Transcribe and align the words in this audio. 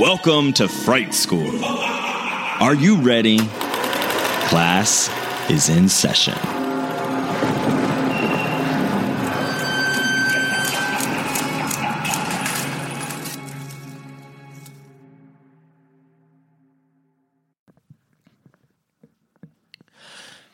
Welcome 0.00 0.52
to 0.54 0.66
Fright 0.66 1.14
School. 1.14 1.64
Are 1.64 2.74
you 2.74 2.96
ready? 2.96 3.38
Class 4.48 5.08
is 5.48 5.68
in 5.68 5.88
session. 5.88 6.34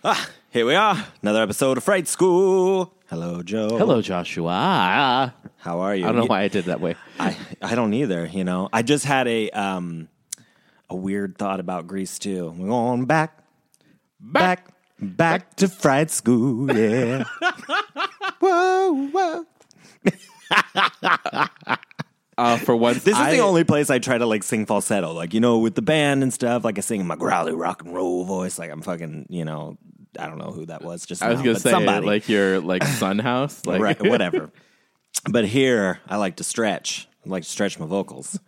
Ah, 0.05 0.29
here 0.51 0.67
we 0.67 0.75
are. 0.75 1.07
Another 1.23 1.43
episode 1.43 1.79
of 1.79 1.85
Fright 1.85 2.09
School. 2.09 2.93
Hello, 3.09 3.43
Joe. 3.43 3.79
Hello, 3.79 4.03
Joshua. 4.03 5.35
How 5.57 5.81
are 5.81 5.95
you? 5.95 6.05
I 6.05 6.09
don't 6.09 6.17
know 6.17 6.27
why 6.27 6.43
I 6.43 6.49
did 6.49 6.67
that 6.67 6.81
way. 6.81 6.97
I, 7.19 7.37
I 7.63 7.75
don't 7.75 7.95
either. 7.95 8.27
You 8.27 8.45
know, 8.45 8.69
I 8.73 8.83
just 8.83 9.05
had 9.05 9.29
a 9.29 9.51
um 9.51 10.09
a 10.89 10.97
weird 10.97 11.39
thought 11.39 11.61
about 11.61 11.87
Greece 11.87 12.19
too. 12.19 12.53
We're 12.57 12.69
going 12.69 13.05
back, 13.05 13.45
back, 14.19 14.73
back 15.01 15.55
to 15.57 15.69
fright 15.69 16.11
school. 16.11 16.75
Yeah. 16.77 17.25
whoa, 18.41 19.09
whoa. 19.13 19.47
Uh, 22.39 22.57
for 22.57 22.75
once, 22.75 23.05
This 23.05 23.15
is 23.15 23.21
I, 23.21 23.33
the 23.33 23.41
only 23.41 23.65
place 23.65 23.91
I 23.91 23.99
try 23.99 24.17
to 24.17 24.25
like 24.25 24.43
sing 24.43 24.65
falsetto, 24.65 25.13
like 25.13 25.35
you 25.35 25.41
know, 25.41 25.59
with 25.59 25.75
the 25.75 25.83
band 25.83 26.23
and 26.23 26.33
stuff. 26.33 26.65
Like 26.65 26.79
I 26.79 26.81
sing 26.81 27.01
in 27.01 27.07
my 27.07 27.17
growly 27.17 27.53
rock 27.53 27.85
and 27.85 27.95
roll 27.95 28.25
voice, 28.25 28.59
like 28.59 28.71
I'm 28.71 28.81
fucking, 28.81 29.27
you 29.29 29.45
know, 29.45 29.77
I 30.19 30.27
don't 30.27 30.39
know 30.39 30.51
who 30.51 30.67
that 30.67 30.83
was. 30.83 31.07
Just 31.07 31.23
I 31.23 31.29
was 31.31 31.39
now, 31.39 31.45
gonna 31.47 31.59
say 31.61 31.71
somebody. 31.71 32.07
like 32.07 32.29
your 32.29 32.61
like 32.61 32.85
sun 32.85 33.19
house, 33.31 33.65
like 33.67 33.81
right, 33.81 34.01
whatever. 34.07 34.51
But 35.31 35.45
here, 35.47 36.01
I 36.09 36.17
like 36.17 36.37
to 36.37 36.45
stretch. 36.45 37.09
I 37.27 37.29
like 37.29 37.43
to 37.45 37.49
stretch 37.49 37.79
my 37.79 37.87
vocals. 37.87 38.39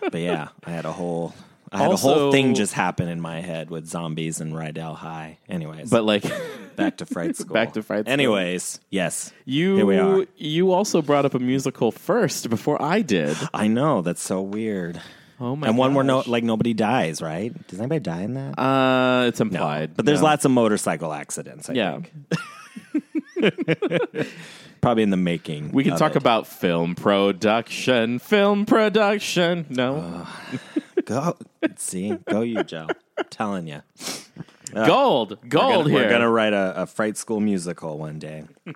but 0.00 0.20
yeah, 0.20 0.48
I 0.64 0.70
had 0.70 0.84
a 0.84 0.92
whole, 0.92 1.34
I 1.72 1.78
had 1.78 1.90
a 1.90 1.96
whole 1.96 2.30
thing 2.30 2.54
just 2.54 2.72
happen 2.72 3.08
in 3.08 3.20
my 3.20 3.40
head 3.40 3.70
with 3.70 3.86
zombies 3.86 4.40
and 4.40 4.52
Rydell 4.52 4.94
High. 4.94 5.38
Anyways, 5.48 5.90
But 5.90 6.04
like 6.04 6.22
back 6.76 6.98
to 6.98 7.06
fright 7.06 7.36
school. 7.36 7.54
Back 7.54 7.72
to 7.72 7.82
fright 7.82 8.04
school. 8.04 8.12
Anyways, 8.12 8.78
yes, 8.90 9.32
you, 9.44 9.76
Here 9.76 9.86
we 9.86 9.96
are. 9.98 10.26
you 10.36 10.70
also 10.72 11.02
brought 11.02 11.24
up 11.24 11.34
a 11.34 11.40
musical 11.40 11.90
first 11.90 12.48
before 12.50 12.80
I 12.80 13.02
did. 13.02 13.36
I 13.52 13.66
know 13.66 14.00
that's 14.02 14.22
so 14.22 14.40
weird. 14.40 15.00
Oh 15.40 15.56
my! 15.56 15.66
and 15.68 15.76
one 15.76 15.94
where 15.94 16.04
no, 16.04 16.22
like 16.26 16.44
nobody 16.44 16.74
dies, 16.74 17.20
right? 17.20 17.52
Does 17.68 17.80
anybody 17.80 18.00
die 18.00 18.22
in 18.22 18.34
that? 18.34 18.58
uh, 18.58 19.24
it's 19.26 19.40
no, 19.40 19.46
implied, 19.46 19.96
but 19.96 20.06
there's 20.06 20.20
No. 20.20 20.26
lots 20.26 20.44
of 20.44 20.50
motorcycle 20.52 21.12
accidents. 21.12 21.68
I 21.68 21.72
Yeah, 21.74 22.00
think. 22.00 22.12
probably 24.80 25.02
in 25.02 25.10
the 25.10 25.16
making. 25.16 25.72
we 25.72 25.84
can 25.84 25.96
talk 25.96 26.12
it. 26.12 26.16
about 26.16 26.46
film 26.46 26.94
production. 26.94 28.18
Film 28.18 28.64
production. 28.66 29.66
No, 29.70 30.26
Go 31.04 31.36
see, 31.76 32.16
go 32.30 32.40
you, 32.42 32.62
Joe. 32.64 32.86
I'm 33.18 33.24
telling 33.30 33.66
you. 33.66 33.82
Uh, 34.72 34.86
gold, 34.86 35.38
We're 35.42 35.48
gold 35.48 35.84
gonna, 35.84 35.88
here. 35.90 36.04
we're 36.04 36.10
gonna 36.10 36.30
write 36.30 36.52
a, 36.52 36.82
a 36.82 36.86
fright 36.86 37.16
school 37.16 37.40
musical 37.40 37.98
one 37.98 38.18
day. 38.18 38.44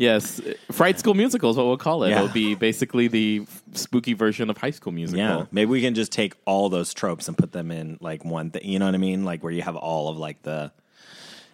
Yes, 0.00 0.40
Fright 0.72 0.98
School 0.98 1.12
Musical 1.12 1.50
is 1.50 1.58
what 1.58 1.66
we'll 1.66 1.76
call 1.76 2.04
it. 2.04 2.08
Yeah. 2.08 2.22
It'll 2.22 2.32
be 2.32 2.54
basically 2.54 3.06
the 3.06 3.46
spooky 3.72 4.14
version 4.14 4.48
of 4.48 4.56
High 4.56 4.70
School 4.70 4.92
Musical. 4.92 5.18
Yeah, 5.22 5.44
maybe 5.52 5.70
we 5.70 5.82
can 5.82 5.94
just 5.94 6.10
take 6.10 6.36
all 6.46 6.70
those 6.70 6.94
tropes 6.94 7.28
and 7.28 7.36
put 7.36 7.52
them 7.52 7.70
in 7.70 7.98
like 8.00 8.24
one 8.24 8.50
thing. 8.50 8.64
You 8.64 8.78
know 8.78 8.86
what 8.86 8.94
I 8.94 8.98
mean? 8.98 9.26
Like 9.26 9.42
where 9.42 9.52
you 9.52 9.60
have 9.60 9.76
all 9.76 10.08
of 10.08 10.16
like 10.16 10.40
the, 10.40 10.72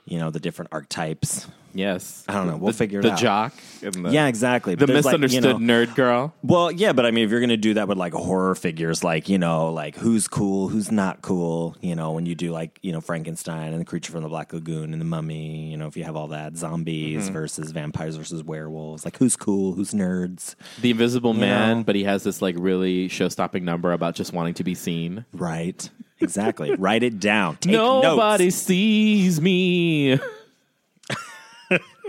you 0.05 0.21
know, 0.21 0.31
the 0.31 0.39
different 0.39 0.69
archetypes. 0.71 1.49
Yes, 1.77 2.25
I 2.27 2.33
don't 2.35 2.47
know. 2.47 2.57
We'll 2.57 2.73
the, 2.73 2.79
figure 2.79 3.01
it 3.01 3.03
the 3.03 3.11
out. 3.13 3.17
The 3.19 3.23
jock. 3.23 3.53
And 3.83 4.07
the, 4.07 4.11
Yeah, 4.11 4.27
exactly. 4.29 4.75
the 4.75 4.87
there's, 4.87 5.05
like, 5.05 5.13
you 5.13 5.19
misunderstood 5.19 5.61
know- 5.61 5.75
nerd 5.87 5.95
girl. 5.95 6.35
Well, 6.43 6.71
yeah, 6.73 6.93
but 6.93 7.05
I 7.07 7.11
mean, 7.11 7.25
if 7.25 7.31
you're 7.31 7.41
gonna 7.41 7.57
do 7.57 7.75
that 7.75 7.87
with 7.89 7.99
like 7.99 8.15
horror 8.15 8.55
figures, 8.55 9.05
like 9.05 9.29
you 9.29 9.39
know, 9.39 9.73
like 9.73 9.97
who's 9.97 10.27
cool, 10.29 10.69
who's 10.69 10.91
not 10.91 11.23
cool, 11.23 11.77
you 11.81 11.95
know, 11.95 12.13
when 12.13 12.25
you 12.27 12.35
do 12.35 12.51
like 12.51 12.79
you 12.83 12.93
know 12.93 13.01
Frankenstein 13.01 13.73
and 13.73 13.81
the 13.81 13.85
creature 13.85 14.11
from 14.13 14.23
the 14.23 14.29
Black 14.29 14.53
Lagoon 14.53 14.93
and 14.93 15.01
the 15.01 15.05
Mummy, 15.07 15.71
you 15.71 15.77
know, 15.77 15.87
if 15.87 15.97
you 15.97 16.05
have 16.05 16.17
all 16.17 16.29
that 16.29 16.57
zombies 16.57 17.25
Mm-hmm. 17.25 17.33
versus 17.33 17.71
vampires 17.73 18.17
versus 18.17 18.43
werewolves, 18.43 19.05
like 19.05 19.17
who's 19.19 19.37
cool, 19.37 19.73
who's 19.75 19.93
nerds, 19.93 20.55
The 20.81 20.91
Invisible 20.91 21.35
Man, 21.35 21.79
know. 21.79 21.85
but 21.85 21.95
he 21.95 22.05
has 22.05 22.23
this 22.25 22.41
like 22.41 22.55
really 22.59 23.09
show-stopping 23.09 23.65
number 23.65 23.93
about 23.93 24.15
just 24.15 24.33
wanting 24.33 24.55
to 24.55 24.65
be 24.65 24.75
seen. 24.75 25.25
right? 25.33 25.89
Exactly. 26.21 26.75
Write 26.75 27.03
it 27.03 27.21
down. 27.21 27.57
Take 27.59 27.73
Nobody 27.75 28.45
notes. 28.45 28.57
sees 28.57 29.39
me. 29.41 30.19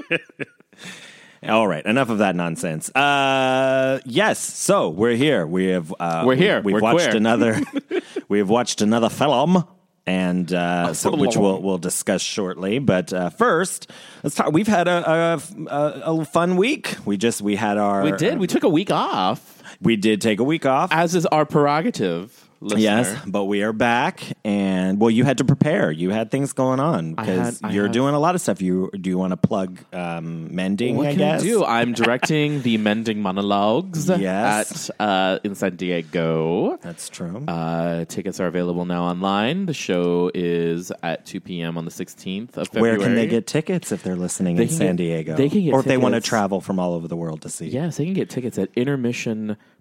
All 1.47 1.67
right, 1.67 1.85
enough 1.85 2.09
of 2.09 2.17
that 2.17 2.35
nonsense. 2.35 2.89
Uh, 2.95 3.99
yes, 4.05 4.39
so 4.39 4.89
we're 4.89 5.15
here. 5.15 5.45
We 5.45 5.67
have 5.67 5.93
uh, 5.99 6.23
We're 6.25 6.35
here. 6.35 6.61
We, 6.61 6.73
have 6.73 6.81
watched 6.81 7.09
queer. 7.09 7.17
another. 7.17 7.59
we 8.27 8.39
have 8.39 8.49
watched 8.49 8.81
another 8.81 9.09
film, 9.09 9.63
and 10.07 10.51
uh, 10.51 10.93
so, 10.93 11.15
which 11.15 11.37
we'll 11.37 11.61
we'll 11.61 11.77
discuss 11.77 12.21
shortly. 12.23 12.79
But 12.79 13.13
uh, 13.13 13.29
first, 13.29 13.91
let's 14.23 14.35
talk. 14.35 14.51
We've 14.51 14.67
had 14.67 14.87
a, 14.87 15.11
a, 15.11 15.41
a, 15.69 16.01
a 16.19 16.25
fun 16.25 16.57
week. 16.57 16.95
We 17.05 17.17
just 17.17 17.41
we 17.41 17.55
had 17.55 17.77
our 17.77 18.03
We 18.03 18.13
did. 18.13 18.39
We 18.39 18.47
took 18.47 18.63
a 18.63 18.69
week 18.69 18.89
off, 18.89 19.61
we 19.81 19.95
did 19.95 20.21
take 20.21 20.39
a 20.39 20.43
week 20.43 20.65
off. 20.65 20.91
as 20.91 21.13
is 21.13 21.25
our 21.27 21.45
prerogative. 21.45 22.46
Listener. 22.59 22.79
Yes, 22.81 23.21
but 23.27 23.45
we 23.45 23.61
are 23.61 23.71
back, 23.71 24.21
and 24.43 24.99
well, 24.99 25.11
you 25.11 25.23
had 25.25 25.37
to 25.37 25.45
prepare. 25.45 25.91
You 25.91 26.09
had 26.09 26.31
things 26.31 26.53
going 26.53 26.79
on 26.79 27.13
because 27.13 27.59
had- 27.59 27.69
I 27.69 27.73
you're 27.73 27.87
doing 27.87 28.15
a 28.15 28.19
lot 28.19 28.33
of 28.33 28.41
stuff. 28.41 28.63
You 28.63 28.89
do 28.99 29.11
you 29.11 29.17
want 29.17 29.31
to 29.31 29.37
plug 29.37 29.77
um, 29.93 30.53
mending? 30.55 30.97
What 30.97 31.05
I 31.07 31.09
can 31.11 31.19
guess 31.19 31.41
I 31.41 31.45
do? 31.45 31.63
I'm 31.63 31.93
directing 31.93 32.63
the 32.63 32.77
Mending 32.79 33.21
Monologues 33.21 34.09
Yes. 34.17 34.89
at 34.89 34.95
uh, 35.07 35.39
in 35.43 35.53
San 35.53 35.75
Diego. 35.75 36.77
That's 36.81 37.09
true. 37.09 37.43
Uh, 37.47 38.05
tickets 38.05 38.39
are 38.39 38.47
available 38.47 38.85
now 38.85 39.03
online. 39.03 39.67
The 39.67 39.73
show 39.75 40.31
is 40.33 40.91
at 41.03 41.25
2 41.27 41.39
p.m. 41.41 41.77
on 41.77 41.85
the 41.85 41.91
16th 41.91 42.57
of 42.57 42.69
February. 42.69 42.97
Where 42.97 43.05
can 43.05 43.15
they 43.15 43.27
get 43.27 43.45
tickets 43.45 43.91
if 43.91 44.01
they're 44.01 44.15
listening 44.15 44.55
They 44.55 44.63
in 44.63 44.69
can 44.69 44.77
San 44.77 44.95
get- 44.95 45.03
Diego? 45.03 45.35
they 45.35 45.49
can 45.49 45.63
get 45.63 45.73
or 45.73 45.79
if 45.81 45.85
they 45.85 45.97
want 45.97 46.13
to 46.13 46.17
tickets. 46.21 46.29
travel 46.29 46.59
from 46.61 46.79
all 46.79 46.93
over 46.93 47.07
the 47.07 47.15
world 47.15 47.41
to 47.43 47.49
see. 47.49 47.67
Yes, 47.67 47.97
they 47.97 48.05
can 48.05 48.13
get 48.15 48.29
tickets 48.31 48.57
at 48.57 48.69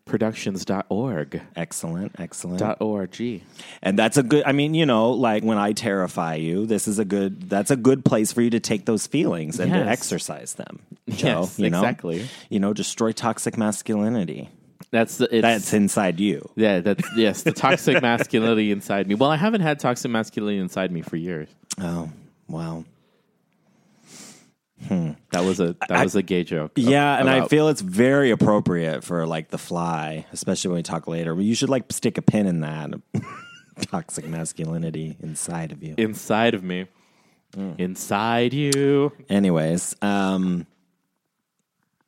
intermissionproductions.org. 0.07 1.43
Excellent, 1.57 2.13
excellent. 2.19 2.59
Dot 2.59 2.81
.org. 2.81 3.43
And 3.83 3.99
that's 3.99 4.17
a 4.17 4.23
good 4.23 4.45
I 4.47 4.53
mean, 4.53 4.75
you 4.75 4.87
know, 4.87 5.11
like 5.11 5.43
when 5.43 5.59
I 5.59 5.73
terrify 5.73 6.37
you, 6.37 6.67
this 6.67 6.89
is 6.89 6.99
a 6.99 7.05
good 7.05 7.49
that's 7.49 7.71
a 7.71 7.77
good 7.77 8.05
place 8.05 8.33
for 8.33 8.43
you 8.43 8.51
to 8.51 8.61
take 8.61 8.87
those 8.87 9.07
feelings 9.07 9.61
and 9.61 9.73
to 9.73 9.79
exercise 9.79 10.55
them. 10.55 10.81
Joe, 11.09 11.41
Yes, 11.43 11.59
you 11.59 11.71
know? 11.71 11.79
exactly. 11.81 12.27
You 12.49 12.61
know, 12.61 12.73
destroy 12.73 13.13
toxic 13.13 13.57
masculinity. 13.57 14.49
That's 14.91 15.19
the 15.19 15.25
it's, 15.35 15.43
That's 15.43 15.73
inside 15.73 16.21
you. 16.21 16.49
yeah. 16.55 16.81
That's 16.81 17.05
yes. 17.17 17.43
The 17.43 17.53
toxic 17.53 18.01
masculinity 18.03 18.71
inside 18.71 19.09
me. 19.09 19.15
Well, 19.15 19.31
I 19.31 19.37
haven't 19.37 19.63
had 19.63 19.79
toxic 19.81 20.11
masculinity 20.11 20.59
inside 20.61 20.93
me 20.93 21.03
for 21.03 21.17
years. 21.17 21.49
Oh, 21.79 22.11
wow. 22.49 22.85
That 25.31 25.45
was 25.45 25.61
a 25.61 25.75
that 25.89 25.91
I- 25.93 26.03
was 26.05 26.15
a 26.17 26.23
gay 26.23 26.45
joke. 26.45 26.73
Yeah, 26.77 27.19
and 27.19 27.29
I 27.29 27.47
feel 27.49 27.69
it's 27.69 27.81
very 27.81 28.31
appropriate 28.31 29.05
for 29.05 29.27
like 29.27 29.49
the 29.49 29.59
fly, 29.59 30.27
especially 30.33 30.71
when 30.71 30.77
we 30.79 30.83
talk 30.83 31.07
later. 31.07 31.39
You 31.41 31.55
should 31.55 31.69
like 31.71 31.93
stick 31.93 32.17
a 32.19 32.23
pin 32.23 32.47
in 32.47 32.61
that 32.61 32.91
toxic 33.91 34.27
masculinity 34.27 35.17
inside 35.23 35.73
of 35.73 35.83
you. 35.83 35.95
inside 35.99 36.55
of 36.55 36.63
me, 36.65 36.87
Mm. 37.57 37.79
inside 37.79 38.53
you. 38.55 39.13
Anyways, 39.31 39.95
um, 40.03 40.67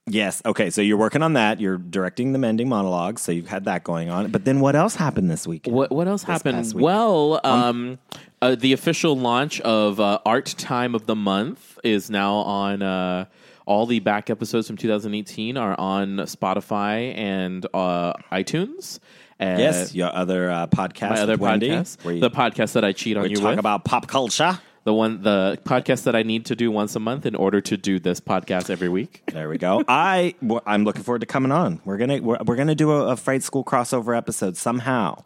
yes, 0.07 0.43
okay. 0.45 0.71
So 0.71 0.81
you're 0.83 0.97
working 0.97 1.23
on 1.23 1.35
that. 1.35 1.61
You're 1.61 1.79
directing 1.79 2.33
the 2.33 2.39
mending 2.39 2.69
monologue. 2.69 3.19
So 3.19 3.33
you've 3.33 3.49
had 3.49 3.65
that 3.65 3.85
going 3.85 4.11
on. 4.11 4.31
But 4.31 4.45
then 4.45 4.61
what 4.61 4.75
else 4.77 4.95
happened 4.95 5.31
this 5.31 5.47
week? 5.47 5.67
What 5.67 5.91
what 5.91 6.09
else 6.09 6.23
happened? 6.23 6.65
week? 6.75 6.83
Well, 6.85 7.41
um, 7.45 7.99
uh, 8.43 8.55
the 8.57 8.73
official 8.73 9.17
launch 9.17 9.61
of 9.63 10.01
uh, 10.01 10.19
Art 10.27 10.55
Time 10.59 10.95
of 10.95 11.07
the 11.07 11.17
Month 11.17 11.68
is 11.85 12.11
now 12.11 12.37
on. 12.37 12.83
Uh, 12.83 13.25
all 13.69 13.85
the 13.85 14.01
back 14.01 14.31
episodes 14.31 14.67
from 14.67 14.79
2018 14.79 15.59
are 15.59 15.79
on 15.79 16.17
Spotify 16.21 17.15
and 17.15 17.67
uh, 17.75 18.15
iTunes. 18.33 18.99
And 19.39 19.61
Yes, 19.61 19.95
your 19.95 20.13
other 20.13 20.51
uh, 20.51 20.67
podcast, 20.69 21.11
my 21.11 21.21
other 21.21 21.37
Wendy, 21.37 21.69
podcast, 21.69 22.15
you, 22.15 22.21
the 22.21 22.31
podcast 22.31 22.73
that 22.73 22.85
I 22.85 22.93
cheat 22.93 23.19
on 23.19 23.29
you 23.29 23.37
talk 23.37 23.51
with, 23.51 23.59
about 23.59 23.85
pop 23.85 24.09
culture. 24.09 24.59
the 24.85 24.95
one, 24.95 25.23
the 25.23 25.59
podcast 25.65 26.05
that 26.05 26.17
I 26.17 26.23
need 26.23 26.47
to 26.47 26.57
do 26.57 26.71
once 26.71 26.97
a 26.97 26.99
month 26.99 27.27
in 27.27 27.35
order 27.35 27.61
to 27.61 27.77
do 27.77 27.99
this 27.99 28.21
podcast 28.21 28.71
every 28.71 28.89
week. 28.89 29.23
There 29.31 29.51
we 29.51 29.59
go. 29.59 29.85
I 29.89 30.35
I'm 30.65 30.85
looking 30.85 31.03
forward 31.03 31.21
to 31.21 31.27
coming 31.27 31.53
on. 31.53 31.83
We're 31.85 31.99
gonna 31.99 32.23
we're, 32.23 32.39
we're 32.47 32.57
gonna 32.57 32.75
do 32.75 32.91
a, 32.91 33.09
a 33.09 33.17
Fright 33.17 33.43
School 33.43 33.65
crossover 33.65 34.17
episode 34.17 34.57
somehow. 34.57 35.23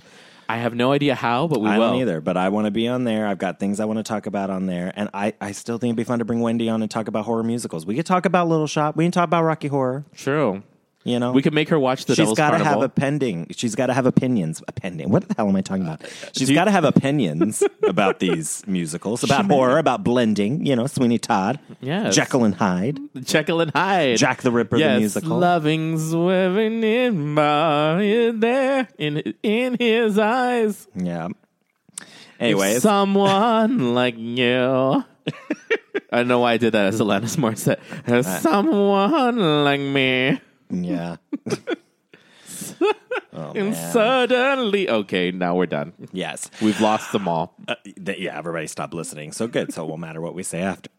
I 0.49 0.59
have 0.59 0.75
no 0.75 0.93
idea 0.93 1.15
how, 1.15 1.47
but 1.47 1.61
we 1.61 1.69
I 1.69 1.79
will. 1.79 1.91
don't 1.93 2.01
either, 2.01 2.21
but 2.21 2.37
I 2.37 2.49
want 2.51 2.67
to 2.67 2.71
be 2.71 2.89
on 2.89 3.05
there. 3.05 3.27
I've 3.27 3.39
got 3.39 3.59
things 3.59 3.81
I 3.81 3.85
want 3.85 3.99
to 3.99 4.03
talk 4.03 4.27
about 4.27 4.51
on 4.51 4.67
there, 4.67 4.93
and 4.95 5.09
I, 5.15 5.35
I 5.41 5.53
still 5.53 5.79
think 5.79 5.91
it'd 5.91 5.97
be 5.97 6.05
fun 6.05 6.19
to 6.19 6.25
bring 6.25 6.41
Wendy 6.41 6.69
on 6.69 6.83
and 6.83 6.91
talk 6.91 7.09
about 7.09 7.25
horror 7.25 7.43
musicals. 7.43 7.87
We 7.87 7.95
could 7.95 8.07
talk 8.07 8.27
about 8.27 8.49
Little 8.49 8.67
Shop. 8.67 8.97
We 8.97 9.05
can 9.05 9.13
talk 9.13 9.25
about 9.25 9.45
Rocky 9.45 9.69
Horror. 9.69 10.05
True. 10.15 10.63
You 11.05 11.19
know, 11.19 11.33
We 11.33 11.43
could 11.43 11.53
make 11.53 11.69
her 11.71 11.79
watch 11.81 12.05
the 12.05 12.15
She's 12.15 12.33
got 12.35 12.51
to 12.57 12.63
have 12.63 12.81
a 12.81 12.89
pending. 12.89 13.49
She's 13.51 13.75
got 13.75 13.87
to 13.87 13.93
have 13.93 14.07
opinions. 14.07 14.63
A 14.69 14.73
pending. 14.73 15.09
What 15.11 15.27
the 15.29 15.35
hell 15.37 15.49
am 15.49 15.57
I 15.57 15.61
talking 15.61 15.83
about? 15.83 16.01
She's 16.33 16.51
got 16.51 16.67
to 16.67 16.71
have 16.71 16.85
opinions 16.85 17.63
about 17.83 18.21
these 18.21 18.65
musicals, 18.69 19.25
about 19.25 19.47
horror, 19.47 19.79
about 19.79 20.05
blending. 20.05 20.65
You 20.65 20.77
know, 20.77 20.87
Sweeney 20.87 21.19
Todd, 21.19 21.59
Yes. 21.81 22.15
Jekyll 22.15 22.45
and 22.45 22.55
Hyde, 22.55 23.01
Jekyll 23.25 23.61
and 23.61 23.73
Hyde. 23.73 24.17
Jack 24.19 24.43
the 24.43 24.53
Ripper, 24.53 24.77
yes, 24.77 24.95
the 24.95 25.01
musical. 25.01 25.39
loving 25.39 25.99
swimming 25.99 26.85
in 26.85 27.35
my 27.35 28.33
there 28.35 28.87
in 28.97 29.35
in 29.43 29.77
his 29.81 30.19
eyes. 30.19 30.87
Yeah. 30.95 31.29
Anyways, 32.39 32.83
someone 32.83 33.95
like 33.95 34.17
you. 34.19 35.05
I 36.11 36.17
don't 36.19 36.29
know 36.29 36.41
why 36.41 36.53
I 36.53 36.57
did 36.59 36.73
that 36.75 36.87
as 36.87 37.01
Alanis 37.01 37.37
Morissette. 37.37 37.79
As 38.07 38.43
someone 38.43 39.65
like 39.65 39.81
me, 39.81 40.41
yeah. 40.73 41.17
oh, 43.33 43.53
and 43.55 43.71
man. 43.71 43.93
suddenly, 43.93 44.89
okay, 44.89 45.31
now 45.31 45.55
we're 45.55 45.67
done. 45.67 45.93
yes. 46.13 46.51
We've 46.61 46.81
lost 46.81 47.13
them 47.13 47.29
all. 47.29 47.55
Uh, 47.69 47.75
th- 48.05 48.19
yeah, 48.19 48.37
everybody 48.37 48.67
stopped 48.67 48.95
listening. 48.95 49.33
So 49.33 49.47
good. 49.47 49.73
So 49.73 49.85
it 49.85 49.89
won't 49.89 50.01
matter 50.01 50.21
what 50.21 50.35
we 50.35 50.43
say 50.43 50.61
after. 50.63 50.91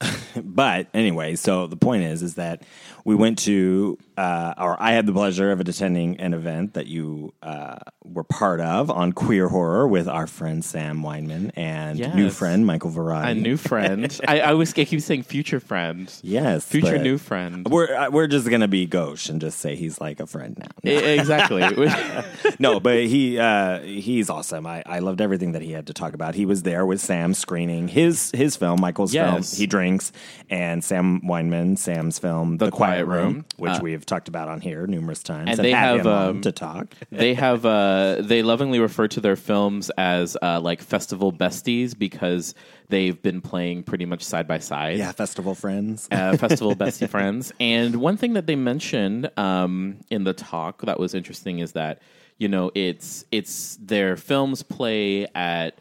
but 0.42 0.88
anyway, 0.94 1.36
so 1.36 1.66
the 1.66 1.76
point 1.76 2.02
is, 2.04 2.22
is 2.22 2.34
that 2.34 2.62
we 3.04 3.14
went 3.14 3.38
to, 3.40 3.96
uh, 4.16 4.52
or 4.58 4.76
I 4.82 4.92
had 4.92 5.06
the 5.06 5.12
pleasure 5.12 5.52
of 5.52 5.60
attending 5.60 6.18
an 6.20 6.34
event 6.34 6.74
that 6.74 6.86
you 6.86 7.32
uh, 7.42 7.76
were 8.04 8.24
part 8.24 8.60
of 8.60 8.90
on 8.90 9.12
queer 9.12 9.48
horror 9.48 9.86
with 9.86 10.08
our 10.08 10.26
friend 10.26 10.64
Sam 10.64 11.02
Wineman 11.02 11.52
and 11.56 11.98
Yes. 11.98 12.14
new 12.16 12.30
friend 12.30 12.66
Michael 12.66 12.90
Varrati. 12.90 13.30
A 13.30 13.34
new 13.34 13.56
friend. 13.56 14.20
I, 14.28 14.40
I 14.40 14.50
always 14.50 14.76
I 14.76 14.84
keep 14.84 15.00
saying 15.00 15.22
future 15.22 15.60
friend. 15.60 16.12
yes, 16.22 16.64
Future 16.66 16.98
new 16.98 17.16
friend. 17.16 17.66
We're 17.70 17.94
uh, 17.94 18.10
we're 18.10 18.26
just 18.26 18.50
gonna 18.50 18.68
be 18.68 18.86
gauche 18.86 19.28
and 19.28 19.40
just 19.40 19.60
say 19.60 19.76
he's 19.76 20.00
like 20.00 20.18
a 20.20 20.26
friend 20.26 20.58
now. 20.58 20.66
I- 20.84 20.94
exactly. 21.20 21.62
no, 22.58 22.80
but 22.80 23.04
he 23.04 23.38
uh, 23.38 23.80
he's 23.80 24.28
awesome. 24.30 24.66
I, 24.66 24.82
I 24.84 24.98
loved 24.98 25.20
everything 25.20 25.52
that 25.52 25.62
he 25.62 25.72
had 25.72 25.86
to 25.86 25.94
talk 25.94 26.12
about. 26.14 26.34
He 26.34 26.44
was 26.44 26.64
there 26.64 26.84
with 26.84 27.00
Sam 27.00 27.34
screening 27.34 27.86
his 27.88 28.30
his 28.34 28.56
film, 28.56 28.80
Michael's 28.80 29.14
Yes. 29.14 29.50
film. 29.50 29.58
He 29.60 29.66
drinks, 29.86 30.12
and 30.50 30.82
Sam 30.82 31.20
Wineman, 31.22 31.78
Sam's 31.78 32.18
film, 32.18 32.58
The, 32.58 32.70
Quiet 32.70 33.06
Room. 33.06 33.44
which 33.56 33.72
Uh, 33.72 33.80
we've 33.82 34.04
talked 34.04 34.28
about 34.28 34.48
on 34.48 34.60
here 34.60 34.86
numerous 34.86 35.22
times, 35.22 35.50
and 35.50 35.58
they 35.58 35.70
have, 35.72 36.06
um, 36.06 36.40
to 36.42 36.52
talk. 36.52 36.94
they 37.10 37.34
have 37.34 37.64
uh, 37.64 38.16
they 38.20 38.42
lovingly 38.42 38.78
refer 38.80 39.08
to 39.08 39.20
their 39.20 39.36
films 39.36 39.90
as 39.96 40.36
uh, 40.42 40.60
like 40.60 40.82
festival 40.82 41.32
besties 41.32 41.96
because 41.96 42.54
they've 42.88 43.20
been 43.22 43.40
playing 43.40 43.82
pretty 43.82 44.04
much 44.06 44.22
side 44.22 44.46
by 44.48 44.58
side. 44.58 44.98
Yeah, 44.98 45.12
festival 45.12 45.54
friends. 45.54 46.08
uh, 46.10 46.36
festival 46.36 46.74
bestie 46.82 47.08
friends. 47.08 47.52
And 47.60 47.96
one 47.96 48.16
thing 48.16 48.34
that 48.34 48.46
they 48.46 48.56
mentioned 48.56 49.30
um, 49.36 49.98
in 50.10 50.24
the 50.24 50.32
talk 50.32 50.82
that 50.82 50.98
was 50.98 51.14
interesting 51.14 51.60
is 51.60 51.72
that 51.72 52.00
you 52.38 52.48
know 52.48 52.70
it's 52.74 53.24
it's 53.30 53.76
their 53.76 54.16
films 54.16 54.62
play 54.62 55.26
at 55.34 55.78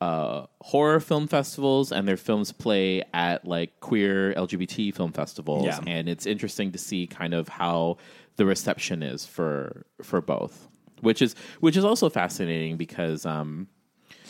uh, 0.00 0.46
horror 0.60 1.00
film 1.00 1.26
festivals 1.26 1.90
and 1.90 2.06
their 2.06 2.16
films 2.16 2.52
play 2.52 3.02
at 3.12 3.44
like 3.44 3.80
queer 3.80 4.32
LGBT 4.34 4.94
film 4.94 5.12
festivals. 5.12 5.64
Yeah. 5.64 5.80
And 5.86 6.08
it's 6.08 6.26
interesting 6.26 6.72
to 6.72 6.78
see 6.78 7.06
kind 7.06 7.34
of 7.34 7.48
how 7.48 7.98
the 8.36 8.46
reception 8.46 9.02
is 9.02 9.26
for 9.26 9.86
for 10.02 10.20
both, 10.20 10.68
which 11.00 11.20
is 11.20 11.34
which 11.60 11.76
is 11.76 11.84
also 11.84 12.08
fascinating 12.08 12.76
because 12.76 13.26
um, 13.26 13.66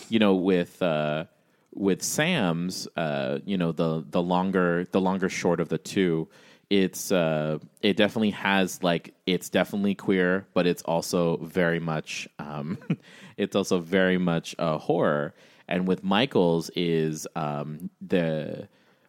you 0.08 0.18
know 0.18 0.34
with 0.34 0.80
uh, 0.82 1.24
with 1.74 2.02
Sam's 2.02 2.88
uh, 2.96 3.40
you 3.44 3.58
know 3.58 3.72
the 3.72 4.04
the 4.08 4.22
longer 4.22 4.86
the 4.90 5.00
longer 5.00 5.28
short 5.28 5.60
of 5.60 5.68
the 5.68 5.78
two 5.78 6.28
it's 6.70 7.10
uh 7.10 7.58
it 7.80 7.96
definitely 7.96 8.30
has 8.30 8.82
like 8.82 9.14
it's 9.26 9.48
definitely 9.48 9.94
queer 9.94 10.46
but 10.52 10.66
it's 10.66 10.82
also 10.82 11.38
very 11.38 11.80
much 11.80 12.28
um 12.38 12.76
it's 13.38 13.56
also 13.56 13.78
very 13.78 14.18
much 14.18 14.54
uh 14.58 14.76
horror 14.76 15.34
and 15.68 15.86
with 15.86 16.02
Michael's 16.02 16.70
is 16.74 17.26
um 17.36 17.90
the 18.00 18.68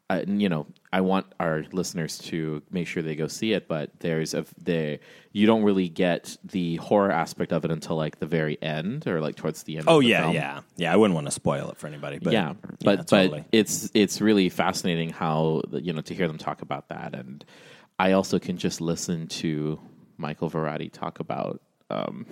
uh, 0.09 0.23
you 0.25 0.49
know, 0.49 0.65
I 0.91 1.01
want 1.01 1.27
our 1.39 1.65
listeners 1.71 2.17
to 2.17 2.63
make 2.71 2.87
sure 2.87 3.03
they 3.03 3.15
go 3.15 3.27
see 3.27 3.53
it, 3.53 3.67
but 3.67 3.91
there's 3.99 4.33
a 4.33 4.43
the 4.57 4.99
you 5.33 5.45
don't 5.45 5.61
really 5.61 5.87
get 5.87 6.35
the 6.43 6.77
horror 6.77 7.11
aspect 7.11 7.53
of 7.53 7.63
it 7.63 7.69
until 7.69 7.95
like 7.95 8.17
the 8.17 8.25
very 8.25 8.59
end 8.59 9.05
or 9.05 9.21
like 9.21 9.35
towards 9.35 9.63
the 9.63 9.77
end. 9.77 9.85
Oh 9.87 9.97
of 9.97 10.01
the 10.01 10.07
yeah, 10.07 10.21
film. 10.23 10.33
yeah, 10.33 10.61
yeah. 10.77 10.93
I 10.93 10.95
wouldn't 10.95 11.13
want 11.13 11.27
to 11.27 11.31
spoil 11.31 11.69
it 11.69 11.77
for 11.77 11.85
anybody, 11.85 12.17
but 12.17 12.33
yeah, 12.33 12.53
but 12.83 13.07
totally. 13.07 13.41
but 13.41 13.47
it's 13.51 13.91
it's 13.93 14.19
really 14.19 14.49
fascinating 14.49 15.11
how 15.11 15.61
you 15.73 15.93
know 15.93 16.01
to 16.01 16.15
hear 16.15 16.27
them 16.27 16.39
talk 16.39 16.63
about 16.63 16.89
that, 16.89 17.13
and 17.13 17.45
I 17.99 18.13
also 18.13 18.39
can 18.39 18.57
just 18.57 18.81
listen 18.81 19.27
to 19.27 19.79
Michael 20.17 20.49
Varrati 20.49 20.91
talk 20.91 21.19
about 21.19 21.61
um, 21.91 22.25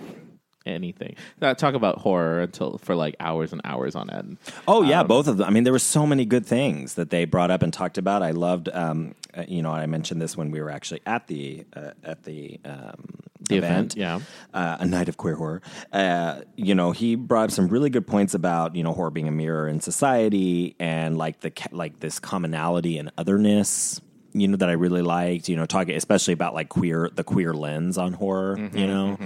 anything, 0.66 1.16
uh, 1.40 1.54
talk 1.54 1.74
about 1.74 1.98
horror 1.98 2.40
until 2.42 2.78
for 2.78 2.94
like 2.94 3.16
hours 3.20 3.52
and 3.52 3.60
hours 3.64 3.94
on 3.94 4.10
end. 4.10 4.38
Oh 4.66 4.82
yeah, 4.82 5.02
both 5.02 5.28
of 5.28 5.36
them. 5.38 5.46
I 5.46 5.50
mean, 5.50 5.64
there 5.64 5.72
were 5.72 5.78
so 5.78 6.06
many 6.06 6.24
good 6.24 6.44
things 6.46 6.94
that 6.94 7.10
they 7.10 7.24
brought 7.24 7.50
up 7.50 7.62
and 7.62 7.72
talked 7.72 7.98
about. 7.98 8.22
I 8.22 8.32
loved, 8.32 8.68
um, 8.72 9.14
uh, 9.34 9.44
you 9.48 9.62
know, 9.62 9.70
I 9.70 9.86
mentioned 9.86 10.20
this 10.20 10.36
when 10.36 10.50
we 10.50 10.60
were 10.60 10.70
actually 10.70 11.00
at 11.06 11.26
the 11.26 11.64
uh, 11.74 11.92
at 12.04 12.24
the 12.24 12.60
um, 12.64 13.20
The 13.48 13.56
event, 13.56 13.94
yeah. 13.96 14.20
uh, 14.52 14.76
a 14.80 14.84
night 14.86 15.08
of 15.08 15.16
queer 15.16 15.36
horror. 15.36 15.62
Uh, 15.92 16.40
you 16.56 16.74
know, 16.74 16.92
he 16.92 17.14
brought 17.14 17.44
up 17.44 17.50
some 17.50 17.68
really 17.68 17.88
good 17.88 18.06
points 18.06 18.34
about 18.34 18.76
you 18.76 18.82
know 18.82 18.92
horror 18.92 19.10
being 19.10 19.28
a 19.28 19.32
mirror 19.32 19.68
in 19.68 19.80
society 19.80 20.74
and 20.78 21.16
like 21.16 21.40
the 21.40 21.52
like 21.72 22.00
this 22.00 22.18
commonality 22.18 22.98
and 22.98 23.10
otherness. 23.16 24.00
You 24.40 24.48
know 24.48 24.56
that 24.56 24.68
I 24.68 24.72
really 24.72 25.02
liked. 25.02 25.48
You 25.48 25.56
know, 25.56 25.66
talking 25.66 25.94
especially 25.94 26.34
about 26.34 26.54
like 26.54 26.68
queer 26.68 27.10
the 27.14 27.24
queer 27.24 27.52
lens 27.54 27.98
on 27.98 28.12
horror. 28.12 28.70
you 28.72 28.86
know, 28.86 29.18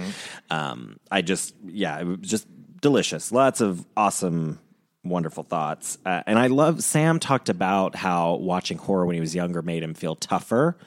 um, 0.49 0.97
I 1.11 1.21
just 1.21 1.55
yeah, 1.65 1.99
it 1.99 2.03
was 2.05 2.19
just 2.21 2.47
delicious. 2.81 3.31
Lots 3.31 3.61
of 3.61 3.85
awesome 3.95 4.59
wonderful 5.03 5.43
thoughts. 5.43 5.97
Uh, 6.05 6.23
and 6.25 6.39
I 6.39 6.47
love 6.47 6.83
Sam 6.83 7.19
talked 7.19 7.49
about 7.49 7.95
how 7.95 8.35
watching 8.35 8.77
horror 8.77 9.05
when 9.05 9.15
he 9.15 9.19
was 9.19 9.35
younger 9.35 9.61
made 9.61 9.83
him 9.83 9.93
feel 9.93 10.15
tougher 10.15 10.77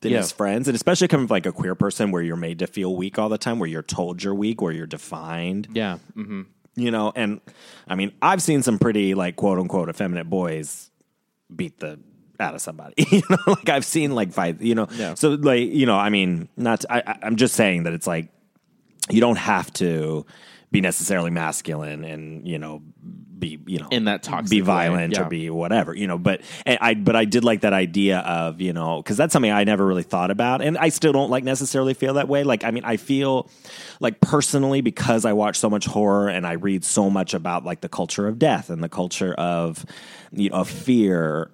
than 0.00 0.12
Yeah. 0.12 0.18
his 0.18 0.30
friends, 0.32 0.68
and 0.68 0.74
especially 0.74 1.08
coming 1.08 1.26
from 1.26 1.34
like 1.34 1.46
a 1.46 1.52
queer 1.52 1.74
person 1.74 2.10
where 2.10 2.20
you're 2.20 2.36
made 2.36 2.58
to 2.58 2.66
feel 2.66 2.94
weak 2.94 3.18
all 3.18 3.30
the 3.30 3.38
time, 3.38 3.58
where 3.58 3.68
you're 3.68 3.82
told 3.82 4.22
you're 4.22 4.34
weak, 4.34 4.60
where 4.60 4.72
you're 4.72 4.86
defined, 4.86 5.68
Yeah, 5.72 5.98
hmm 6.14 6.42
you 6.76 6.90
know. 6.90 7.12
And 7.16 7.40
I 7.88 7.94
mean, 7.94 8.12
I've 8.20 8.42
seen 8.42 8.62
some 8.62 8.78
pretty 8.78 9.14
like 9.14 9.36
quote 9.36 9.58
unquote 9.58 9.88
effeminate 9.88 10.28
boys 10.28 10.90
beat 11.54 11.78
the 11.80 11.98
out 12.40 12.54
of 12.54 12.60
somebody. 12.60 12.94
you 13.10 13.22
know, 13.30 13.36
like 13.46 13.68
I've 13.68 13.84
seen 13.84 14.14
like 14.14 14.32
fight. 14.32 14.60
You 14.60 14.74
know, 14.74 14.88
Yeah. 14.92 15.14
so 15.14 15.30
like 15.30 15.70
you 15.70 15.86
know, 15.86 15.96
I 15.96 16.10
mean, 16.10 16.48
not. 16.56 16.84
I, 16.90 17.02
I, 17.06 17.18
I'm 17.22 17.36
just 17.36 17.54
saying 17.54 17.84
that 17.84 17.92
it's 17.92 18.06
like 18.06 18.28
you 19.10 19.20
don't 19.20 19.38
have 19.38 19.72
to 19.74 20.26
be 20.70 20.80
necessarily 20.80 21.30
masculine 21.30 22.02
and 22.02 22.48
you 22.48 22.58
know 22.58 22.82
be 23.38 23.60
you 23.64 23.78
know 23.78 23.86
In 23.92 24.06
that 24.06 24.24
toxic 24.24 24.50
be 24.50 24.60
violent 24.60 25.12
yeah. 25.12 25.22
or 25.22 25.28
be 25.28 25.48
whatever 25.48 25.94
you 25.94 26.08
know 26.08 26.18
but 26.18 26.40
and 26.66 26.78
I 26.80 26.94
but 26.94 27.14
I 27.14 27.26
did 27.26 27.44
like 27.44 27.60
that 27.60 27.72
idea 27.72 28.18
of 28.18 28.60
you 28.60 28.72
know 28.72 29.00
because 29.00 29.16
that's 29.16 29.32
something 29.32 29.52
I 29.52 29.62
never 29.62 29.86
really 29.86 30.02
thought 30.02 30.32
about 30.32 30.62
and 30.62 30.76
I 30.76 30.88
still 30.88 31.12
don't 31.12 31.30
like 31.30 31.44
necessarily 31.44 31.94
feel 31.94 32.14
that 32.14 32.26
way 32.26 32.42
like 32.42 32.64
I 32.64 32.72
mean 32.72 32.84
I 32.84 32.96
feel 32.96 33.48
like 34.00 34.20
personally 34.20 34.80
because 34.80 35.24
I 35.24 35.32
watch 35.32 35.60
so 35.60 35.70
much 35.70 35.86
horror 35.86 36.28
and 36.28 36.44
I 36.44 36.54
read 36.54 36.84
so 36.84 37.08
much 37.08 37.34
about 37.34 37.64
like 37.64 37.80
the 37.80 37.88
culture 37.88 38.26
of 38.26 38.40
death 38.40 38.68
and 38.68 38.82
the 38.82 38.88
culture 38.88 39.32
of 39.34 39.86
you 40.32 40.50
know 40.50 40.56
of 40.56 40.68
fear 40.68 41.52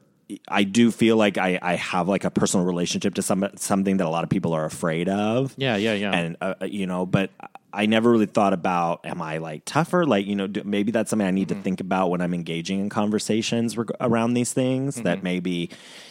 I 0.48 0.64
do 0.64 0.90
feel 0.90 1.16
like 1.16 1.38
I, 1.38 1.58
I 1.60 1.74
have 1.76 2.08
like 2.08 2.24
a 2.24 2.30
personal 2.30 2.66
relationship 2.66 3.14
to 3.14 3.22
some 3.22 3.48
something 3.56 3.96
that 3.98 4.06
a 4.06 4.10
lot 4.10 4.24
of 4.24 4.30
people 4.30 4.52
are 4.52 4.64
afraid 4.64 5.08
of 5.08 5.54
Yeah, 5.56 5.76
yeah, 5.76 5.94
yeah. 5.94 6.12
and 6.12 6.36
uh, 6.40 6.54
you 6.62 6.86
know 6.86 7.06
but 7.06 7.30
i 7.72 7.86
never 7.86 8.10
really 8.10 8.26
thought 8.26 8.52
about 8.52 9.06
am 9.06 9.22
i 9.22 9.38
like 9.38 9.64
tougher 9.64 10.04
like 10.04 10.26
you 10.26 10.34
know 10.34 10.46
do, 10.48 10.62
maybe 10.64 10.90
that's 10.92 11.08
something 11.10 11.26
i 11.26 11.30
need 11.30 11.48
Mm-hmm. 11.48 11.58
to 11.60 11.62
think 11.64 11.80
about 11.80 12.10
when 12.10 12.20
i'm 12.20 12.34
engaging 12.34 12.80
in 12.80 12.88
conversations 12.88 13.76
reg- 13.78 13.92
around 14.00 14.34
these 14.34 14.52
things 14.52 14.96
Mm-hmm. 14.96 15.04
that 15.04 15.22
maybe 15.22 15.70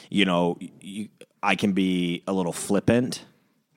you 0.09 0.23
know 0.25 0.57
you, 0.81 1.09
i 1.43 1.55
can 1.55 1.73
be 1.73 2.23
a 2.27 2.33
little 2.33 2.53
flippant 2.53 3.25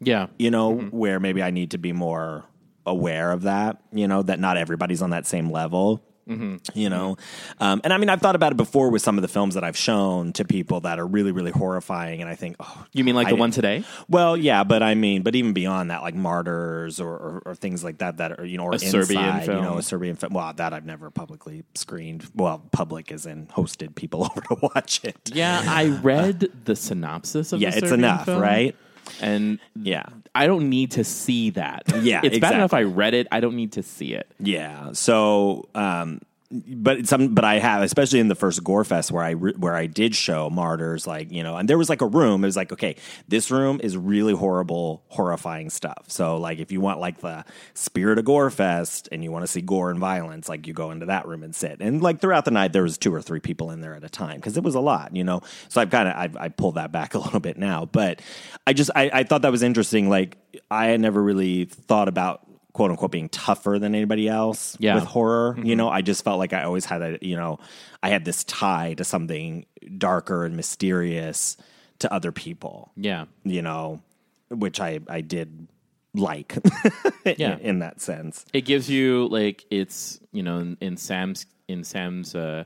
yeah, 0.01 0.27
you 0.39 0.51
know 0.51 0.75
Mm-hmm. 0.77 0.97
where 0.97 1.19
maybe 1.21 1.43
i 1.43 1.51
need 1.51 1.71
to 1.73 1.79
be 1.79 1.93
more 1.93 2.45
aware 2.87 3.31
of 3.33 3.43
that 3.43 3.81
you 3.93 4.07
know 4.09 4.23
that 4.23 4.39
not 4.41 4.57
everybody's 4.57 5.03
on 5.03 5.11
that 5.11 5.27
same 5.27 5.51
level 5.51 6.03
Mm-hmm. 6.29 6.79
You 6.79 6.88
know, 6.88 7.17
um, 7.59 7.81
and 7.83 7.93
I 7.93 7.99
mean, 7.99 8.09
I've 8.09 8.21
thought 8.21 8.37
about 8.37 8.52
it 8.52 8.57
before 8.57 8.91
with 8.91 9.02
some 9.02 9.19
of 9.19 9.23
the 9.23 9.29
films 9.29 9.55
that 9.55 9.64
I've 9.64 9.76
shown 9.76 10.33
to 10.35 10.45
people 10.45 10.81
that 10.83 11.00
are 11.00 11.07
really, 11.07 11.33
really 11.33 11.50
horrifying, 11.50 12.21
and 12.21 12.31
I 12.31 12.37
think, 12.37 12.57
oh, 12.61 12.87
You 12.93 13.02
mean 13.02 13.17
like 13.17 13.26
I 13.26 13.31
the 13.31 13.35
didn't- 13.35 13.41
one 13.41 13.50
today? 13.50 13.85
Well, 14.09 14.37
yeah, 14.37 14.62
but 14.62 14.83
I 14.85 14.95
mean, 14.95 15.23
but 15.23 15.35
even 15.35 15.52
beyond 15.52 15.91
that, 15.91 16.02
like 16.02 16.14
Martyrs 16.14 17.00
or, 17.00 17.11
or, 17.11 17.43
or 17.47 17.55
things 17.57 17.83
like 17.83 17.99
that, 17.99 18.19
that 18.19 18.38
are 18.38 18.45
you 18.45 18.57
know, 18.57 18.64
or 18.64 18.75
A 18.75 18.79
Serbian 18.79 19.21
Inside, 19.25 19.47
you 19.52 19.61
know, 19.61 19.79
a 19.79 19.83
Serbian 19.83 20.14
film. 20.17 20.33
Well, 20.33 20.52
that 20.55 20.73
I've 20.73 20.85
never 20.87 21.11
publicly 21.11 21.64
screened. 21.75 22.31
Well, 22.37 22.62
public 22.71 23.11
is 23.11 23.26
in 23.26 23.47
hosted 23.49 23.95
people 23.97 24.23
over 24.31 24.41
to 24.43 24.57
watch 24.75 25.00
it. 25.05 25.31
Yeah, 25.35 25.62
I 25.67 25.87
read 26.02 26.49
the 26.64 26.76
synopsis 26.76 27.52
of 27.52 27.61
Yeah, 27.61 27.71
the 27.71 27.79
it's 27.79 27.91
enough, 27.91 28.26
film, 28.26 28.41
right? 28.41 28.76
And 29.23 29.59
Yeah. 29.81 30.05
I 30.35 30.47
don't 30.47 30.69
need 30.71 30.93
to 30.93 31.05
see 31.05 31.50
that. 31.50 31.83
Yeah, 32.02 32.21
it's 32.25 32.38
bad 32.38 32.55
enough. 32.55 32.73
I 32.75 32.83
read 32.83 33.14
it. 33.14 33.26
I 33.31 33.41
don't 33.41 33.55
need 33.57 33.73
to 33.73 33.83
see 33.83 34.14
it. 34.14 34.26
Yeah. 34.41 34.93
So, 34.93 35.69
um, 35.75 36.21
but 36.52 37.09
some, 37.09 37.35
but 37.35 37.44
I 37.44 37.59
have, 37.59 37.82
especially 37.82 38.21
in 38.21 38.28
the 38.28 38.35
first 38.35 38.62
Gore 38.62 38.85
Fest 38.85 39.11
where 39.11 39.25
I 39.25 39.30
re- 39.30 39.54
where 39.56 39.75
I 39.75 39.87
did 39.87 40.14
show 40.14 40.50
martyrs, 40.50 41.06
like 41.06 41.32
you 41.32 41.42
know, 41.42 41.56
and 41.56 41.68
there 41.68 41.78
was 41.78 41.88
like 41.88 42.02
a 42.02 42.06
room. 42.06 42.44
It 42.44 42.49
was 42.49 42.56
like, 42.56 42.73
okay, 42.73 42.97
this 43.28 43.50
room 43.50 43.80
is 43.82 43.97
really 43.97 44.35
horrible, 44.35 45.02
horrifying 45.09 45.71
stuff. 45.71 46.04
So, 46.09 46.37
like, 46.37 46.59
if 46.59 46.71
you 46.71 46.80
want 46.80 47.00
like 47.00 47.21
the 47.21 47.44
spirit 47.75 48.18
of 48.18 48.26
Gore 48.26 48.50
Fest 48.50 49.09
and 49.11 49.25
you 49.25 49.32
want 49.32 49.44
to 49.44 49.47
see 49.47 49.62
gore 49.62 49.90
and 49.90 49.99
violence, 49.99 50.49
like 50.49 50.66
you 50.66 50.75
go 50.75 50.90
into 50.90 51.06
that 51.06 51.26
room 51.26 51.42
and 51.42 51.54
sit. 51.54 51.78
And 51.80 52.02
like 52.02 52.21
throughout 52.21 52.44
the 52.44 52.50
night, 52.50 52.73
there 52.73 52.82
was 52.82 52.99
two 52.99 53.14
or 53.14 53.23
three 53.23 53.40
people 53.40 53.71
in 53.71 53.80
there 53.80 53.94
at 53.94 54.04
a 54.04 54.11
time 54.11 54.37
because 54.37 54.56
it 54.56 54.62
was 54.62 54.75
a 54.75 54.80
lot, 54.80 55.16
you 55.16 55.25
know. 55.25 55.40
So 55.68 55.80
I've 55.80 55.90
kind 55.90 56.09
of 56.09 56.14
I, 56.14 56.44
I 56.44 56.49
pulled 56.49 56.75
that 56.75 56.92
back 56.92 57.14
a 57.14 57.18
little 57.18 57.40
bit 57.40 57.56
now, 57.56 57.87
but 57.87 58.21
I 58.66 58.75
just 58.75 58.90
I, 58.94 59.11
I 59.12 59.23
thought 59.23 59.42
that 59.42 59.52
was 59.52 59.62
interesting. 59.62 60.11
Like 60.11 60.37
I 60.71 60.87
had 60.87 61.00
never 61.00 61.23
really 61.23 61.64
thought 61.64 62.09
about 62.09 62.47
quote 62.73 62.91
unquote 62.91 63.11
being 63.12 63.29
tougher 63.29 63.79
than 63.79 63.95
anybody 63.95 64.29
else 64.29 64.76
Yeah. 64.81 64.95
with 64.95 65.05
horror. 65.05 65.57
You 65.62 65.76
know, 65.76 65.88
I 65.88 66.00
just 66.02 66.25
felt 66.25 66.38
like 66.38 66.52
I 66.52 66.62
always 66.64 66.85
had 66.87 67.02
a, 67.02 67.19
you 67.21 67.37
know, 67.37 67.59
I 68.02 68.09
had 68.09 68.25
this 68.25 68.45
tie 68.45 68.95
to 68.95 69.05
something 69.05 69.67
darker 69.99 70.45
and 70.45 70.57
mysterious 70.57 71.57
to 72.00 72.12
other 72.12 72.33
people, 72.33 72.91
Yeah, 72.97 73.26
you 73.45 73.62
know, 73.62 74.00
which 74.49 74.81
I, 74.81 75.00
I 75.09 75.21
did 75.21 75.69
like 76.14 76.57
Yeah. 77.25 77.59
in 77.61 77.79
that 77.81 78.00
sense. 78.00 78.45
it 78.52 78.62
gives 78.62 78.88
you 78.91 79.29
like 79.29 79.64
it's 79.71 80.21
you 80.33 80.43
know 80.43 80.59
in, 80.59 80.76
in 80.81 80.97
Sam's 80.99 81.47
in 81.69 81.85
Sam's 81.85 82.35
uh, 82.35 82.64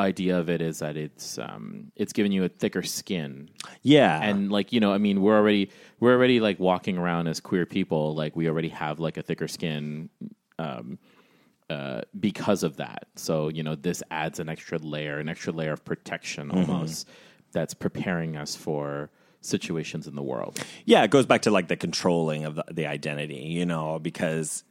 idea 0.00 0.38
of 0.38 0.48
it 0.48 0.60
is 0.60 0.78
that 0.78 0.96
it's 0.96 1.38
um 1.38 1.90
it's 1.96 2.12
giving 2.12 2.32
you 2.32 2.44
a 2.44 2.48
thicker 2.48 2.82
skin. 2.82 3.50
Yeah. 3.82 4.20
and 4.22 4.50
like 4.52 4.72
you 4.72 4.80
know 4.80 4.92
i 4.92 4.98
mean 4.98 5.20
we're 5.20 5.36
already 5.36 5.70
we're 6.00 6.12
already 6.12 6.40
like 6.40 6.58
walking 6.58 6.98
around 6.98 7.26
as 7.26 7.40
queer 7.40 7.66
people. 7.66 8.14
Like 8.14 8.36
we 8.36 8.48
already 8.48 8.68
have 8.68 9.00
like 9.00 9.16
a 9.16 9.22
thicker 9.22 9.48
skin 9.48 10.08
um 10.58 10.98
uh 11.70 12.02
because 12.18 12.62
of 12.62 12.76
that. 12.76 13.08
So 13.16 13.48
you 13.48 13.62
know 13.62 13.74
this 13.74 14.02
adds 14.10 14.38
an 14.38 14.48
extra 14.48 14.78
layer 14.78 15.18
an 15.18 15.28
extra 15.28 15.52
layer 15.52 15.72
of 15.72 15.84
protection 15.84 16.50
almost 16.50 17.08
that's 17.52 17.74
preparing 17.74 18.36
us 18.36 18.54
for 18.54 19.10
situations 19.40 20.06
in 20.06 20.14
the 20.14 20.22
world 20.22 20.58
Yeah, 20.84 21.04
it 21.04 21.10
goes 21.10 21.26
back 21.26 21.42
to 21.42 21.50
like 21.50 21.68
the 21.68 21.76
controlling 21.76 22.44
of 22.44 22.56
the, 22.56 22.64
the 22.70 22.86
identity, 22.86 23.36
you 23.36 23.66
know, 23.66 23.98
because 23.98 24.64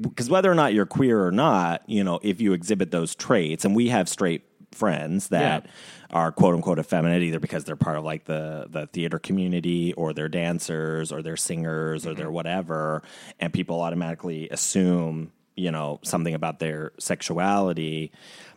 because 0.00 0.28
whether 0.28 0.50
or 0.50 0.54
not 0.54 0.74
you're 0.74 0.86
queer 0.86 1.24
or 1.24 1.32
not, 1.32 1.82
you 1.86 2.04
know, 2.04 2.20
if 2.22 2.40
you 2.40 2.52
exhibit 2.52 2.90
those 2.90 3.14
traits, 3.14 3.64
and 3.64 3.74
we 3.74 3.88
have 3.88 4.08
straight 4.08 4.42
friends 4.72 5.28
that 5.28 5.64
Yeah. 5.64 5.70
are 6.16 6.30
quote 6.32 6.54
unquote 6.54 6.78
effeminate 6.78 7.22
either 7.22 7.40
because 7.40 7.64
they're 7.64 7.76
part 7.76 7.96
of 7.96 8.04
like 8.04 8.24
the 8.24 8.66
the 8.70 8.86
theater 8.88 9.18
community 9.18 9.92
or 9.94 10.12
they're 10.12 10.28
dancers 10.28 11.10
or 11.10 11.22
they're 11.22 11.36
singers 11.36 12.06
or 12.06 12.14
they're 12.14 12.26
mm-hmm. 12.26 12.34
whatever, 12.34 13.02
and 13.40 13.52
people 13.52 13.80
automatically 13.80 14.48
assume 14.50 15.32
you 15.56 15.70
know 15.70 15.98
something 16.02 16.34
about 16.34 16.58
their 16.58 16.92
sexuality 16.98 18.12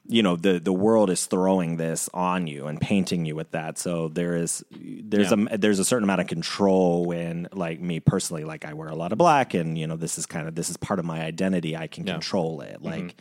you 0.08 0.22
know 0.22 0.36
the 0.36 0.60
the 0.60 0.74
world 0.74 1.10
is 1.10 1.26
throwing 1.28 1.78
this 1.78 2.10
on 2.14 2.46
you 2.48 2.68
and 2.68 2.80
painting 2.82 3.26
you 3.26 3.36
with 3.36 3.52
that. 3.52 3.78
So 3.78 4.10
there 4.10 4.36
is 4.36 4.64
there's 4.72 5.32
Yeah. 5.32 5.46
a 5.50 5.58
there's 5.58 5.80
a 5.80 5.86
certain 5.86 6.04
amount 6.04 6.22
of 6.22 6.28
control 6.28 7.06
when 7.06 7.48
like 7.54 7.80
me 7.80 8.00
personally 8.02 8.44
like 8.44 8.66
I 8.66 8.74
wear 8.74 8.90
a 8.90 8.96
lot 8.96 9.12
of 9.14 9.18
black 9.18 9.54
and 9.54 9.78
you 9.78 9.88
know 9.88 9.96
this 9.96 10.18
is 10.18 10.26
kind 10.26 10.48
of 10.48 10.56
this 10.56 10.70
is 10.70 10.78
part 10.78 11.00
of 11.00 11.06
my 11.06 11.22
identity. 11.24 11.78
I 11.78 11.88
can 11.88 12.06
Yeah. 12.06 12.14
control 12.14 12.62
it. 12.62 12.76
Mm-hmm. 12.82 12.86
Like 12.86 13.16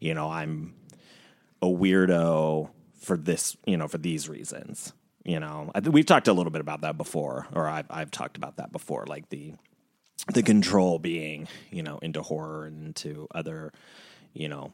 you 0.00 0.12
know 0.14 0.28
I'm 0.28 0.74
a 1.62 1.66
weirdo 1.66 2.68
for 3.00 3.16
this 3.16 3.56
you 3.66 3.76
know 3.76 3.86
for 3.88 3.98
these 3.98 4.28
reasons 4.28 4.92
you 5.24 5.38
know. 5.40 5.70
I, 5.74 5.80
th- 5.80 5.92
we've 5.92 6.04
talked 6.04 6.28
a 6.28 6.32
little 6.32 6.50
bit 6.52 6.60
about 6.60 6.80
that 6.82 6.98
before 6.98 7.46
or 7.52 7.68
I've 7.68 7.86
I've 7.90 8.10
talked 8.10 8.36
about 8.36 8.56
that 8.56 8.72
before 8.72 9.06
like 9.06 9.28
the 9.28 9.54
the 10.32 10.42
control 10.42 10.98
being 10.98 11.46
you 11.70 11.82
know 11.84 11.98
into 11.98 12.22
horror 12.22 12.66
and 12.66 12.86
into 12.86 13.28
other 13.34 13.72
you 14.32 14.48
know 14.48 14.72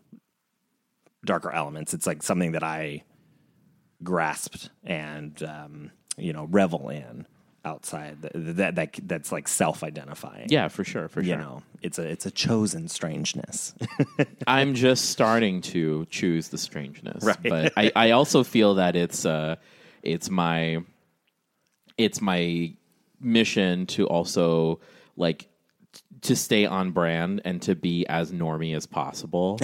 darker 1.25 1.51
elements. 1.51 1.93
It's 1.95 2.07
like 2.07 2.23
something 2.23 2.53
that 2.53 2.63
i 2.63 3.03
grasped 4.03 4.71
and 4.83 5.43
um 5.43 5.91
you 6.17 6.33
know 6.33 6.47
revel 6.51 6.89
in 6.89 7.27
outside 7.67 8.17
th- 8.23 8.33
that 8.57 8.75
that 8.77 8.95
that's 9.03 9.31
like 9.31 9.47
self-identifying. 9.47 10.47
Yeah 10.49 10.69
for 10.69 10.85
sure 10.85 11.09
for 11.09 11.21
you 11.21 11.33
sure. 11.35 11.39
know 11.39 11.63
it's 11.83 11.99
a 11.99 12.09
it's 12.09 12.25
a 12.25 12.31
chosen 12.31 12.89
strangeness. 12.89 13.75
I'm 14.47 14.75
just 14.75 15.11
starting 15.11 15.61
to 15.63 16.07
choose 16.07 16.49
the 16.49 16.57
strangeness, 16.59 17.23
Right. 17.23 17.37
but 17.43 17.73
I, 17.77 17.93
I 17.95 18.11
also 18.13 18.43
feel 18.45 18.77
that 18.77 18.97
it's 18.97 19.27
uh, 19.27 19.57
it's 20.03 20.31
my 20.31 20.79
it's 21.99 22.23
my 22.23 22.73
mission 23.21 23.85
to 23.89 24.07
also 24.07 24.81
like 25.17 25.47
to 26.23 26.37
stay 26.37 26.67
on 26.67 26.91
brand 26.91 27.41
and 27.45 27.63
to 27.63 27.75
be 27.75 28.07
as 28.07 28.33
normy 28.33 28.77
as 28.77 28.87
possible. 28.87 29.59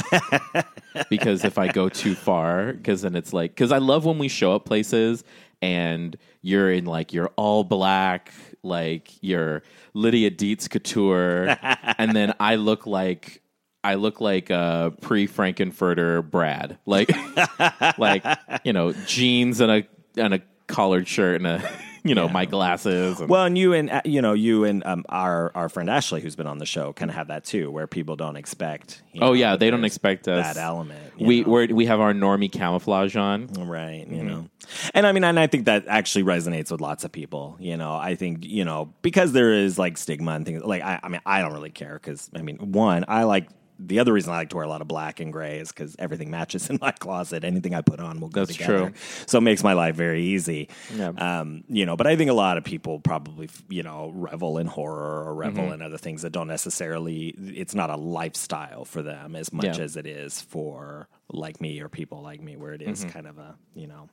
because 1.11 1.45
if 1.45 1.59
I 1.59 1.69
go 1.69 1.89
too 1.89 2.15
far, 2.15 2.73
because 2.73 3.03
then 3.03 3.15
it's 3.15 3.33
like 3.33 3.53
because 3.53 3.73
I 3.73 3.79
love 3.79 4.05
when 4.05 4.19
we 4.19 4.29
show 4.29 4.55
up 4.55 4.65
places 4.65 5.25
and 5.61 6.17
you're 6.43 6.71
in 6.71 6.85
like 6.85 7.13
you're 7.13 7.33
all 7.37 7.65
black, 7.65 8.33
like 8.63 9.13
you're 9.23 9.63
Lydia 9.95 10.31
Deetz 10.31 10.69
couture, 10.69 11.59
and 11.99 12.15
then 12.15 12.35
I 12.41 12.57
look 12.57 12.87
like 12.87 13.43
I 13.85 13.95
look 13.95 14.21
like 14.21 14.51
uh, 14.51 14.91
a 14.93 15.01
pre 15.01 15.27
Frank-N-Furter 15.27 16.29
Brad, 16.29 16.79
like 16.87 17.11
like 17.99 18.25
you 18.65 18.73
know 18.73 18.93
jeans 19.07 19.61
and 19.61 19.71
a 19.71 19.87
and 20.17 20.35
a 20.35 20.43
collared 20.67 21.07
shirt 21.07 21.37
and 21.37 21.47
a 21.47 21.71
you 22.09 22.15
know 22.15 22.29
my 22.29 22.45
glasses. 22.45 23.21
And, 23.21 23.29
Well, 23.29 23.45
and 23.45 23.57
you 23.59 23.73
and 23.73 23.91
uh, 23.91 24.03
you 24.05 24.23
know 24.23 24.33
you 24.33 24.65
and 24.65 24.85
um, 24.87 25.05
our 25.09 25.51
our 25.55 25.69
friend 25.69 25.91
Ashley, 25.91 26.21
who's 26.21 26.37
been 26.37 26.47
on 26.47 26.59
the 26.59 26.67
show, 26.67 26.93
kind 26.93 27.11
of 27.11 27.17
have 27.17 27.29
that 27.29 27.45
too, 27.45 27.71
where 27.71 27.87
people 27.87 28.17
don't 28.17 28.37
expect. 28.37 29.03
you 29.13 29.21
oh 29.23 29.27
know, 29.29 29.33
yeah, 29.33 29.57
they 29.57 29.71
don't 29.71 29.85
expect 29.85 30.29
us 30.29 30.55
that 30.55 30.63
element. 30.63 31.19
We 31.19 31.43
we're, 31.45 31.67
we 31.67 31.87
have 31.87 32.01
our 32.01 32.13
normie 32.13 32.51
camouflage 32.53 33.17
on. 33.17 33.47
right, 33.49 34.07
you 34.09 34.17
Mm-hmm. 34.19 34.27
know, 34.29 34.49
and 34.95 35.07
I 35.07 35.13
mean, 35.13 35.25
and 35.25 35.39
I 35.39 35.47
think 35.47 35.67
that 35.67 35.85
actually 35.89 36.25
resonates 36.25 36.71
with 36.71 36.81
lots 36.81 37.05
of 37.05 37.13
people. 37.13 37.57
You 37.61 37.77
know, 37.77 37.95
I 37.95 38.15
think 38.15 38.45
you 38.45 38.65
know 38.65 38.93
because 39.03 39.33
there 39.33 39.53
is 39.53 39.79
like 39.79 39.99
stigma 39.99 40.33
and 40.33 40.45
things. 40.47 40.63
Like 40.63 40.83
I, 40.83 41.01
I 41.03 41.09
mean, 41.09 41.21
I 41.27 41.41
don't 41.41 41.53
really 41.53 41.71
care 41.71 41.95
because 41.95 42.31
I 42.35 42.43
mean, 42.43 42.73
one, 42.73 43.05
I 43.09 43.25
like. 43.25 43.49
The 43.79 43.99
other 43.99 44.13
reason 44.13 44.33
I 44.33 44.37
like 44.37 44.51
to 44.51 44.57
wear 44.57 44.65
a 44.65 44.69
lot 44.69 44.81
of 44.81 44.89
black 44.89 45.21
and 45.21 45.33
gray 45.33 45.59
is 45.59 45.69
because 45.71 45.95
everything 45.99 46.31
matches 46.31 46.71
in 46.71 46.79
my 46.81 46.93
closet. 46.93 47.45
Anything 47.45 47.75
I 47.75 47.83
put 47.83 48.01
on 48.01 48.21
will 48.21 48.29
go 48.31 48.45
That's 48.47 48.57
together. 48.57 48.79
true. 48.91 48.93
So 49.27 49.39
it 49.39 49.43
makes 49.43 49.63
my 49.63 49.75
life 49.75 49.95
very 49.97 50.23
easy. 50.23 50.69
Yeah. 50.95 51.09
Um, 51.09 51.65
you 51.69 51.85
know, 51.85 51.97
but 51.97 52.07
I 52.07 52.17
think 52.17 52.31
a 52.31 52.35
lot 52.35 52.57
of 52.57 52.65
people 52.65 53.01
probably, 53.01 53.51
you 53.69 53.83
know, 53.83 54.11
revel 54.15 54.59
in 54.59 54.67
horror 54.67 55.25
or 55.27 55.35
revel 55.35 55.65
Mm-hmm. 55.65 55.75
in 55.75 55.83
other 55.83 55.99
things 55.99 56.23
that 56.23 56.31
don't 56.31 56.49
necessarily, 56.49 57.29
it's 57.39 57.75
not 57.75 57.91
a 57.91 57.97
lifestyle 57.97 58.85
for 58.85 59.03
them 59.03 59.37
as 59.37 59.53
much 59.53 59.79
Yeah. 59.79 59.85
as 59.85 59.97
it 59.97 60.07
is 60.07 60.41
for 60.41 61.09
like 61.31 61.61
me 61.61 61.81
or 61.81 61.89
people 61.91 62.23
like 62.23 62.41
me, 62.41 62.57
where 62.57 62.73
it 62.73 62.81
is 62.83 63.01
Mm-hmm. 63.01 63.11
kind 63.11 63.27
of 63.27 63.39
a, 63.39 63.57
you 63.75 63.87
know, 63.87 64.09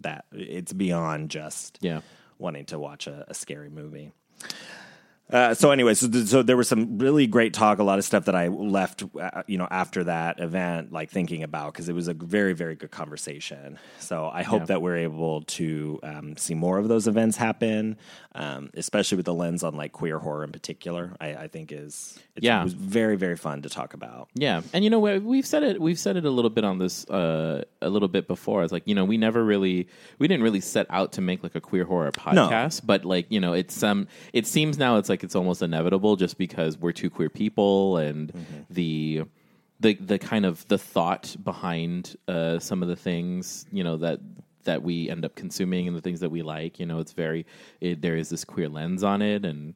that 0.00 0.26
it's 0.32 0.72
beyond 0.72 1.30
just 1.30 1.78
Yeah. 1.80 2.00
wanting 2.38 2.66
to 2.66 2.78
watch 2.78 3.06
a, 3.06 3.24
a 3.28 3.34
scary 3.34 3.68
movie. 3.70 4.12
Uh, 5.30 5.54
so 5.54 5.70
anyway, 5.70 5.94
so, 5.94 6.08
th- 6.10 6.26
so 6.26 6.42
there 6.42 6.58
was 6.58 6.68
some 6.68 6.98
really 6.98 7.26
great 7.26 7.54
talk, 7.54 7.78
a 7.78 7.82
lot 7.82 7.98
of 7.98 8.04
stuff 8.04 8.26
that 8.26 8.34
I 8.34 8.48
left, 8.48 9.02
uh, 9.18 9.42
you 9.46 9.56
know, 9.56 9.66
after 9.70 10.04
that 10.04 10.40
event, 10.40 10.92
like 10.92 11.10
thinking 11.10 11.42
about 11.42 11.72
because 11.72 11.88
it 11.88 11.94
was 11.94 12.06
a 12.08 12.12
very, 12.12 12.52
very 12.52 12.74
good 12.74 12.90
conversation. 12.90 13.78
So 13.98 14.28
I 14.30 14.42
hope 14.42 14.60
Yeah. 14.62 14.66
that 14.66 14.82
we're 14.82 14.98
able 14.98 15.40
to 15.42 16.00
um, 16.02 16.36
see 16.36 16.54
more 16.54 16.76
of 16.76 16.88
those 16.88 17.06
events 17.08 17.38
happen, 17.38 17.96
um, 18.34 18.68
especially 18.74 19.16
with 19.16 19.24
the 19.24 19.32
lens 19.32 19.62
on 19.62 19.74
like 19.74 19.92
queer 19.92 20.18
horror 20.18 20.44
in 20.44 20.52
particular. 20.52 21.14
I, 21.18 21.34
I 21.34 21.48
think 21.48 21.72
is 21.72 22.18
it's, 22.36 22.44
Yeah. 22.44 22.60
it 22.60 22.64
was 22.64 22.74
very, 22.74 23.16
very 23.16 23.36
fun 23.36 23.62
to 23.62 23.70
talk 23.70 23.94
about. 23.94 24.28
Yeah, 24.34 24.60
and 24.74 24.84
you 24.84 24.90
know 24.90 25.00
we- 25.00 25.18
we've 25.18 25.46
said 25.46 25.62
it. 25.62 25.80
We've 25.80 25.98
said 25.98 26.16
it 26.18 26.26
a 26.26 26.30
little 26.30 26.50
bit 26.50 26.64
on 26.64 26.76
this 26.78 27.08
uh, 27.08 27.64
a 27.80 27.88
little 27.88 28.08
bit 28.08 28.28
before. 28.28 28.64
It's 28.64 28.72
like 28.72 28.82
you 28.86 28.94
know 28.94 29.06
we 29.06 29.16
never 29.16 29.42
really 29.42 29.88
we 30.18 30.28
didn't 30.28 30.42
really 30.42 30.60
set 30.60 30.86
out 30.90 31.12
to 31.12 31.22
make 31.22 31.42
like 31.42 31.54
a 31.54 31.60
queer 31.60 31.84
horror 31.84 32.12
podcast, 32.12 32.82
but 32.84 33.06
like 33.06 33.26
you 33.30 33.40
know 33.40 33.54
it's 33.54 33.82
um 33.82 34.08
it 34.34 34.46
seems 34.46 34.76
now 34.76 34.96
it's 34.98 35.08
like 35.12 35.22
it's 35.22 35.36
almost 35.36 35.62
inevitable 35.62 36.16
just 36.16 36.38
because 36.38 36.78
we're 36.78 36.92
two 36.92 37.10
queer 37.10 37.28
people 37.28 37.98
and 37.98 38.32
the 38.70 39.22
the 39.80 39.94
the 39.94 40.18
kind 40.18 40.46
of 40.46 40.66
the 40.68 40.78
thought 40.78 41.36
behind 41.44 42.16
uh, 42.28 42.58
some 42.58 42.82
of 42.82 42.88
the 42.88 42.96
things 42.96 43.66
you 43.70 43.84
know 43.84 43.96
that 43.98 44.18
that 44.64 44.82
we 44.82 45.10
end 45.10 45.24
up 45.24 45.34
consuming 45.34 45.88
and 45.88 45.96
the 45.96 46.00
things 46.00 46.20
that 46.20 46.30
we 46.30 46.42
like. 46.42 46.78
You 46.80 46.86
know, 46.86 46.98
it's 46.98 47.12
very 47.12 47.46
it, 47.80 48.00
there 48.00 48.16
is 48.16 48.28
this 48.30 48.44
queer 48.44 48.68
lens 48.68 49.04
on 49.04 49.22
it, 49.22 49.44
and 49.44 49.74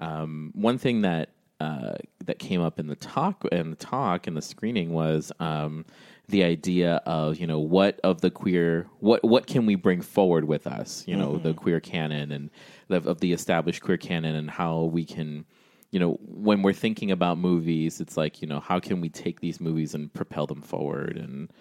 um, 0.00 0.52
one 0.54 0.78
thing 0.78 1.02
that 1.02 1.30
uh, 1.60 1.94
that 2.24 2.38
came 2.38 2.60
up 2.60 2.78
in 2.78 2.86
the 2.86 2.96
talk 2.96 3.44
and 3.50 3.72
the 3.72 3.76
talk 3.76 4.26
and 4.26 4.36
the 4.36 4.42
screening 4.42 4.92
was 4.92 5.32
um, 5.40 5.86
the 6.28 6.42
idea 6.42 6.96
of 7.06 7.38
you 7.38 7.46
know 7.46 7.60
what 7.60 8.00
of 8.02 8.20
the 8.20 8.30
queer 8.30 8.86
what 8.98 9.22
what 9.24 9.46
can 9.46 9.66
we 9.66 9.74
bring 9.74 10.00
forward 10.00 10.44
with 10.44 10.66
us? 10.66 11.04
You 11.06 11.16
know 11.16 11.38
the 11.38 11.54
queer 11.54 11.80
canon 11.80 12.32
and 12.32 12.50
the, 12.88 12.96
of 12.96 13.20
the 13.20 13.32
established 13.32 13.82
queer 13.82 13.96
canon 13.96 14.34
and 14.34 14.50
how 14.50 14.84
we 14.84 15.04
can 15.04 15.44
you 15.90 16.00
know 16.00 16.18
when 16.22 16.62
we're 16.62 16.72
thinking 16.72 17.10
about 17.10 17.38
movies 17.38 18.00
it's 18.00 18.16
like 18.16 18.42
you 18.42 18.48
know 18.48 18.60
how 18.60 18.80
can 18.80 19.00
we 19.00 19.08
take 19.08 19.40
these 19.40 19.60
movies 19.60 19.94
and 19.94 20.12
propel 20.12 20.46
them 20.46 20.62
forward? 20.62 21.16
And 21.16 21.52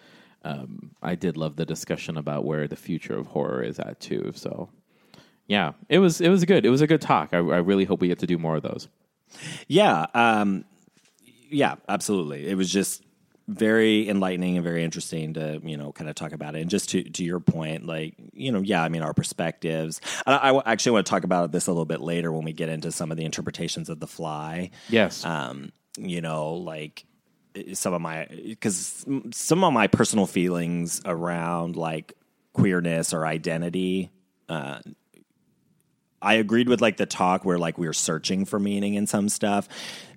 um, 0.44 0.92
I 1.02 1.16
did 1.16 1.38
love 1.38 1.56
the 1.56 1.66
discussion 1.66 2.18
about 2.18 2.46
where 2.46 2.68
the 2.68 2.76
future 2.76 3.18
of 3.18 3.28
horror 3.28 3.62
is 3.62 3.80
at 3.80 4.00
too. 4.00 4.32
So 4.36 4.70
yeah 5.48 5.74
it 5.90 6.00
was 6.00 6.22
it 6.22 6.30
was 6.30 6.44
good. 6.44 6.66
It 6.66 6.72
was 6.72 6.82
a 6.82 6.88
good 6.88 7.02
talk. 7.02 7.30
I, 7.34 7.38
I 7.38 7.58
really 7.58 7.86
hope 7.86 8.02
we 8.02 8.08
get 8.08 8.20
to 8.20 8.28
do 8.28 8.40
more 8.40 8.56
of 8.56 8.64
those. 8.64 8.88
Yeah, 9.68 10.06
um, 10.14 10.66
yeah, 11.50 11.76
absolutely. 11.88 12.48
It 12.48 12.56
was 12.56 12.72
just 12.72 13.04
very 13.48 14.10
enlightening 14.10 14.58
and 14.58 14.64
very 14.64 14.84
interesting 14.84 15.36
to 15.36 15.62
you 15.64 15.78
know 15.78 15.92
kind 15.92 16.10
of 16.10 16.16
talk 16.16 16.32
about 16.32 16.56
it. 16.56 16.62
And 16.62 16.70
just 16.70 16.90
to 16.90 17.04
to 17.04 17.24
your 17.24 17.40
point, 17.40 17.86
like 17.86 18.16
you 18.34 18.52
know, 18.52 18.62
yeah, 18.62 18.84
I 18.84 18.90
mean 18.90 19.02
our 19.02 19.14
perspectives. 19.14 20.02
I, 20.26 20.52
I 20.52 20.72
actually 20.72 20.94
want 20.94 21.06
to 21.06 21.10
talk 21.10 21.24
about 21.24 21.52
this 21.52 21.68
a 21.68 21.72
little 21.72 21.86
bit 21.86 22.02
later 22.02 22.32
when 22.32 22.44
we 22.44 22.54
get 22.54 22.70
into 22.70 22.92
some 22.92 23.12
of 23.12 23.18
the 23.18 23.26
interpretations 23.26 23.90
of 23.90 24.00
the 24.00 24.08
fly. 24.08 24.72
yes 24.90 25.24
Um, 25.26 25.72
you 25.98 26.22
know, 26.22 26.54
like 26.54 27.06
some 27.74 27.94
of 27.94 28.02
my 28.02 28.28
because 28.30 29.06
some 29.32 29.64
of 29.64 29.74
my 29.74 29.88
personal 29.88 30.26
feelings 30.26 31.02
around 31.06 31.76
like 31.76 32.14
queerness 32.54 33.14
or 33.14 33.26
identity 33.26 34.12
uh, 34.50 34.80
I 36.22 36.36
agreed 36.36 36.70
with 36.70 36.82
like 36.82 36.98
the 36.98 37.06
talk 37.06 37.46
where 37.46 37.60
like 37.60 37.78
we 37.78 37.88
were 37.88 37.94
searching 37.94 38.46
for 38.46 38.60
meaning 38.60 38.96
in 38.96 39.06
some 39.06 39.30
stuff, 39.30 39.68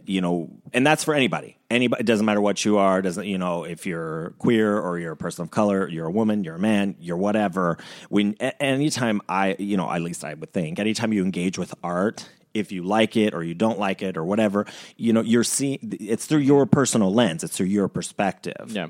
you 0.08 0.20
know, 0.20 0.50
and 0.72 0.86
that's 0.86 1.04
for 1.04 1.14
anybody. 1.14 1.58
Anybody, 1.70 2.00
it 2.00 2.06
doesn't 2.06 2.24
matter 2.24 2.40
what 2.40 2.64
you 2.64 2.78
are. 2.78 3.02
Doesn't 3.02 3.26
you 3.26 3.38
know 3.38 3.64
if 3.64 3.86
you're 3.86 4.30
queer 4.38 4.78
or 4.78 4.98
you're 4.98 5.12
a 5.12 5.16
person 5.16 5.42
of 5.42 5.50
color, 5.50 5.88
you're 5.88 6.06
a 6.06 6.10
woman, 6.10 6.44
you're 6.44 6.56
a 6.56 6.58
man, 6.58 6.96
you're 6.98 7.16
whatever. 7.16 7.78
When 8.08 8.34
anytime 8.34 9.20
I, 9.28 9.56
you 9.58 9.76
know, 9.76 9.90
at 9.90 10.00
least 10.02 10.24
I 10.24 10.34
would 10.34 10.52
think, 10.52 10.78
anytime 10.78 11.12
you 11.12 11.22
engage 11.22 11.58
with 11.58 11.74
art. 11.82 12.28
If 12.54 12.72
you 12.72 12.82
like 12.82 13.14
it 13.16 13.34
or 13.34 13.44
you 13.44 13.54
don't 13.54 13.78
like 13.78 14.02
it 14.02 14.16
or 14.16 14.24
whatever, 14.24 14.66
you 14.96 15.12
know, 15.12 15.20
you're 15.20 15.44
seeing 15.44 15.78
it's 16.00 16.24
through 16.24 16.40
your 16.40 16.64
personal 16.64 17.12
lens, 17.12 17.44
it's 17.44 17.56
through 17.56 17.66
your 17.66 17.88
perspective. 17.88 18.70
yeah 18.70 18.88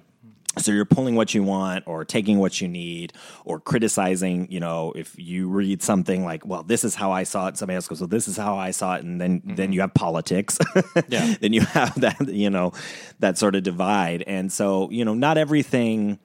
So 0.57 0.73
you're 0.73 0.85
pulling 0.85 1.15
what 1.15 1.35
you 1.35 1.43
want 1.43 1.85
or 1.87 2.05
taking 2.05 2.39
what 2.39 2.61
you 2.61 2.69
need 2.69 3.13
or 3.45 3.61
criticizing, 3.61 4.51
you 4.51 4.61
know, 4.61 4.93
if 4.97 5.15
you 5.19 5.49
read 5.49 5.83
something 5.83 6.25
like, 6.25 6.47
well, 6.47 6.63
this 6.63 6.85
is 6.85 6.95
how 6.95 7.13
I 7.13 7.25
saw 7.25 7.49
it, 7.49 7.57
somebody 7.57 7.77
else 7.77 7.87
goes, 7.87 8.01
well, 8.01 8.09
this 8.09 8.27
is 8.27 8.37
how 8.37 8.57
I 8.57 8.71
saw 8.71 8.95
it, 8.97 9.05
and 9.05 9.21
then 9.21 9.43
then 9.45 9.57
mm-hmm. 9.57 9.73
you 9.73 9.81
have 9.83 9.95
politics. 9.95 10.59
Yeah. 11.09 11.35
then 11.41 11.53
you 11.53 11.61
have 11.63 12.01
that, 12.01 12.29
you 12.29 12.51
know, 12.51 12.73
that 13.21 13.39
sort 13.39 13.55
of 13.55 13.63
divide. 13.63 14.23
And 14.27 14.53
so, 14.53 14.91
you 14.91 15.05
know, 15.05 15.15
not 15.15 15.39
everything 15.39 16.19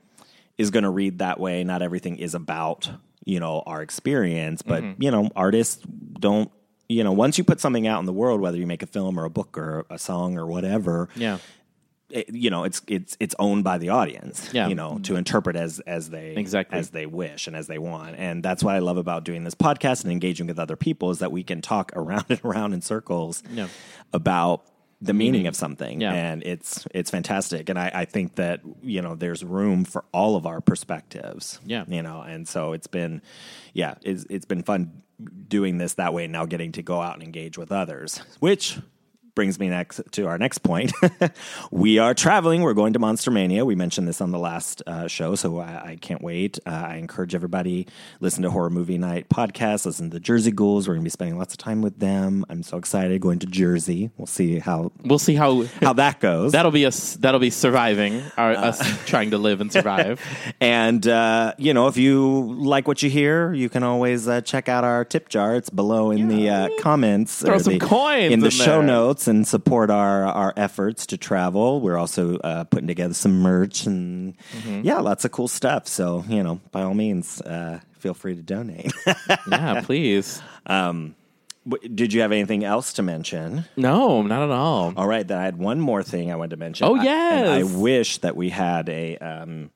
is 0.58 0.72
going 0.72 0.84
to 0.84 0.90
read 0.90 1.20
that 1.20 1.40
way. 1.40 1.64
Not 1.64 1.82
everything 1.82 2.18
is 2.18 2.34
about, 2.36 2.90
you 3.24 3.40
know, 3.40 3.62
our 3.66 3.82
experience, 3.82 4.62
but 4.62 4.84
mm-hmm. 4.84 5.02
you 5.02 5.12
know, 5.12 5.30
artists 5.36 5.82
don't 5.84 6.52
you 6.90 7.04
know, 7.04 7.14
once 7.14 7.38
you 7.38 7.44
put 7.44 7.62
something 7.62 7.88
out 7.88 8.00
in 8.00 8.06
the 8.06 8.14
world, 8.14 8.42
whether 8.42 8.58
you 8.58 8.68
make 8.68 8.84
a 8.84 8.88
film 8.88 9.18
or 9.18 9.24
a 9.26 9.30
book 9.30 9.58
or 9.58 9.86
a 9.90 9.98
song 9.98 10.38
or 10.38 10.46
whatever, 10.46 11.10
yeah 11.16 11.38
it, 12.14 12.30
you 12.34 12.50
know 12.50 12.64
it's 12.64 12.82
it's 12.88 13.18
it's 13.20 13.36
owned 13.40 13.64
by 13.64 13.78
the 13.78 13.90
audience 13.90 14.50
Yeah. 14.54 14.68
you 14.68 14.76
know 14.76 15.00
to 15.00 15.12
mm-hmm. 15.12 15.18
interpret 15.18 15.56
as 15.56 15.80
as 15.82 16.10
they 16.10 16.36
Exactly. 16.36 16.78
as 16.80 16.92
they 16.92 17.06
wish 17.06 17.48
and 17.48 17.56
as 17.56 17.68
they 17.68 17.78
want 17.80 18.16
and 18.18 18.44
that's 18.44 18.64
what 18.64 18.76
i 18.76 18.80
love 18.80 18.98
about 18.98 19.24
doing 19.26 19.44
this 19.44 19.56
podcast 19.56 20.04
and 20.04 20.12
engaging 20.12 20.48
with 20.48 20.60
other 20.60 20.76
people 20.76 21.10
is 21.10 21.20
that 21.20 21.32
we 21.32 21.44
can 21.44 21.62
talk 21.62 21.92
around 21.96 22.26
and 22.30 22.40
around 22.46 22.74
in 22.74 22.82
circles 22.82 23.44
Yeah. 23.52 23.68
about 24.14 24.66
the 25.02 25.12
mm-hmm. 25.12 25.18
meaning 25.18 25.48
of 25.48 25.56
something 25.56 26.00
Yeah. 26.02 26.14
and 26.14 26.44
it's 26.44 26.88
it's 26.94 27.10
fantastic 27.12 27.68
and 27.70 27.78
I, 27.78 27.92
I 27.94 28.06
think 28.06 28.36
that 28.36 28.62
you 28.82 29.02
know 29.02 29.16
there's 29.16 29.44
room 29.44 29.84
for 29.84 30.06
all 30.14 30.36
of 30.36 30.46
our 30.46 30.62
perspectives 30.62 31.60
Yeah. 31.66 31.84
you 31.88 32.02
know 32.04 32.22
and 32.22 32.48
so 32.48 32.74
it's 32.74 32.88
been 32.88 33.22
yeah 33.74 33.96
it's, 34.04 34.26
it's 34.30 34.46
been 34.46 34.64
fun 34.64 35.02
doing 35.48 35.78
this 35.78 35.96
that 35.96 36.14
way 36.14 36.24
and 36.26 36.34
now 36.34 36.46
getting 36.46 36.72
to 36.74 36.82
go 36.84 37.02
out 37.02 37.14
and 37.16 37.24
engage 37.24 37.58
with 37.58 37.72
others 37.72 38.18
which 38.40 38.80
brings 39.36 39.60
me 39.60 39.70
next 39.70 40.02
to 40.12 40.28
our 40.28 40.38
next 40.38 40.60
point. 40.60 40.92
we 41.72 41.98
are 41.98 42.14
traveling. 42.14 42.62
We're 42.62 42.74
going 42.74 42.94
to 42.94 43.00
Monster 43.00 43.32
Mania. 43.32 43.66
We 43.66 43.76
mentioned 43.76 44.08
this 44.08 44.22
on 44.22 44.32
the 44.32 44.40
last 44.40 44.82
uh, 44.86 45.08
show, 45.08 45.36
so 45.36 45.60
I, 45.60 45.92
I 45.92 45.96
can't 46.00 46.22
wait. 46.22 46.60
Uh, 46.66 46.70
I 46.70 46.96
encourage 46.96 47.34
everybody 47.36 47.88
listen 48.20 48.44
to 48.44 48.52
Horror 48.52 48.70
Movie 48.70 48.98
Night 48.98 49.30
podcast. 49.30 49.86
Listen 49.86 50.10
to 50.10 50.16
the 50.16 50.20
Jersey 50.20 50.52
Ghouls. 50.52 50.88
We're 50.88 50.96
going 50.96 51.04
to 51.04 51.06
be 51.06 51.10
spending 51.10 51.38
lots 51.38 51.54
of 51.54 51.58
time 51.58 51.82
with 51.82 52.00
them. 52.00 52.46
I'm 52.50 52.64
so 52.64 52.78
excited 52.78 53.22
going 53.22 53.40
to 53.40 53.48
Jersey. 53.48 54.12
We'll 54.18 54.28
see 54.28 54.60
how 54.60 54.92
we'll 55.04 55.20
see 55.20 55.36
how 55.36 55.64
how 55.82 55.94
that 55.94 56.20
goes. 56.20 56.52
that'll 56.54 56.72
be 56.72 56.86
us 56.86 57.16
that'll 57.16 57.40
be 57.40 57.50
surviving 57.50 58.24
our, 58.38 58.52
us 58.52 58.80
trying 59.06 59.32
to 59.32 59.38
live 59.38 59.62
and 59.62 59.72
survive 59.72 60.22
And 60.62 61.06
uh, 61.08 61.54
you 61.58 61.74
know, 61.74 61.88
if 61.88 61.98
you 61.98 62.54
like 62.60 62.88
what 62.88 63.02
you 63.02 63.10
hear, 63.10 63.54
you 63.54 63.70
can 63.70 63.84
always 63.84 64.28
uh, 64.28 64.42
check 64.42 64.70
out 64.70 64.84
our 64.84 65.06
tip 65.06 65.30
jar. 65.30 65.56
It's 65.56 65.70
below 65.70 66.12
in 66.12 66.28
the 66.28 66.50
uh, 66.50 66.70
comments, 66.80 67.42
Throw 67.42 67.56
or 67.56 67.60
some 67.60 67.74
the- 67.74 67.80
coins 67.80 68.32
in 68.32 68.40
the 68.40 68.48
in 68.48 68.52
show 68.52 68.66
there. 68.66 68.84
Notes, 69.28 69.28
and 69.28 69.48
support 69.48 69.90
our 69.90 70.26
our 70.26 70.54
efforts 70.58 71.06
to 71.08 71.18
travel. 71.18 71.82
We're 71.82 71.98
also 71.98 72.38
uh, 72.40 72.64
putting 72.66 72.88
together 72.88 73.14
some 73.14 73.40
merch 73.42 73.86
and 73.86 74.36
Mm-hmm. 74.54 74.82
yeah, 74.84 75.00
lots 75.00 75.26
of 75.26 75.32
cool 75.32 75.48
stuff. 75.48 75.88
So 75.88 76.24
you 76.28 76.44
know, 76.44 76.60
by 76.72 76.84
all 76.84 76.94
means, 76.94 77.42
uh, 77.42 77.80
feel 78.00 78.14
free 78.14 78.36
to 78.36 78.42
donate. 78.42 78.92
yeah 79.52 79.82
please 79.82 80.42
W- 81.66 81.88
Did 81.96 82.12
you 82.12 82.20
have 82.22 82.34
anything 82.34 82.66
else 82.66 82.92
to 82.94 83.04
mention? 83.04 83.64
no 83.78 84.22
not 84.22 84.44
at 84.44 84.52
all 84.52 84.94
All 84.98 85.08
right, 85.08 85.26
then 85.26 85.38
I 85.38 85.44
had 85.46 85.58
one 85.58 85.80
more 85.80 86.04
thing 86.04 86.30
I 86.32 86.36
wanted 86.36 86.52
to 86.52 86.58
mention. 86.58 86.86
Oh, 86.88 86.96
I- 86.98 87.06
and 87.06 87.48
I, 87.50 87.64
wish 87.64 88.18
that 88.20 88.36
we 88.36 88.50
had 88.50 88.90
a. 88.90 89.18
Um, 89.18 89.72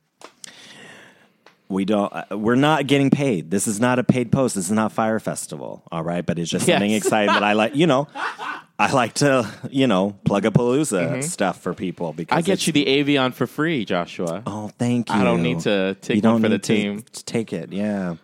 we 1.70 1.86
don't. 1.86 2.12
Uh, 2.14 2.38
we're 2.38 2.56
not 2.56 2.88
getting 2.88 3.10
paid. 3.10 3.52
This 3.52 3.68
is 3.68 3.80
not 3.80 4.00
a 4.00 4.04
paid 4.04 4.32
post. 4.32 4.56
This 4.56 4.66
is 4.66 4.72
not 4.72 4.92
Fyre 4.92 5.20
Festival. 5.20 5.84
All 5.92 6.04
right, 6.04 6.26
but 6.26 6.40
it's 6.40 6.50
just 6.50 6.66
something 6.66 6.92
Yes. 6.92 7.04
exciting 7.06 7.34
that 7.34 7.44
I 7.44 7.54
like. 7.54 7.76
You 7.76 7.88
know, 7.88 8.08
I 8.80 8.92
like 8.92 9.14
to 9.16 9.50
you 9.70 9.88
know 9.88 10.16
plug 10.24 10.46
a 10.46 10.52
palooza 10.52 11.24
stuff 11.24 11.62
for 11.62 11.74
people 11.74 12.14
because 12.14 12.34
Mm-hmm. 12.36 12.38
I 12.38 12.42
get 12.56 12.68
you 12.68 12.74
the 12.74 12.86
Avion 12.86 13.34
for 13.34 13.48
free, 13.48 13.86
Joshua. 13.86 14.44
Oh, 14.46 14.70
thank 14.78 15.10
you. 15.10 15.16
I 15.16 15.24
don't 15.24 15.42
need 15.44 15.60
to 15.62 15.96
take 16.02 16.16
you 16.16 16.22
don't 16.22 16.42
for 16.42 16.50
the 16.50 16.56
need 16.56 16.64
to 16.64 16.74
team. 16.76 17.04
take 17.26 17.54
it, 17.54 17.72
yeah. 17.74 18.16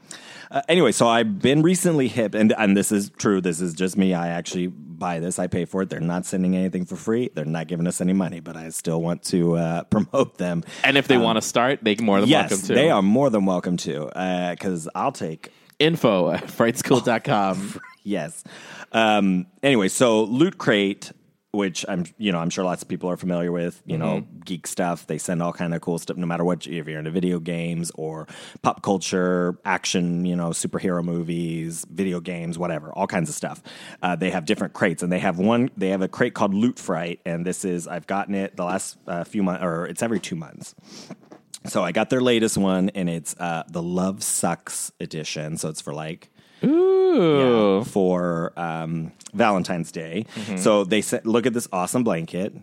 Uh, 0.54 0.62
anyway, 0.70 0.92
so 0.92 1.08
I've 1.08 1.40
been 1.40 1.64
recently 1.64 2.08
hip, 2.08 2.36
and 2.36 2.54
and 2.58 2.78
this 2.78 2.92
is 2.92 3.10
true. 3.18 3.42
This 3.42 3.60
is 3.60 3.74
just 3.74 3.98
me. 3.98 4.14
I 4.14 4.28
actually 4.28 4.68
buy 4.68 5.20
this. 5.20 5.40
I 5.40 5.48
pay 5.48 5.66
for 5.66 5.82
it. 5.82 5.90
They're 5.90 6.00
not 6.00 6.28
sending 6.28 6.56
anything 6.56 6.86
for 6.86 6.96
free. 6.96 7.32
They're 7.34 7.44
not 7.44 7.68
giving 7.68 7.88
us 7.88 8.00
any 8.02 8.14
money, 8.14 8.40
but 8.40 8.56
I 8.56 8.70
still 8.70 9.02
want 9.02 9.24
to 9.24 9.58
uh, 9.58 9.84
promote 9.96 10.38
them. 10.38 10.64
And 10.84 10.96
if 10.96 11.08
they 11.08 11.18
want 11.18 11.38
to 11.38 11.42
start, 11.42 11.80
they 11.82 11.96
more 11.96 12.18
than 12.22 12.26
Um, 12.26 12.30
yes, 12.30 12.52
welcome 12.52 12.68
to. 12.68 12.74
they 12.76 12.90
are 12.92 13.02
more 13.02 13.32
than 13.32 13.46
welcome 13.48 13.78
to, 13.78 14.06
because 14.52 14.88
I'll 14.94 15.12
take 15.12 15.52
Info 15.80 16.30
at 16.32 16.44
frightschool.com. 16.46 17.80
Yes. 18.06 18.44
Um, 18.92 19.48
anyway, 19.64 19.88
so 19.88 20.24
Loot 20.24 20.58
Crate, 20.58 21.14
which 21.54 21.86
I'm, 21.88 22.04
you 22.18 22.32
know, 22.32 22.40
I'm 22.40 22.50
sure 22.50 22.66
lots 22.66 22.82
of 22.82 22.88
people 22.88 23.12
are 23.12 23.16
familiar 23.18 23.52
with. 23.52 23.82
You 23.86 23.98
know, 24.00 24.22
Mm-hmm. 24.22 24.40
geek 24.40 24.66
stuff. 24.68 25.06
They 25.06 25.20
send 25.20 25.42
all 25.44 25.54
kind 25.54 25.74
of 25.74 25.82
cool 25.82 26.00
stuff, 26.00 26.18
no 26.18 26.26
matter 26.26 26.44
what. 26.44 26.66
If 26.66 26.88
you're 26.88 26.98
into 26.98 27.12
video 27.12 27.40
games 27.40 27.92
or 27.94 28.28
pop 28.64 28.82
culture, 28.82 29.58
action, 29.64 30.26
you 30.26 30.36
know, 30.36 30.50
superhero 30.50 31.04
movies, 31.04 31.86
video 31.90 32.20
games, 32.20 32.58
whatever, 32.58 32.92
all 32.92 33.06
kinds 33.06 33.30
of 33.30 33.36
stuff. 33.36 33.62
Uh, 34.02 34.16
they 34.16 34.32
have 34.32 34.46
different 34.46 34.74
crates, 34.74 35.04
and 35.04 35.12
they 35.12 35.20
have 35.20 35.38
one. 35.38 35.70
They 35.78 35.90
have 35.90 36.02
a 36.02 36.08
crate 36.08 36.34
called 36.34 36.56
Loot 36.56 36.80
Fright, 36.80 37.20
and 37.24 37.46
this 37.46 37.64
is 37.64 37.88
I've 37.88 38.08
gotten 38.08 38.34
it 38.34 38.56
the 38.58 38.66
last 38.66 38.98
uh, 39.08 39.24
few 39.24 39.44
months, 39.44 39.64
or 39.64 39.86
it's 39.86 40.02
every 40.02 40.20
two 40.20 40.36
months. 40.36 40.74
So 41.68 41.84
I 41.84 41.92
got 41.94 42.10
their 42.10 42.20
latest 42.22 42.58
one, 42.58 42.90
and 42.90 43.08
it's 43.10 43.36
uh, 43.40 43.64
the 43.70 43.82
Love 43.84 44.24
Sucks 44.24 44.92
edition. 45.00 45.58
So 45.58 45.70
it's 45.70 45.82
for 45.82 45.94
like 45.94 46.30
Ooh. 46.66 47.84
for 47.84 48.54
um, 48.58 49.12
Valentine's 49.34 49.92
Day. 49.92 50.26
Mm-hmm. 50.36 50.58
So 50.58 50.84
they 50.84 51.02
said, 51.02 51.26
"Look 51.26 51.46
at 51.46 51.54
this 51.54 51.68
awesome 51.72 52.04
blanket." 52.04 52.54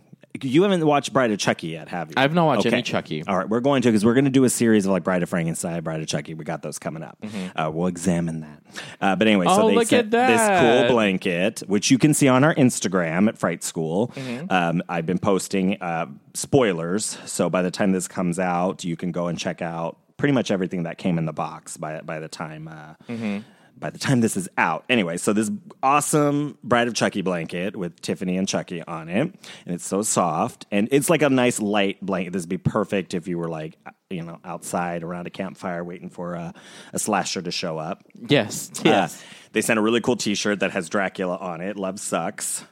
You 0.41 0.63
haven't 0.63 0.85
watched 0.85 1.11
Bride 1.11 1.29
of 1.31 1.39
Chucky 1.39 1.67
yet, 1.67 1.89
have 1.89 2.07
you? 2.09 2.13
I've 2.15 2.33
not 2.33 2.45
watched 2.45 2.65
any 2.65 2.81
Chucky. 2.81 3.21
All 3.27 3.37
right, 3.37 3.47
we're 3.49 3.59
going 3.59 3.81
to 3.81 3.89
because 3.89 4.05
we're 4.05 4.13
going 4.13 4.25
to 4.25 4.31
do 4.31 4.45
a 4.45 4.49
series 4.49 4.85
of 4.85 4.93
like 4.93 5.03
Bride 5.03 5.21
of 5.23 5.29
Frankenstein, 5.29 5.83
Bride 5.83 5.99
of 6.01 6.07
Chucky. 6.07 6.33
We 6.35 6.45
got 6.45 6.61
those 6.61 6.79
coming 6.79 7.03
up. 7.03 7.17
Uh, 7.53 7.69
we'll 7.71 7.87
examine 7.87 8.39
that. 8.39 8.63
Uh, 9.01 9.15
but 9.17 9.27
anyway, 9.27 9.45
so 9.45 9.51
Mm-hmm. 9.51 9.61
Oh, 9.61 9.67
they 9.69 9.75
look 9.75 9.87
sent 9.87 10.13
at 10.13 10.27
this 10.27 10.59
cool 10.87 10.95
blanket, 10.95 11.59
which 11.67 11.91
you 11.91 11.97
can 11.97 12.13
see 12.13 12.29
on 12.29 12.45
our 12.45 12.55
Instagram 12.55 13.27
at 13.27 13.37
Fright 13.37 13.61
School. 13.61 14.07
Mm-hmm. 14.15 14.45
Um, 14.49 14.81
I've 14.87 15.05
been 15.05 15.19
posting 15.19 15.79
uh, 15.81 16.05
spoilers, 16.33 17.17
so 17.25 17.49
by 17.49 17.61
the 17.61 17.71
time 17.71 17.91
this 17.91 18.07
comes 18.07 18.39
out, 18.39 18.85
you 18.85 18.95
can 18.95 19.11
go 19.11 19.27
and 19.27 19.37
check 19.37 19.61
out 19.61 19.97
pretty 20.15 20.33
much 20.33 20.49
everything 20.49 20.83
that 20.83 20.97
came 20.97 21.17
in 21.17 21.25
the 21.25 21.33
box 21.33 21.75
by 21.75 21.99
by 22.01 22.19
the 22.19 22.29
time. 22.29 22.69
Uh, 22.69 22.93
Mm-hmm. 23.09 23.39
By 23.77 23.89
the 23.89 23.99
time 23.99 24.21
this 24.21 24.37
is 24.37 24.47
out. 24.57 24.85
Anyway, 24.89 25.17
so 25.17 25.33
this 25.33 25.51
awesome 25.81 26.57
Bride 26.63 26.87
of 26.87 26.93
Chucky 26.93 27.21
blanket 27.21 27.75
with 27.75 27.99
Tiffany 28.01 28.37
and 28.37 28.47
Chucky 28.47 28.83
on 28.83 29.09
it, 29.09 29.21
and 29.65 29.75
it's 29.75 29.85
so 29.85 30.01
soft, 30.01 30.65
and 30.71 30.87
it's 30.91 31.09
like 31.09 31.21
a 31.21 31.29
nice 31.29 31.59
light 31.59 32.03
blanket. 32.05 32.33
This 32.33 32.43
would 32.43 32.49
be 32.49 32.57
perfect 32.57 33.13
if 33.13 33.27
you 33.27 33.37
were 33.37 33.49
like, 33.49 33.77
you 34.09 34.23
know, 34.23 34.39
outside 34.43 35.03
around 35.03 35.27
a 35.27 35.29
campfire 35.29 35.83
waiting 35.83 36.09
for 36.09 36.33
a, 36.35 36.53
a 36.93 36.99
slasher 36.99 37.41
to 37.41 37.51
show 37.51 37.77
up. 37.77 38.03
Yes. 38.27 38.71
Yes. 38.83 39.21
Uh, 39.21 39.25
they 39.53 39.61
sent 39.61 39.79
a 39.79 39.81
really 39.81 40.01
cool 40.01 40.15
T-shirt 40.15 40.59
that 40.59 40.71
has 40.71 40.89
Dracula 40.89 41.37
on 41.37 41.61
it. 41.61 41.77
Love 41.77 41.99
sucks. 41.99 42.63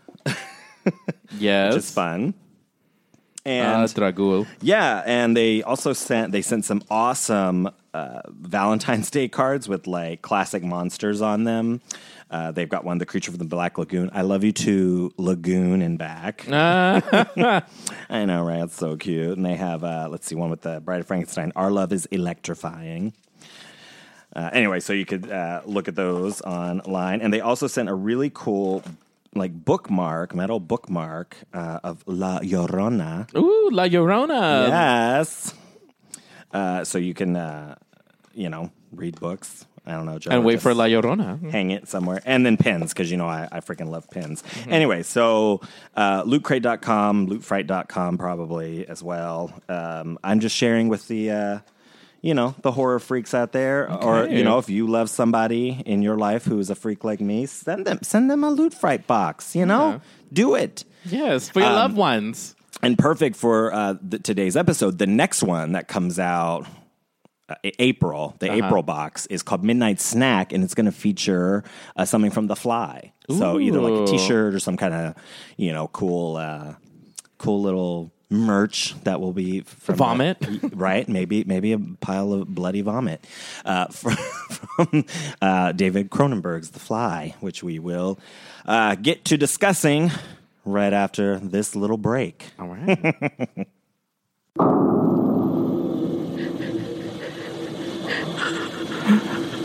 Yes. 1.38 1.73
which 1.73 1.83
is 1.83 1.91
fun. 1.91 2.33
Uh, 3.45 3.49
And 3.49 3.89
Dragul. 3.89 4.45
yeah, 4.62 5.02
and 5.06 5.36
they 5.36 5.63
also 5.63 5.93
sent 5.93 6.32
they 6.32 6.41
sent 6.41 6.65
some 6.65 6.84
awesome 6.89 7.69
uh, 7.93 8.21
Valentine's 8.30 9.10
Day 9.10 9.28
cards 9.28 9.67
with 9.67 9.88
like 9.88 10.21
classic 10.21 10.62
monsters 10.63 11.21
on 11.21 11.45
them. 11.45 11.82
Uh, 12.30 12.52
they've 12.52 12.69
got 12.69 12.84
one, 12.84 12.99
the 12.99 13.08
creature 13.08 13.32
from 13.32 13.39
the 13.39 13.45
Black 13.45 13.80
Lagoon. 13.80 14.12
I 14.13 14.21
love 14.21 14.43
you 14.43 14.52
too, 14.52 15.12
Lagoon 15.17 15.82
and 15.82 15.97
back. 15.97 16.45
I 16.52 18.25
know, 18.25 18.43
right? 18.43 18.62
It's 18.63 18.75
so 18.75 18.95
cute. 18.97 19.36
And 19.36 19.43
they 19.45 19.56
have, 19.56 19.84
uh, 19.84 20.08
let's 20.12 20.28
see, 20.28 20.36
one 20.36 20.52
with 20.52 20.62
the 20.62 20.80
Bride 20.80 20.99
of 20.99 21.08
Frankenstein. 21.08 21.52
Our 21.56 21.71
love 21.71 21.91
is 21.91 22.06
electrifying. 22.08 23.13
Uh, 24.36 24.52
anyway, 24.54 24.80
so 24.80 24.93
you 24.93 25.06
could 25.06 25.32
uh, 25.32 25.62
look 25.65 25.88
at 25.88 25.95
those 25.95 26.39
online, 26.41 27.21
and 27.21 27.34
they 27.34 27.41
also 27.41 27.65
sent 27.65 27.89
a 27.89 27.95
really 27.95 28.30
cool, 28.32 28.84
like 29.35 29.53
bookmark, 29.53 30.33
metal 30.35 30.59
bookmark 30.59 31.37
uh, 31.53 31.79
of 31.83 32.03
La 32.07 32.39
Llorona. 32.39 33.27
Ooh, 33.35 33.69
La 33.71 33.83
Llorona. 33.85 34.67
Yes. 34.67 35.53
Uh, 36.51 36.83
so 36.83 36.97
you 36.97 37.13
can, 37.13 37.35
uh, 37.35 37.75
you 38.33 38.49
know, 38.49 38.71
read 38.91 39.19
books. 39.19 39.65
I 39.85 39.93
don't 39.93 40.05
know, 40.05 40.19
Joe, 40.19 40.31
And 40.31 40.45
wait 40.45 40.61
for 40.61 40.73
La 40.73 40.85
Llorona. 40.85 41.49
hang 41.51 41.71
it 41.71 41.87
somewhere, 41.87 42.21
and 42.25 42.45
then 42.45 42.57
pins 42.57 42.93
because 42.93 43.09
you 43.09 43.17
know 43.17 43.27
I, 43.27 43.47
I 43.51 43.59
freaking 43.59 43.87
love 43.89 44.07
pins. 44.11 44.43
Anyway, 44.67 45.01
so 45.01 45.61
uh, 45.95 46.23
lootcrate.com, 46.25 47.27
lootfright.com 47.27 48.17
probably 48.19 48.87
as 48.87 49.01
well. 49.01 49.51
Um, 49.67 50.19
I'm 50.23 50.39
just 50.41 50.55
sharing 50.55 50.89
with 50.89 51.07
the. 51.07 51.63
You 52.21 52.34
know 52.34 52.53
the 52.63 52.71
horror 52.73 52.99
freaks 52.99 53.34
out 53.34 53.53
there, 53.53 53.89
or 53.91 54.27
you 54.27 54.43
know 54.43 54.58
if 54.58 54.69
you 54.69 54.88
love 54.88 55.10
somebody 55.10 55.82
in 55.86 56.01
your 56.01 56.17
life 56.17 56.43
who 56.45 56.60
is 56.60 56.69
a 56.69 56.75
freak 56.75 57.03
like 57.05 57.21
me, 57.21 57.45
send 57.45 57.86
them 57.86 57.99
send 58.01 58.29
them 58.29 58.43
a 58.43 58.49
loot 58.49 58.73
fright 58.73 59.08
box. 59.08 59.55
You 59.55 59.65
know, 59.65 59.89
Yeah. 59.91 59.99
do 60.34 60.55
it 60.55 60.84
Yes, 61.05 61.47
for 61.49 61.60
your 61.62 61.69
Um, 61.69 61.75
loved 61.75 61.95
ones. 61.97 62.55
and 62.84 62.97
perfect 62.97 63.38
for 63.38 63.73
uh, 63.73 63.95
the, 64.01 64.19
today's 64.19 64.58
episode. 64.58 64.97
The 64.97 65.08
next 65.08 65.43
one 65.43 65.71
that 65.71 65.88
comes 65.88 66.19
out 66.19 66.67
uh, 67.47 67.55
April, 67.79 68.36
the 68.39 68.51
April 68.51 68.84
box 68.84 69.25
is 69.27 69.41
called 69.41 69.63
Midnight 69.63 70.01
Snack, 70.01 70.51
and 70.53 70.62
it's 70.63 70.75
going 70.75 70.86
to 70.88 70.91
feature 70.91 71.63
uh, 71.95 72.03
something 72.05 72.32
from 72.32 72.47
The 72.47 72.55
Fly. 72.55 73.13
So 73.29 73.60
either 73.60 73.79
like 73.79 73.93
a 73.93 74.01
Ooh. 74.03 74.08
T-shirt 74.08 74.53
or 74.55 74.60
some 74.60 74.75
kind 74.75 74.93
of 74.93 75.15
you 75.55 75.71
know 75.71 75.88
cool, 75.88 76.36
uh, 76.36 76.73
cool 77.38 77.62
little 77.62 78.12
merch 78.29 78.95
that 79.03 79.19
will 79.19 79.33
be 79.33 79.61
from 79.61 79.95
Vomit? 79.95 80.37
right? 80.75 81.07
Maybe 81.07 81.43
maybe 81.43 81.71
a 81.71 81.79
pile 81.79 82.33
of 82.33 82.47
bloody 82.47 82.81
vomit 82.81 83.25
uh, 83.65 83.87
from, 83.91 84.15
from 84.15 85.05
uh, 85.41 85.71
David 85.71 86.09
Cronenberg's 86.09 86.71
The 86.71 86.79
Fly, 86.79 87.35
which 87.39 87.63
we 87.63 87.79
will 87.79 88.19
uh, 88.65 88.95
get 88.95 89.25
to 89.25 89.37
discussing 89.37 90.11
right 90.65 90.93
after 90.93 91.39
this 91.39 91.75
little 91.75 91.97
break. 91.97 92.45
All 92.59 92.67
right. 92.67 93.67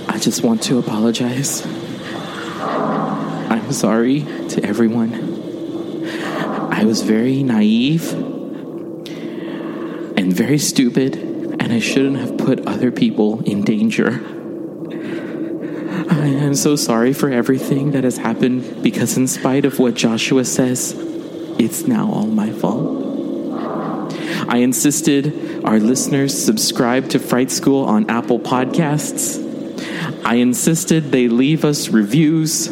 I 0.09 0.19
just 0.19 0.43
want 0.43 0.63
to 0.65 0.79
apologize. 0.79 1.67
I'm 3.51 3.73
sorry 3.73 4.21
to 4.51 4.65
everyone. 4.65 5.13
I 6.73 6.85
was 6.85 7.03
very 7.03 7.43
naive 7.43 8.34
and 10.17 10.33
very 10.33 10.59
stupid, 10.59 11.17
and 11.17 11.73
I 11.73 11.79
shouldn't 11.79 12.19
have 12.19 12.39
put 12.39 12.67
other 12.67 12.91
people 12.91 13.43
in 13.45 13.63
danger. 13.63 14.23
I 16.11 16.27
am 16.27 16.55
so 16.55 16.77
sorry 16.77 17.13
for 17.13 17.31
everything 17.31 17.93
that 17.93 18.05
has 18.05 18.19
happened 18.19 18.83
because, 18.83 19.17
in 19.17 19.27
spite 19.27 19.65
of 19.65 19.79
what 19.79 19.95
Joshua 19.95 20.45
says, 20.45 20.95
it's 21.59 21.87
now 21.87 22.11
all 22.11 22.27
my 22.27 22.51
fault. 22.51 24.15
I 24.49 24.59
insisted 24.59 25.65
our 25.65 25.79
listeners 25.79 26.37
subscribe 26.45 27.09
to 27.11 27.19
Fright 27.19 27.51
School 27.51 27.85
on 27.85 28.11
Apple 28.11 28.39
Podcasts. 28.39 29.41
I 30.25 30.37
insisted 30.37 31.13
they 31.13 31.29
leave 31.29 31.65
us 31.65 31.89
reviews. 31.89 32.69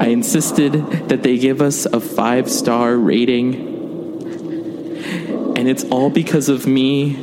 I 0.00 0.08
insisted 0.08 0.72
that 1.08 1.22
they 1.22 1.38
give 1.38 1.62
us 1.62 1.86
a 1.86 2.00
five 2.00 2.50
star 2.50 2.96
rating. 2.96 3.75
And 5.56 5.68
it's 5.68 5.84
all 5.84 6.10
because 6.10 6.50
of 6.50 6.66
me 6.66 7.14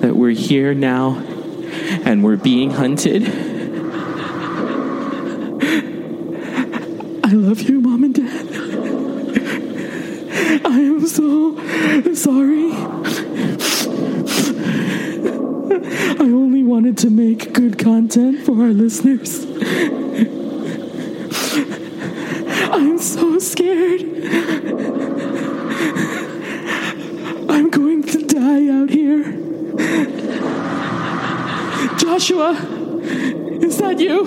that 0.00 0.14
we're 0.14 0.30
here 0.30 0.74
now 0.74 1.16
and 2.04 2.22
we're 2.22 2.36
being 2.36 2.70
hunted. 2.72 3.26
I 7.24 7.32
love 7.32 7.62
you, 7.62 7.80
Mom 7.80 8.04
and 8.04 8.14
Dad. 8.14 8.46
I 10.66 10.78
am 10.78 11.06
so 11.06 11.56
sorry. 12.14 12.70
I 16.18 16.22
only 16.22 16.62
wanted 16.62 16.98
to 16.98 17.08
make 17.08 17.54
good 17.54 17.78
content 17.78 18.40
for 18.44 18.60
our 18.62 18.72
listeners. 18.72 19.46
I'm 22.72 22.98
so 22.98 23.38
scared. 23.38 24.02
I'm 27.48 27.68
going 27.70 28.02
to 28.04 28.22
die 28.50 28.68
out 28.68 28.90
here. 28.90 29.22
Joshua, 31.98 32.52
is 33.62 33.78
that 33.78 34.00
you? 34.00 34.26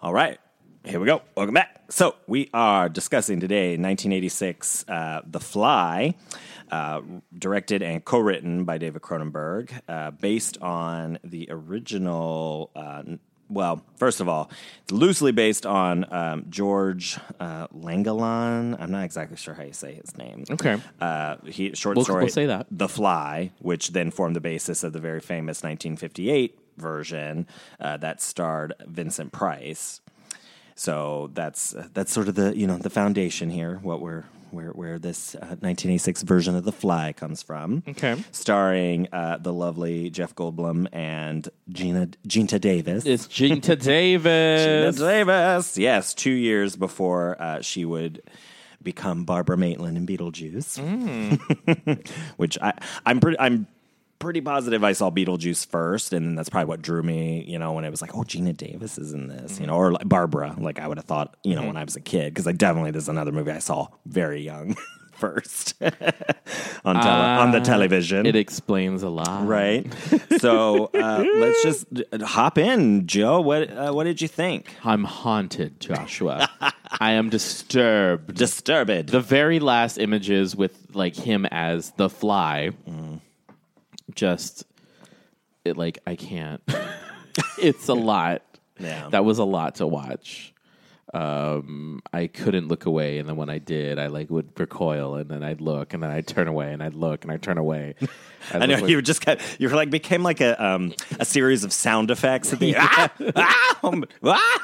All 0.00 0.12
right, 0.12 0.38
here 0.84 0.98
we 0.98 1.06
go. 1.06 1.22
Welcome 1.36 1.54
back. 1.54 1.84
So 1.88 2.16
we 2.26 2.50
are 2.52 2.88
discussing 2.88 3.38
today 3.38 3.76
1986, 3.76 4.84
uh, 4.88 5.20
The 5.24 5.38
Fly, 5.40 6.14
uh, 6.70 7.00
directed 7.38 7.82
and 7.82 8.04
co-written 8.04 8.64
by 8.64 8.78
David 8.78 9.02
Cronenberg, 9.02 9.70
uh, 9.88 10.10
based 10.12 10.58
on 10.60 11.18
the 11.24 11.48
original. 11.50 12.70
Uh, 12.74 13.02
well, 13.50 13.84
first 13.96 14.20
of 14.20 14.28
all, 14.28 14.50
it's 14.82 14.90
loosely 14.92 15.30
based 15.30 15.66
on 15.66 16.10
um, 16.12 16.46
George 16.48 17.18
uh, 17.38 17.68
Langelaan. 17.68 18.74
I'm 18.80 18.90
not 18.90 19.04
exactly 19.04 19.36
sure 19.36 19.52
how 19.54 19.64
you 19.64 19.74
say 19.74 19.94
his 19.94 20.16
name. 20.16 20.44
Okay. 20.50 20.80
Uh, 21.00 21.36
he 21.46 21.74
short 21.74 21.96
We'll- 21.96 22.04
story. 22.04 22.24
we'll 22.24 22.32
say 22.32 22.46
that. 22.46 22.66
The 22.70 22.88
Fly, 22.88 23.50
which 23.58 23.90
then 23.92 24.10
formed 24.10 24.34
the 24.34 24.40
basis 24.40 24.82
of 24.82 24.92
the 24.94 24.98
very 24.98 25.20
famous 25.20 25.62
1958 25.62 26.58
version 26.78 27.46
uh, 27.78 27.98
that 27.98 28.22
starred 28.22 28.72
Vincent 28.86 29.30
Price. 29.30 30.00
So 30.74 31.30
that's 31.34 31.74
that's 31.92 32.12
sort 32.12 32.26
of 32.28 32.34
the 32.34 32.56
you 32.56 32.66
know 32.66 32.78
the 32.78 32.90
foundation 32.90 33.50
here. 33.50 33.78
What 33.82 34.00
we're 34.00 34.24
where 34.54 34.70
where 34.70 34.98
this 34.98 35.34
uh, 35.34 35.56
1986 35.60 36.22
version 36.22 36.54
of 36.56 36.64
The 36.64 36.72
Fly 36.72 37.12
comes 37.12 37.42
from. 37.42 37.82
Okay. 37.88 38.16
starring 38.32 39.08
uh, 39.12 39.38
the 39.38 39.52
lovely 39.52 40.10
Jeff 40.10 40.34
Goldblum 40.34 40.86
and 40.92 41.48
Geena 41.70 42.14
Ginta 42.26 42.60
Davis. 42.60 43.04
It's 43.06 43.26
Geena 43.26 43.78
Davis. 43.82 44.96
Geena 44.96 44.98
Davis. 44.98 45.78
Yes, 45.78 46.14
two 46.14 46.30
years 46.30 46.76
before 46.76 47.40
uh, 47.40 47.60
she 47.60 47.84
would 47.84 48.22
become 48.82 49.24
Barbara 49.24 49.56
Maitland 49.56 49.96
in 49.96 50.06
Beetlejuice, 50.06 50.78
which 52.36 52.58
I 52.60 52.74
I'm 53.06 53.20
pretty 53.20 53.38
I'm 53.40 53.66
pretty 54.24 54.40
positive 54.40 54.82
I 54.82 54.92
saw 54.92 55.10
Beetlejuice 55.10 55.66
first, 55.66 56.12
and 56.12 56.36
that's 56.36 56.48
probably 56.48 56.66
what 56.68 56.82
drew 56.82 57.02
me. 57.02 57.44
You 57.46 57.58
know, 57.58 57.72
when 57.72 57.84
it 57.84 57.90
was 57.90 58.02
like, 58.02 58.14
oh, 58.14 58.22
Geena 58.22 58.56
Davis 58.56 58.98
is 58.98 59.12
in 59.12 59.28
this, 59.28 59.60
you 59.60 59.66
know, 59.66 59.74
or 59.74 59.92
like 59.92 60.08
Barbara, 60.08 60.56
like 60.58 60.80
I 60.80 60.88
would 60.88 60.98
have 60.98 61.06
thought, 61.06 61.36
you 61.44 61.54
know, 61.54 61.66
when 61.66 61.76
I 61.76 61.84
was 61.84 61.94
a 61.96 62.00
kid, 62.00 62.32
because 62.34 62.46
I 62.46 62.52
definitely 62.52 62.90
this 62.90 63.04
is 63.04 63.08
another 63.08 63.32
movie 63.32 63.52
I 63.52 63.58
saw 63.60 63.88
very 64.06 64.42
young 64.42 64.76
first 65.12 65.74
on 66.84 66.96
tele- 66.96 67.06
on 67.06 67.52
the 67.52 67.60
television. 67.60 68.26
It 68.26 68.36
explains 68.36 69.02
a 69.02 69.08
lot. 69.08 69.46
Right, 69.46 69.86
so 70.38 70.90
uh, 70.94 71.24
let's 71.36 71.62
just 71.62 71.86
uh, 72.12 72.24
hop 72.24 72.58
in, 72.58 73.06
Joe. 73.06 73.40
What 73.40 73.70
uh, 73.70 73.92
what 73.92 74.04
did 74.04 74.20
you 74.20 74.28
think? 74.28 74.74
I'm 74.84 75.04
haunted, 75.04 75.80
Joshua. 75.80 76.50
I 77.00 77.12
am 77.12 77.30
disturbed. 77.30 78.34
Disturbed. 78.34 79.08
the 79.08 79.20
very 79.20 79.60
last 79.60 79.98
images 79.98 80.56
with 80.56 80.76
like 80.94 81.16
him 81.16 81.46
as 81.46 81.90
the 81.92 82.08
fly 82.08 82.70
just 84.14 84.64
it 85.64 85.76
like 85.76 85.98
i 86.06 86.16
can't. 86.16 86.60
It's 87.58 87.88
a 87.88 87.94
lot. 87.94 88.42
Yeah. 88.78 89.08
that 89.10 89.24
was 89.24 89.38
a 89.38 89.44
lot 89.44 89.76
to 89.76 89.86
watch. 89.86 90.52
Um 91.12 92.00
i 92.12 92.26
couldn't 92.26 92.66
look 92.68 92.86
away 92.86 93.18
and 93.18 93.28
then 93.28 93.36
when 93.36 93.48
i 93.48 93.58
did 93.58 93.98
i 94.00 94.06
like 94.08 94.30
would 94.30 94.58
recoil 94.58 95.14
and 95.14 95.28
then 95.30 95.44
i'd 95.44 95.60
look 95.60 95.94
and 95.94 96.02
then 96.02 96.10
i'd 96.10 96.26
turn 96.26 96.48
away 96.48 96.72
and 96.72 96.82
i'd 96.82 96.94
look 96.94 97.22
and 97.22 97.30
i'd 97.32 97.42
turn 97.42 97.56
away. 97.58 97.94
I 98.52 98.66
know 98.66 98.74
like- 98.74 98.88
you 98.88 98.96
were 98.96 99.02
just 99.02 99.20
kind 99.20 99.40
you 99.58 99.68
were 99.68 99.76
like 99.76 99.90
became 99.90 100.22
like 100.24 100.40
a 100.40 100.62
um 100.64 100.92
a 101.20 101.24
series 101.24 101.62
of 101.64 101.72
sound 101.72 102.10
effects 102.10 102.52
at 102.52 102.58
the 102.58 102.74
ah, 102.78 103.10
ah, 103.36 103.78
um, 103.84 104.04
ah. 104.24 104.58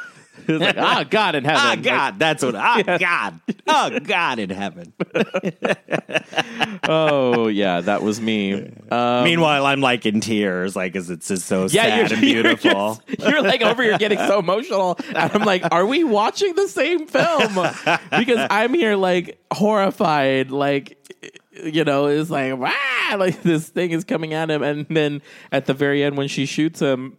It's 0.49 0.61
like, 0.61 0.77
ah, 0.79 1.05
God 1.09 1.35
in 1.35 1.45
heaven. 1.45 1.61
Ah, 1.63 1.77
God, 1.77 2.19
that's 2.19 2.43
what. 2.45 2.55
Ah, 2.55 2.83
God. 3.01 3.41
Oh, 3.67 3.99
God 4.01 4.39
in 4.39 4.51
heaven. 4.51 4.93
oh, 6.89 7.49
yeah, 7.49 7.81
that 7.81 8.03
was 8.03 8.21
me. 8.21 8.73
Uh, 8.91 9.23
Meanwhile, 9.25 9.67
I'm 9.67 9.81
like 9.81 10.07
in 10.07 10.21
tears, 10.21 10.75
like, 10.77 10.93
because 10.93 11.11
it's 11.11 11.29
just 11.29 11.47
so 11.47 11.63
yeah, 11.63 11.83
sad 11.85 11.97
you're, 11.97 12.13
and 12.13 12.21
beautiful. 12.21 12.71
You're, 12.71 13.17
just- 13.17 13.29
you're 13.31 13.43
like 13.43 13.63
over 13.63 13.83
here 13.83 13.99
getting 13.99 14.19
so 14.19 14.39
emotional. 14.39 14.99
And 15.09 15.33
I'm 15.33 15.43
like, 15.45 15.65
are 15.71 15.87
we 15.87 16.05
watching 16.05 16.55
the 16.55 16.69
same 16.69 17.07
film? 17.07 17.55
Because 18.11 18.47
I'm 18.51 18.75
here 18.75 18.97
like 18.97 19.41
horrified, 19.53 20.51
like 20.51 20.97
you 21.65 21.85
know, 21.85 22.07
it's 22.07 22.31
like 22.31 22.57
wow, 22.57 23.17
like 23.19 23.43
this 23.43 23.69
thing 23.69 23.91
is 23.91 24.05
coming 24.05 24.33
at 24.35 24.51
him, 24.51 24.63
and 24.63 24.87
then 24.89 25.21
at 25.53 25.67
the 25.67 25.75
very 25.75 26.03
end 26.03 26.17
when 26.17 26.29
she 26.29 26.47
shoots 26.47 26.81
him. 26.81 27.17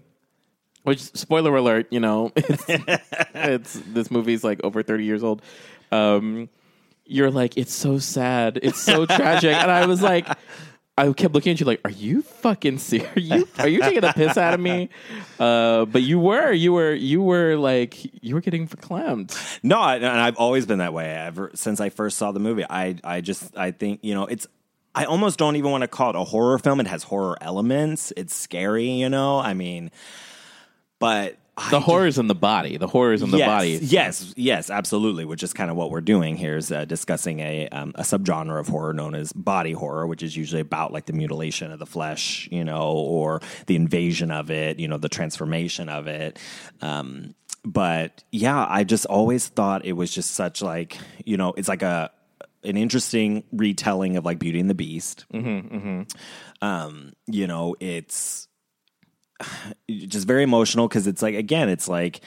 Which 0.83 0.99
spoiler 0.99 1.55
alert, 1.55 1.87
you 1.91 1.99
know, 1.99 2.31
it's, 2.35 2.65
it's 3.35 3.81
this 3.87 4.09
movie's 4.09 4.43
like 4.43 4.63
over 4.63 4.83
thirty 4.83 5.05
years 5.05 5.23
old. 5.23 5.41
Um, 5.91 6.49
you're 7.05 7.31
like, 7.31 7.57
it's 7.57 7.73
so 7.73 7.99
sad, 7.99 8.59
it's 8.61 8.81
so 8.81 9.05
tragic, 9.17 9.53
and 9.53 9.69
I 9.69 9.85
was 9.85 10.01
like, 10.01 10.27
I 10.97 11.11
kept 11.13 11.33
looking 11.33 11.53
at 11.53 11.59
you 11.59 11.65
like, 11.65 11.81
are 11.83 11.91
you 11.91 12.21
fucking 12.21 12.77
serious? 12.77 13.09
Are 13.15 13.19
you, 13.19 13.47
are 13.59 13.67
you 13.67 13.79
taking 13.81 14.01
the 14.01 14.13
piss 14.13 14.37
out 14.37 14.53
of 14.53 14.59
me? 14.59 14.89
Uh, 15.39 15.85
but 15.85 16.03
you 16.03 16.19
were, 16.19 16.51
you 16.51 16.73
were, 16.73 16.93
you 16.93 17.21
were 17.21 17.55
like, 17.55 18.23
you 18.23 18.35
were 18.35 18.41
getting 18.41 18.67
verklempt. 18.67 19.59
No, 19.63 19.79
I, 19.79 19.95
and 19.95 20.05
I've 20.05 20.35
always 20.35 20.65
been 20.65 20.79
that 20.79 20.93
way 20.93 21.09
ever 21.09 21.51
since 21.55 21.79
I 21.79 21.89
first 21.89 22.17
saw 22.17 22.31
the 22.31 22.39
movie. 22.39 22.65
I 22.69 22.97
I 23.03 23.21
just 23.21 23.57
I 23.57 23.71
think 23.71 24.01
you 24.03 24.13
know 24.13 24.25
it's. 24.25 24.47
I 24.93 25.05
almost 25.05 25.39
don't 25.39 25.55
even 25.55 25.71
want 25.71 25.83
to 25.83 25.87
call 25.87 26.09
it 26.09 26.17
a 26.17 26.23
horror 26.25 26.59
film. 26.59 26.81
It 26.81 26.87
has 26.87 27.03
horror 27.03 27.37
elements. 27.39 28.11
It's 28.17 28.35
scary, 28.35 28.89
you 28.89 29.07
know. 29.07 29.39
I 29.39 29.53
mean, 29.53 29.89
but 31.01 31.37
The 31.69 31.79
horror's 31.79 32.17
in 32.17 32.27
the 32.27 32.35
body. 32.35 32.77
The 32.77 32.87
horror's 32.87 33.21
in 33.21 33.29
the 33.29 33.37
yes, 33.37 33.47
body. 33.47 33.79
Yes, 33.81 34.33
yes, 34.37 34.69
absolutely. 34.69 35.25
Which 35.25 35.43
is 35.43 35.53
kind 35.53 35.69
of 35.69 35.75
what 35.77 35.91
we're 35.91 36.01
doing 36.01 36.37
here 36.37 36.57
is 36.57 36.71
uh, 36.71 36.85
discussing 36.85 37.39
a 37.39 37.67
um, 37.69 37.91
a 37.95 38.03
subgenre 38.03 38.59
of 38.59 38.67
horror 38.67 38.93
known 38.93 39.15
as 39.15 39.33
body 39.33 39.73
horror, 39.73 40.07
which 40.07 40.23
is 40.23 40.35
usually 40.35 40.61
about 40.61 40.93
like 40.93 41.05
the 41.05 41.13
mutilation 41.13 41.71
of 41.71 41.79
the 41.79 41.85
flesh, 41.85 42.47
you 42.51 42.63
know, 42.63 42.91
or 42.93 43.41
the 43.67 43.75
invasion 43.75 44.31
of 44.31 44.49
it, 44.49 44.79
you 44.79 44.87
know, 44.87 44.97
the 44.97 45.09
transformation 45.09 45.89
of 45.89 46.07
it. 46.07 46.39
Um, 46.81 47.35
but 47.63 48.23
yeah, 48.31 48.65
I 48.67 48.83
just 48.83 49.05
always 49.05 49.47
thought 49.47 49.85
it 49.85 49.93
was 49.93 50.11
just 50.13 50.31
such 50.31 50.61
like 50.61 50.97
you 51.25 51.37
know, 51.37 51.53
it's 51.57 51.67
like 51.67 51.83
a 51.83 52.11
an 52.63 52.77
interesting 52.77 53.43
retelling 53.51 54.17
of 54.17 54.25
like 54.25 54.39
Beauty 54.39 54.59
and 54.59 54.69
the 54.69 54.75
Beast. 54.75 55.25
Um, 56.61 57.13
you 57.27 57.47
know, 57.47 57.75
it's 57.79 58.47
just 59.89 60.27
very 60.27 60.43
emotional 60.43 60.88
because 60.88 61.08
it's 61.08 61.21
like 61.21 61.36
again 61.36 61.69
it's 61.69 61.88
like 61.88 62.21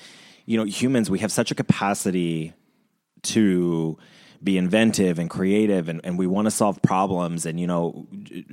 you 0.46 0.56
know 0.56 0.64
humans 0.64 1.10
we 1.10 1.18
have 1.20 1.32
such 1.32 1.50
a 1.50 1.54
capacity 1.54 2.52
to 3.22 3.96
be 4.42 4.58
inventive 4.58 5.18
and 5.18 5.30
creative 5.30 5.88
and, 5.88 6.02
and 6.04 6.18
we 6.18 6.26
want 6.26 6.44
to 6.46 6.50
solve 6.50 6.80
problems 6.82 7.46
and 7.46 7.58
you 7.58 7.66
know 7.66 8.06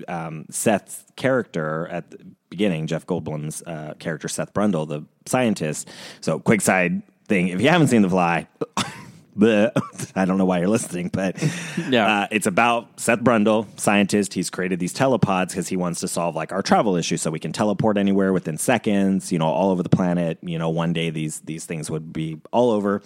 um, 0.08 0.46
seth's 0.50 1.04
character 1.16 1.88
at 1.88 2.10
the 2.12 2.26
beginning 2.50 2.88
jeff 2.88 3.06
goldblum's 3.06 3.62
uh, 3.64 3.94
character 4.00 4.28
seth 4.28 4.54
brundle 4.54 4.88
the 4.88 5.06
scientist 5.26 5.90
so 6.22 6.40
quick 6.40 6.62
side 6.62 7.02
thing 7.28 7.50
if 7.50 7.62
you 7.62 7.70
haven't 7.70 7.88
seen 7.88 8.02
the 8.02 8.10
fly 8.10 8.48
bleh, 9.42 10.12
i 10.16 10.24
don't 10.26 10.38
know 10.38 10.46
why 10.46 10.60
you're 10.60 10.68
listening 10.68 11.10
but 11.12 11.36
Yeah. 11.90 12.22
uh, 12.24 12.28
it's 12.32 12.48
about 12.48 13.00
Seth 13.00 13.20
Brundle, 13.22 13.66
scientist. 13.80 14.34
He's 14.34 14.50
created 14.50 14.80
these 14.80 14.94
telepods 14.94 15.50
because 15.50 15.68
he 15.68 15.76
wants 15.76 16.00
to 16.02 16.08
solve 16.08 16.36
like 16.36 16.52
our 16.52 16.62
travel 16.62 16.96
issue, 16.96 17.18
so 17.18 17.32
we 17.32 17.40
can 17.40 17.52
teleport 17.52 17.98
anywhere 17.98 18.32
within 18.34 18.58
seconds. 18.58 19.32
You 19.32 19.40
know, 19.40 19.48
all 19.48 19.72
over 19.72 19.82
the 19.84 19.90
planet. 19.90 20.38
You 20.42 20.58
know, 20.60 20.70
one 20.70 20.94
day 20.94 21.10
these 21.10 21.40
these 21.42 21.66
things 21.66 21.90
would 21.90 22.14
be 22.14 22.40
all 22.52 22.70
over. 22.72 23.02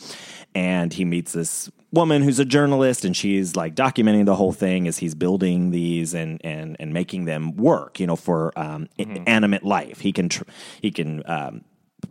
And 0.54 0.92
he 0.94 1.06
meets 1.06 1.32
this 1.34 1.72
woman 1.92 2.22
who's 2.24 2.40
a 2.40 2.46
journalist, 2.46 3.06
and 3.06 3.16
she's 3.16 3.56
like 3.56 3.76
documenting 3.76 4.26
the 4.26 4.36
whole 4.36 4.52
thing 4.54 4.88
as 4.88 4.98
he's 4.98 5.16
building 5.16 5.72
these 5.72 6.14
and 6.14 6.40
and 6.44 6.76
and 6.80 6.94
making 6.94 7.26
them 7.26 7.56
work. 7.56 8.00
You 8.00 8.08
know, 8.08 8.16
for 8.18 8.52
um, 8.60 8.90
i- 9.00 9.24
animate 9.28 9.64
life. 9.64 10.02
He 10.02 10.12
can 10.12 10.30
tr- 10.30 10.44
he 10.82 10.92
can. 10.92 11.24
Um, 11.26 11.62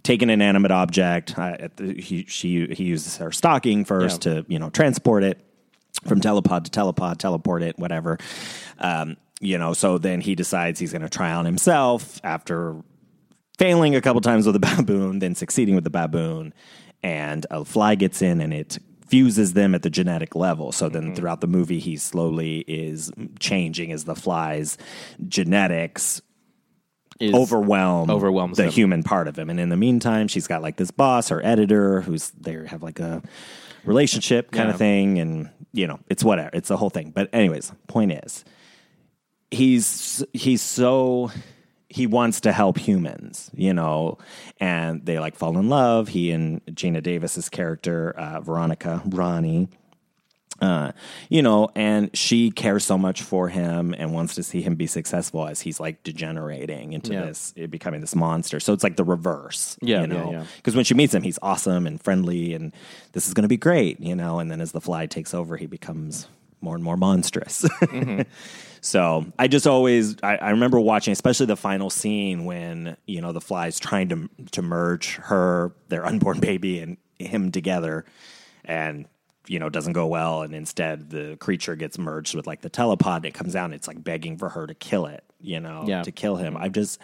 take 0.02 0.22
an 0.22 0.30
inanimate 0.30 0.70
object. 0.70 1.34
The, 1.36 1.94
he 1.98 2.24
she 2.28 2.66
he 2.72 2.84
uses 2.84 3.16
her 3.18 3.32
stocking 3.32 3.84
first 3.84 4.24
Yeah. 4.26 4.34
to 4.42 4.46
you 4.48 4.58
know 4.58 4.70
transport 4.70 5.24
it 5.24 5.38
from 6.06 6.20
telepod 6.20 6.64
to 6.64 6.70
telepod, 6.70 7.18
teleport 7.18 7.62
it, 7.62 7.78
whatever. 7.78 8.18
Um, 8.78 9.16
you 9.40 9.58
know, 9.58 9.72
so 9.72 9.98
then 9.98 10.20
he 10.20 10.34
decides 10.34 10.78
he's 10.80 10.92
going 10.92 11.02
to 11.02 11.08
try 11.08 11.32
on 11.32 11.44
himself 11.44 12.20
after 12.24 12.76
failing 13.58 13.94
a 13.94 14.00
couple 14.00 14.20
times 14.20 14.46
with 14.46 14.60
the 14.60 14.76
baboon, 14.76 15.18
then 15.20 15.34
succeeding 15.34 15.74
with 15.74 15.84
the 15.84 15.90
baboon, 15.90 16.52
and 17.02 17.46
a 17.50 17.64
fly 17.64 17.94
gets 17.94 18.22
in 18.22 18.40
and 18.40 18.52
it 18.52 18.78
fuses 19.06 19.52
them 19.52 19.74
at 19.74 19.82
the 19.82 19.90
genetic 19.90 20.34
level. 20.34 20.72
So 20.72 20.88
then 20.88 21.14
throughout 21.14 21.40
the 21.40 21.46
movie, 21.46 21.78
he 21.78 21.96
slowly 21.96 22.60
is 22.66 23.12
changing 23.38 23.92
as 23.92 24.04
the 24.04 24.14
fly's 24.16 24.76
genetics 25.28 26.22
overwhelm 27.22 28.10
overwhelms 28.10 28.56
the 28.56 28.64
him. 28.64 28.70
human 28.72 29.02
part 29.02 29.28
of 29.28 29.38
him. 29.38 29.50
And 29.50 29.58
in 29.60 29.68
the 29.68 29.76
meantime, 29.76 30.28
she's 30.28 30.46
got 30.46 30.62
like 30.62 30.76
this 30.76 30.90
boss, 30.90 31.28
her 31.28 31.44
editor, 31.44 32.00
who's 32.02 32.30
they 32.30 32.54
have 32.66 32.82
like 32.82 32.98
a 33.00 33.22
relationship 33.84 34.50
kind 34.50 34.68
Yeah. 34.68 34.72
of 34.74 34.78
thing, 34.78 35.18
and 35.18 35.50
you 35.72 35.86
know, 35.86 36.00
it's 36.08 36.24
whatever. 36.24 36.50
It's 36.52 36.68
the 36.68 36.76
whole 36.76 36.90
thing. 36.90 37.10
But 37.10 37.28
anyways, 37.32 37.72
point 37.88 38.12
is, 38.12 38.44
he's 39.50 40.24
he's 40.32 40.62
so 40.62 41.30
he 41.88 42.06
wants 42.08 42.40
to 42.40 42.50
help 42.50 42.76
humans, 42.78 43.50
you 43.54 43.72
know, 43.72 44.18
and 44.58 45.04
they 45.06 45.18
like 45.20 45.36
fall 45.36 45.56
in 45.58 45.68
love. 45.68 46.08
He 46.08 46.32
and 46.32 46.64
Geena 46.66 47.00
Davis's 47.02 47.48
character, 47.48 48.10
uh, 48.16 48.40
Veronica 48.40 49.00
Ronnie, 49.06 49.68
uh, 50.60 50.92
you 51.28 51.42
know, 51.42 51.68
and 51.74 52.16
she 52.16 52.50
cares 52.50 52.84
so 52.84 52.96
much 52.96 53.22
for 53.22 53.48
him 53.48 53.94
and 53.98 54.12
wants 54.14 54.36
to 54.36 54.42
see 54.42 54.62
him 54.62 54.76
be 54.76 54.86
successful 54.86 55.46
as 55.46 55.60
he's 55.60 55.80
like 55.80 56.02
degenerating 56.04 56.92
into 56.92 57.12
Yeah. 57.12 57.26
this, 57.26 57.52
it 57.56 57.70
becoming 57.70 58.00
this 58.00 58.14
monster. 58.14 58.60
So 58.60 58.72
it's 58.72 58.84
like 58.84 58.96
the 58.96 59.04
reverse, 59.04 59.76
Yeah, 59.82 60.02
you 60.02 60.06
know, 60.06 60.30
yeah, 60.30 60.38
yeah. 60.38 60.44
because 60.56 60.76
when 60.76 60.84
she 60.84 60.94
meets 60.94 61.12
him, 61.14 61.22
he's 61.22 61.38
awesome 61.42 61.86
and 61.86 62.00
friendly, 62.00 62.54
and 62.54 62.72
this 63.12 63.26
is 63.26 63.34
going 63.34 63.42
to 63.42 63.48
be 63.48 63.56
great, 63.56 63.98
you 64.00 64.14
know. 64.14 64.38
And 64.38 64.50
then 64.50 64.60
as 64.60 64.72
the 64.72 64.80
fly 64.80 65.06
takes 65.06 65.34
over, 65.34 65.56
he 65.56 65.66
becomes 65.66 66.28
more 66.60 66.74
and 66.76 66.84
more 66.84 66.96
monstrous. 66.96 67.62
Mm-hmm. 67.62 68.22
So 68.80 69.24
I 69.38 69.48
just 69.48 69.66
always 69.66 70.16
I, 70.22 70.36
I 70.36 70.50
remember 70.50 70.78
watching, 70.78 71.12
especially 71.12 71.46
the 71.46 71.56
final 71.56 71.88
scene 71.88 72.44
when 72.44 72.98
you 73.06 73.22
know 73.22 73.32
the 73.32 73.40
fly's 73.40 73.80
trying 73.80 74.10
to 74.10 74.28
to 74.52 74.60
merge 74.60 75.16
her 75.16 75.72
their 75.88 76.04
unborn 76.04 76.38
baby 76.38 76.80
and 76.80 76.98
him 77.18 77.50
together, 77.50 78.04
and 78.62 79.06
you 79.46 79.58
know 79.58 79.66
it 79.66 79.72
doesn't 79.72 79.92
go 79.92 80.06
well, 80.06 80.42
and 80.42 80.54
instead 80.54 81.10
the 81.10 81.36
creature 81.38 81.76
gets 81.76 81.98
merged 81.98 82.34
with 82.34 82.46
like 82.46 82.62
the 82.62 82.70
telepod. 82.70 83.16
And 83.16 83.26
it 83.26 83.34
comes 83.34 83.56
out, 83.56 83.66
and 83.66 83.74
it's 83.74 83.88
like 83.88 84.02
begging 84.02 84.36
for 84.38 84.48
her 84.50 84.66
to 84.66 84.74
kill 84.74 85.06
it, 85.06 85.24
you 85.40 85.60
know, 85.60 85.84
Yeah. 85.86 86.02
to 86.02 86.12
kill 86.12 86.36
him. 86.36 86.56
I've 86.56 86.72
just 86.72 86.98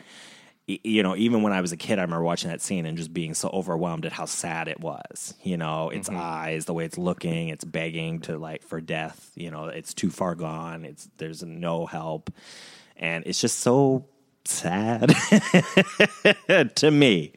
you 0.85 1.03
know, 1.03 1.17
even 1.17 1.43
when 1.43 1.53
I 1.53 1.61
was 1.61 1.73
a 1.73 1.77
kid, 1.77 1.99
I 1.99 2.03
remember 2.03 2.25
watching 2.25 2.51
that 2.51 2.61
scene 2.61 2.87
and 2.87 2.97
just 2.97 3.13
being 3.13 3.35
so 3.35 3.49
overwhelmed 3.49 4.07
at 4.07 4.13
how 4.13 4.25
sad 4.27 4.69
it 4.69 4.81
was. 4.81 5.35
You 5.43 5.57
know, 5.57 5.91
its 5.91 6.09
mm-hmm. 6.09 6.21
eyes, 6.21 6.65
the 6.65 6.75
way 6.75 6.85
it's 6.85 6.99
looking, 6.99 7.49
it's 7.49 7.65
begging 7.65 8.21
to 8.23 8.39
like 8.39 8.63
for 8.63 8.81
death. 8.81 9.33
You 9.35 9.51
know, 9.51 9.67
it's 9.67 9.95
too 9.95 10.11
far 10.11 10.35
gone. 10.35 10.85
It's 10.85 11.09
there's 11.17 11.43
no 11.43 11.87
help, 11.87 12.33
and 12.97 13.25
it's 13.27 13.41
just 13.41 13.59
so 13.59 14.07
sad 14.45 15.09
to 16.77 16.91
me. 16.91 17.33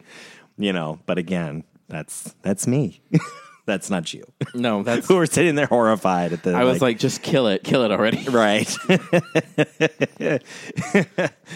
You 0.58 0.74
know, 0.74 1.00
but 1.06 1.18
again, 1.18 1.64
that's 1.88 2.36
that's 2.42 2.68
me. 2.68 3.02
that's 3.66 3.90
not 3.90 4.14
you. 4.14 4.24
No, 4.54 4.84
that's. 4.88 5.08
Who 5.08 5.18
are 5.18 5.26
sitting 5.26 5.56
there 5.56 5.66
horrified 5.68 6.34
at 6.34 6.44
the. 6.44 6.54
I 6.54 6.64
was 6.64 6.82
like, 6.82 7.00
just 7.00 7.22
kill 7.22 7.48
it, 7.48 7.64
kill 7.64 7.84
it 7.84 7.92
already. 7.92 8.24
Right. 8.34 8.76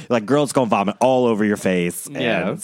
like 0.10 0.26
girls 0.26 0.52
gonna 0.54 0.70
vomit 0.70 0.96
all 1.00 1.26
over 1.26 1.44
your 1.44 1.58
face. 1.58 2.08
Yeah. 2.10 2.56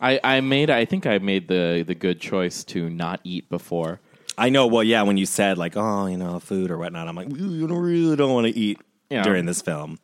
I, 0.00 0.18
I 0.24 0.40
made. 0.40 0.70
I 0.70 0.84
think 0.84 1.06
I 1.06 1.18
made 1.18 1.48
the 1.48 1.84
the 1.86 1.94
good 1.94 2.20
choice 2.20 2.64
to 2.64 2.88
not 2.88 3.20
eat 3.24 3.48
before. 3.50 4.00
I 4.38 4.48
know. 4.48 4.66
Well, 4.66 4.82
yeah. 4.84 5.02
When 5.02 5.16
you 5.16 5.26
said 5.26 5.58
like, 5.58 5.76
oh, 5.76 6.06
you 6.06 6.16
know, 6.16 6.38
food 6.40 6.70
or 6.70 6.78
whatnot, 6.78 7.08
I'm 7.08 7.16
like, 7.16 7.28
you 7.28 7.66
don't 7.66 7.78
really 7.78 8.16
don't 8.16 8.32
want 8.32 8.46
to 8.46 8.58
eat 8.58 8.78
Yeah. 9.10 9.22
during 9.22 9.44
this 9.46 9.60
film 9.60 9.98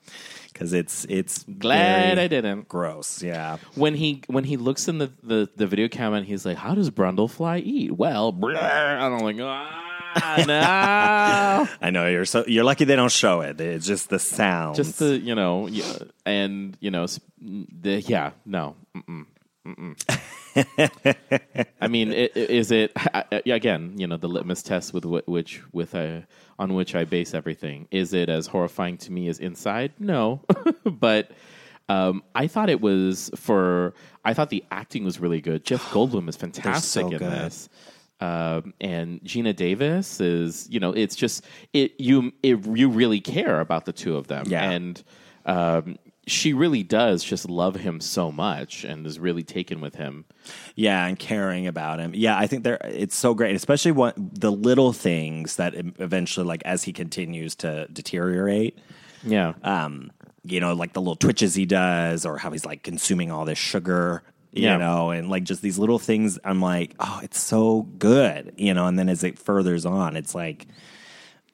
because 0.56 0.72
it's 0.72 1.04
it's 1.10 1.42
Glad 1.42 2.18
I 2.18 2.28
didn't. 2.28 2.66
Gross. 2.68 3.22
Yeah. 3.22 3.58
When 3.74 3.94
he 3.94 4.22
when 4.26 4.44
he 4.44 4.56
looks 4.56 4.88
in 4.88 4.96
the, 4.98 5.12
the, 5.22 5.50
the 5.54 5.66
video 5.66 5.88
camera 5.88 6.18
and 6.18 6.26
he's 6.26 6.46
like, 6.46 6.56
"How 6.56 6.74
does 6.74 6.90
Brundlefly 6.90 7.62
eat?" 7.62 7.92
Well, 7.92 8.34
and 8.42 8.56
I'm 8.56 9.18
like, 9.18 9.36
ah, 9.38 10.44
no. 10.46 11.68
I 11.86 11.90
know 11.90 12.08
you're 12.08 12.24
so 12.24 12.44
you're 12.46 12.64
lucky 12.64 12.84
they 12.86 12.96
don't 12.96 13.12
show 13.12 13.42
it. 13.42 13.60
It's 13.60 13.86
just 13.86 14.08
the 14.08 14.18
sound. 14.18 14.76
Just 14.76 14.98
the 14.98 15.18
you 15.18 15.34
know, 15.34 15.66
yeah, 15.66 15.98
and 16.24 16.76
you 16.80 16.90
know, 16.90 17.06
the 17.38 18.00
yeah, 18.00 18.30
no. 18.46 18.76
Mm-mm. 18.96 19.26
I 21.80 21.88
mean, 21.88 22.12
is 22.12 22.70
it 22.70 22.92
again? 23.46 23.94
You 23.96 24.06
know, 24.06 24.16
the 24.16 24.28
litmus 24.28 24.62
test 24.62 24.92
with 24.94 25.04
which 25.04 25.62
with 25.72 25.94
a 25.94 26.26
on 26.58 26.74
which 26.74 26.94
I 26.94 27.04
base 27.04 27.34
everything. 27.34 27.88
Is 27.90 28.12
it 28.12 28.28
as 28.28 28.46
horrifying 28.46 28.98
to 28.98 29.12
me 29.12 29.28
as 29.28 29.38
Inside? 29.38 29.92
No, 29.98 30.42
but 30.84 31.30
Um, 31.88 32.24
I 32.34 32.48
thought 32.48 32.68
it 32.68 32.80
was 32.80 33.30
for. 33.36 33.94
I 34.24 34.34
thought 34.34 34.50
the 34.50 34.64
acting 34.72 35.04
was 35.04 35.20
really 35.20 35.40
good. 35.40 35.64
Jeff 35.64 35.84
Goldblum 35.92 36.28
is 36.28 36.34
fantastic 36.36 37.02
so 37.02 37.10
in 37.12 37.18
good. 37.18 37.30
this, 37.30 37.68
um, 38.20 38.74
and 38.80 39.20
Geena 39.22 39.54
Davis 39.54 40.20
is. 40.20 40.66
You 40.68 40.80
know, 40.80 40.90
it's 40.92 41.14
just 41.14 41.44
it. 41.72 41.92
You 42.00 42.32
it, 42.42 42.66
you 42.66 42.88
really 42.88 43.20
care 43.20 43.60
about 43.60 43.84
the 43.84 43.92
two 43.92 44.16
of 44.16 44.26
them, 44.26 44.46
Yeah. 44.48 44.68
and 44.70 45.02
um, 45.44 45.96
she 46.26 46.52
really 46.52 46.82
does 46.82 47.22
just 47.22 47.48
love 47.48 47.76
him 47.76 48.00
so 48.00 48.32
much 48.32 48.82
and 48.84 49.06
is 49.06 49.18
really 49.18 49.42
taken 49.44 49.80
with 49.80 49.94
him. 49.94 50.24
Yeah, 50.74 51.06
and 51.06 51.18
caring 51.18 51.66
about 51.66 52.00
him. 52.00 52.12
Yeah, 52.14 52.36
I 52.36 52.46
think 52.46 52.64
they're 52.64 52.80
it's 52.84 53.14
so 53.16 53.34
great, 53.34 53.54
especially 53.54 53.92
what 53.92 54.14
the 54.16 54.50
little 54.52 54.92
things 54.92 55.56
that 55.56 55.74
eventually, 55.76 56.46
like 56.46 56.62
as 56.64 56.82
he 56.82 56.92
continues 56.92 57.54
to 57.56 57.86
deteriorate, 57.92 58.78
Yeah, 59.22 59.54
um, 59.62 60.10
you 60.42 60.60
know, 60.60 60.74
like 60.74 60.92
the 60.94 61.00
little 61.00 61.16
twitches 61.16 61.54
he 61.54 61.66
does, 61.66 62.26
or 62.26 62.38
how 62.38 62.50
he's 62.50 62.64
like 62.66 62.82
consuming 62.82 63.30
all 63.30 63.44
this 63.44 63.58
sugar, 63.58 64.22
you 64.52 64.62
Yeah. 64.64 64.76
know, 64.78 65.10
and 65.10 65.28
like 65.28 65.44
just 65.44 65.62
these 65.62 65.78
little 65.78 65.98
things. 65.98 66.38
I'm 66.44 66.60
like, 66.60 66.94
oh, 67.00 67.20
it's 67.22 67.38
so 67.40 67.82
good, 67.82 68.54
you 68.56 68.74
know. 68.74 68.86
And 68.86 68.98
then 68.98 69.08
as 69.08 69.22
it 69.24 69.38
furthers 69.38 69.84
on, 69.86 70.16
it's 70.16 70.34
like, 70.34 70.66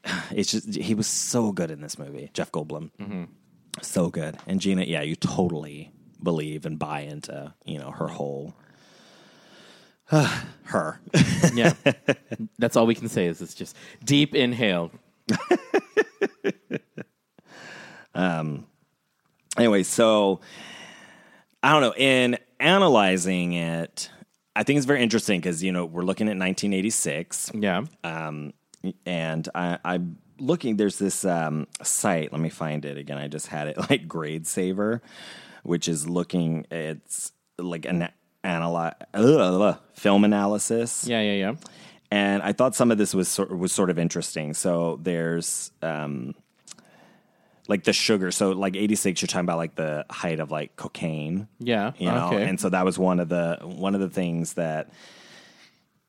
it's 0.32 0.50
just 0.50 0.74
he 0.74 0.94
was 0.94 1.06
so 1.06 1.52
good 1.52 1.70
in 1.70 1.80
this 1.80 1.98
movie, 1.98 2.30
Jeff 2.34 2.50
Goldblum, 2.52 2.90
so 3.80 4.10
good. 4.10 4.36
And 4.46 4.60
Geena, 4.60 4.86
yeah, 4.86 5.02
you 5.02 5.16
totally 5.16 5.90
believe 6.22 6.66
and 6.66 6.78
buy 6.78 7.00
into, 7.00 7.54
you 7.64 7.78
know, 7.78 7.90
her 7.90 8.08
whole. 8.08 8.54
her. 10.10 11.00
yeah. 11.54 11.72
That's 12.58 12.76
all 12.76 12.86
we 12.86 12.94
can 12.94 13.08
say 13.08 13.26
is 13.26 13.40
it's 13.40 13.54
just 13.54 13.76
deep 14.04 14.34
inhale. 14.34 14.90
um 18.14 18.66
anyway, 19.56 19.82
so 19.82 20.40
I 21.62 21.72
don't 21.72 21.80
know. 21.82 21.94
In 21.96 22.38
analyzing 22.60 23.52
it, 23.54 24.10
I 24.54 24.62
think 24.64 24.76
it's 24.76 24.86
very 24.86 25.02
interesting 25.02 25.40
because 25.40 25.62
you 25.62 25.72
know 25.72 25.86
we're 25.86 26.02
looking 26.02 26.26
at 26.26 26.36
1986, 26.36 27.52
Yeah. 27.54 27.84
um, 28.04 28.52
and 29.06 29.48
I, 29.54 29.78
I'm 29.84 30.18
looking. 30.42 30.76
There's 30.76 30.98
this 30.98 31.24
um, 31.24 31.66
site. 31.82 32.32
Let 32.32 32.40
me 32.40 32.50
find 32.50 32.84
it 32.84 32.98
again. 32.98 33.18
I 33.18 33.28
just 33.28 33.46
had 33.46 33.68
it 33.68 33.78
like 33.90 34.06
GradeSaver, 34.06 35.00
which 35.62 35.88
is 35.88 36.08
looking. 36.08 36.66
It's 36.70 37.32
like 37.58 37.86
an 37.86 38.08
analyze 38.44 38.94
film 39.94 40.24
analysis. 40.24 41.06
yeah. 41.06 41.20
Yeah. 41.20 41.34
Yeah. 41.34 41.54
and 42.10 42.42
I 42.42 42.52
thought 42.52 42.74
some 42.74 42.90
of 42.90 42.98
this 42.98 43.14
was 43.14 43.28
sort 43.28 43.56
was 43.56 43.72
sort 43.72 43.88
of 43.90 43.98
interesting. 43.98 44.52
So 44.54 44.98
there's 45.00 45.70
um, 45.80 46.34
like 47.68 47.84
the 47.84 47.92
sugar. 47.92 48.30
So 48.30 48.50
like 48.50 48.76
eighty 48.76 48.96
six, 48.96 49.22
you're 49.22 49.28
talking 49.28 49.46
about 49.46 49.58
like 49.58 49.76
the 49.76 50.04
height 50.10 50.40
of 50.40 50.50
like 50.50 50.76
cocaine. 50.76 51.48
Yeah. 51.60 51.92
you 51.98 52.06
know, 52.10 52.28
okay. 52.28 52.44
and 52.48 52.60
so 52.60 52.68
that 52.68 52.84
was 52.84 52.98
one 52.98 53.20
of 53.20 53.28
the 53.28 53.58
one 53.62 53.94
of 53.94 54.00
the 54.00 54.10
things 54.10 54.54
that 54.54 54.90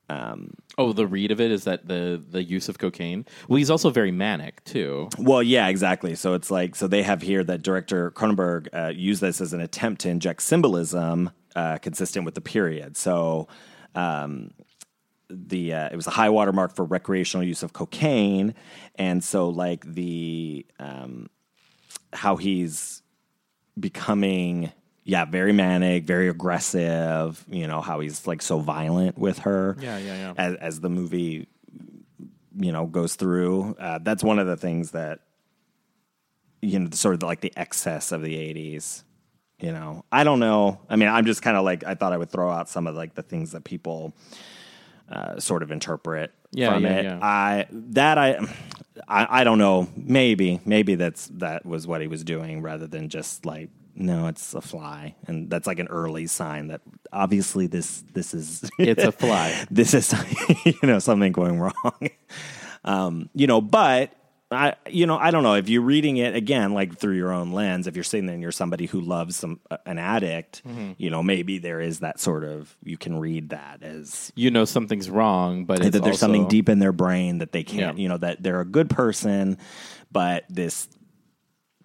oh, 0.10 0.94
the 0.94 1.08
read 1.08 1.32
of 1.32 1.40
it 1.40 1.52
is 1.52 1.64
that 1.64 1.88
the 1.88 2.22
the 2.30 2.44
use 2.44 2.70
of 2.70 2.78
cocaine. 2.78 3.26
Well, 3.48 3.58
he's 3.58 3.70
also 3.70 3.90
very 3.90 4.12
manic 4.12 4.64
too. 4.64 5.10
Well, 5.18 5.44
yeah, 5.44 5.68
exactly. 5.68 6.16
So 6.16 6.34
it's 6.34 6.52
like 6.52 6.76
so 6.76 6.88
they 6.88 7.04
have 7.04 7.22
here 7.22 7.44
that 7.44 7.62
director 7.62 8.12
Cronenberg 8.12 8.68
uh, 8.74 8.90
used 8.90 9.22
this 9.22 9.42
as 9.42 9.54
an 9.54 9.62
attempt 9.62 10.02
to 10.02 10.10
inject 10.10 10.42
symbolism 10.42 11.32
uh, 11.56 11.78
consistent 11.78 12.26
with 12.26 12.36
the 12.36 12.42
period. 12.42 12.98
So 12.98 13.48
um, 13.96 14.52
the 15.30 15.74
uh, 15.74 15.90
it 15.92 15.96
was 15.96 16.08
a 16.08 16.12
high 16.12 16.30
watermark 16.30 16.76
for 16.76 16.86
recreational 16.86 17.46
use 17.46 17.64
of 17.64 17.74
cocaine, 17.74 18.54
and 18.96 19.24
so 19.24 19.50
like 19.50 19.86
the 19.86 20.66
um, 20.80 21.30
how 22.12 22.36
he's 22.36 23.02
becoming 23.80 24.72
yeah 25.06 25.26
very 25.26 25.52
manic 25.54 26.06
very 26.06 26.30
aggressive 26.30 27.44
you 27.50 27.68
know 27.68 27.82
how 27.82 28.00
he's 28.00 28.26
like 28.28 28.42
so 28.42 28.60
violent 28.60 29.18
with 29.18 29.40
her 29.40 29.76
Yeah, 29.80 29.98
yeah, 29.98 30.16
yeah. 30.16 30.34
as, 30.38 30.56
as 30.56 30.80
the 30.80 30.90
movie 30.90 31.48
you 32.56 32.72
know 32.72 32.86
goes 32.86 33.16
through. 33.16 33.76
Uh, 33.80 34.00
that's 34.02 34.24
one 34.24 34.38
of 34.40 34.48
the 34.48 34.56
things 34.58 34.92
that 34.92 35.20
you 36.62 36.80
know 36.80 36.90
sort 36.92 37.16
of 37.16 37.24
like 37.24 37.42
the 37.42 37.52
excess 37.58 38.12
of 38.12 38.22
the 38.22 38.36
80s 38.36 39.04
you 39.60 39.72
know. 39.72 40.04
I 40.12 40.24
don't 40.24 40.40
know. 40.40 40.80
I 40.90 40.96
mean 40.96 41.10
i'm 41.10 41.26
just 41.26 41.42
kind 41.42 41.58
of 41.58 41.64
like 41.64 41.84
i 41.84 41.96
thought 41.96 42.14
i 42.14 42.18
would 42.18 42.30
throw 42.30 42.50
out 42.52 42.70
some 42.70 42.88
of 42.88 42.96
like 42.96 43.16
the 43.16 43.24
things 43.24 43.52
that 43.52 43.64
people 43.64 44.14
uh, 45.10 45.40
sort 45.40 45.64
of 45.64 45.72
interpret 45.72 46.32
Yeah, 46.52 46.74
from 46.74 46.84
yeah, 46.84 46.90
it. 46.98 47.04
yeah. 47.06 47.20
i 47.22 47.66
that 47.72 48.18
I, 48.18 48.38
I 49.08 49.42
i 49.42 49.44
don't 49.44 49.58
know. 49.58 49.90
Maybe 49.98 50.62
maybe 50.66 50.96
that's 50.96 51.28
that 51.40 51.66
was 51.66 51.86
what 51.88 52.02
he 52.02 52.08
was 52.08 52.24
doing 52.24 52.62
rather 52.62 52.88
than 52.88 53.10
just 53.10 53.46
like 53.46 53.70
no 53.96 54.28
it's 54.28 54.54
a 54.54 54.62
fly 54.62 55.16
and 55.28 55.50
that's 55.50 55.68
like 55.68 55.80
an 55.80 55.88
early 55.88 56.26
sign 56.28 56.68
that 56.68 56.82
obviously 57.12 57.68
this 57.68 58.04
this 58.14 58.34
is 58.34 58.70
It's 58.80 59.04
a 59.04 59.12
fly. 59.12 59.66
this 59.72 59.94
is 59.94 60.14
you 60.66 60.74
know 60.84 61.00
something 61.00 61.32
going 61.32 61.60
wrong 61.60 62.10
um 62.84 63.30
you 63.34 63.48
know 63.48 63.62
but 63.62 64.14
I, 64.52 64.76
you 64.88 65.08
know, 65.08 65.18
I 65.18 65.32
don't 65.32 65.42
know 65.42 65.56
if 65.56 65.68
you're 65.68 65.82
reading 65.82 66.18
it 66.18 66.36
again, 66.36 66.76
like 66.76 67.00
through 67.00 67.16
your 67.16 67.32
own 67.32 67.54
lens. 67.54 67.88
If 67.88 67.96
you're 67.96 68.04
saying 68.04 68.28
that 68.28 68.38
you're 68.38 68.52
somebody 68.52 68.86
who 68.86 69.02
loves 69.02 69.36
some 69.36 69.60
an 69.88 69.98
addict, 69.98 70.62
Mm-hmm. 70.64 70.92
you 71.00 71.10
know, 71.10 71.24
maybe 71.24 71.58
there 71.58 71.82
is 71.82 72.02
that 72.02 72.20
sort 72.20 72.44
of 72.44 72.78
you 72.84 72.96
can 72.96 73.18
read 73.20 73.50
that 73.50 73.82
as 73.82 74.32
You 74.36 74.52
know 74.52 74.66
something's 74.66 75.10
wrong, 75.10 75.66
but 75.66 75.80
it's 75.80 75.90
that 75.94 76.04
there's 76.04 76.20
something 76.20 76.48
deep 76.50 76.70
in 76.70 76.78
their 76.78 76.92
brain 76.92 77.40
that 77.40 77.52
they 77.52 77.64
can't, 77.64 77.98
Yeah. 77.98 78.04
you 78.04 78.10
know, 78.10 78.18
that 78.18 78.44
they're 78.44 78.62
a 78.62 78.66
good 78.66 78.92
person, 78.92 79.58
but 80.12 80.44
this 80.52 80.88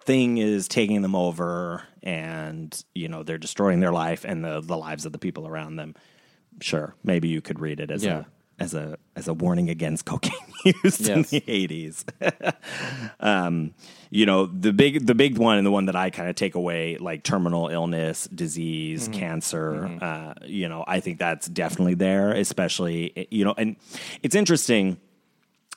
thing 0.01 0.37
is 0.37 0.67
taking 0.67 1.01
them 1.01 1.15
over, 1.15 1.81
and 2.03 2.83
you 2.95 3.07
know 3.07 3.23
they're 3.23 3.37
destroying 3.37 3.79
their 3.79 3.91
life 3.91 4.25
and 4.25 4.43
the 4.43 4.61
the 4.61 4.77
lives 4.77 5.05
of 5.05 5.11
the 5.11 5.19
people 5.19 5.47
around 5.47 5.75
them. 5.77 5.95
Sure, 6.61 6.95
maybe 7.03 7.27
you 7.27 7.41
could 7.41 7.59
read 7.59 7.79
it 7.79 7.91
as 7.91 8.03
Yeah. 8.03 8.19
a 8.19 8.25
as 8.61 8.73
a 8.73 8.97
as 9.15 9.27
a 9.29 9.33
warning 9.33 9.69
against 9.69 10.03
cocaine 10.11 10.33
use 10.83 11.07
in 11.07 11.21
the 11.23 11.41
eighties. 11.47 12.03
um, 13.19 13.73
you 14.09 14.25
know 14.25 14.45
the 14.47 14.73
big 14.73 15.05
the 15.05 15.15
big 15.15 15.37
one 15.37 15.57
and 15.57 15.65
the 15.65 15.71
one 15.71 15.85
that 15.85 15.95
I 15.95 16.09
kind 16.09 16.29
of 16.29 16.35
take 16.35 16.55
away 16.55 16.97
like 16.97 17.23
terminal 17.23 17.67
illness, 17.69 18.27
disease, 18.27 19.03
Mm-hmm. 19.07 19.19
cancer. 19.19 19.97
Uh, 20.01 20.33
you 20.45 20.67
know, 20.67 20.83
I 20.87 20.99
think 20.99 21.19
that's 21.19 21.47
definitely 21.47 21.93
there, 21.95 22.31
especially 22.31 23.27
you 23.31 23.45
know, 23.45 23.53
and 23.57 23.75
it's 24.23 24.35
interesting 24.35 24.97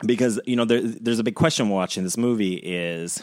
because 0.04 0.40
you 0.46 0.56
know 0.56 0.64
there, 0.64 0.80
there's 0.82 1.18
a 1.18 1.24
big 1.24 1.34
question 1.36 1.68
watching 1.68 2.02
this 2.04 2.16
movie 2.16 2.54
is 2.56 3.22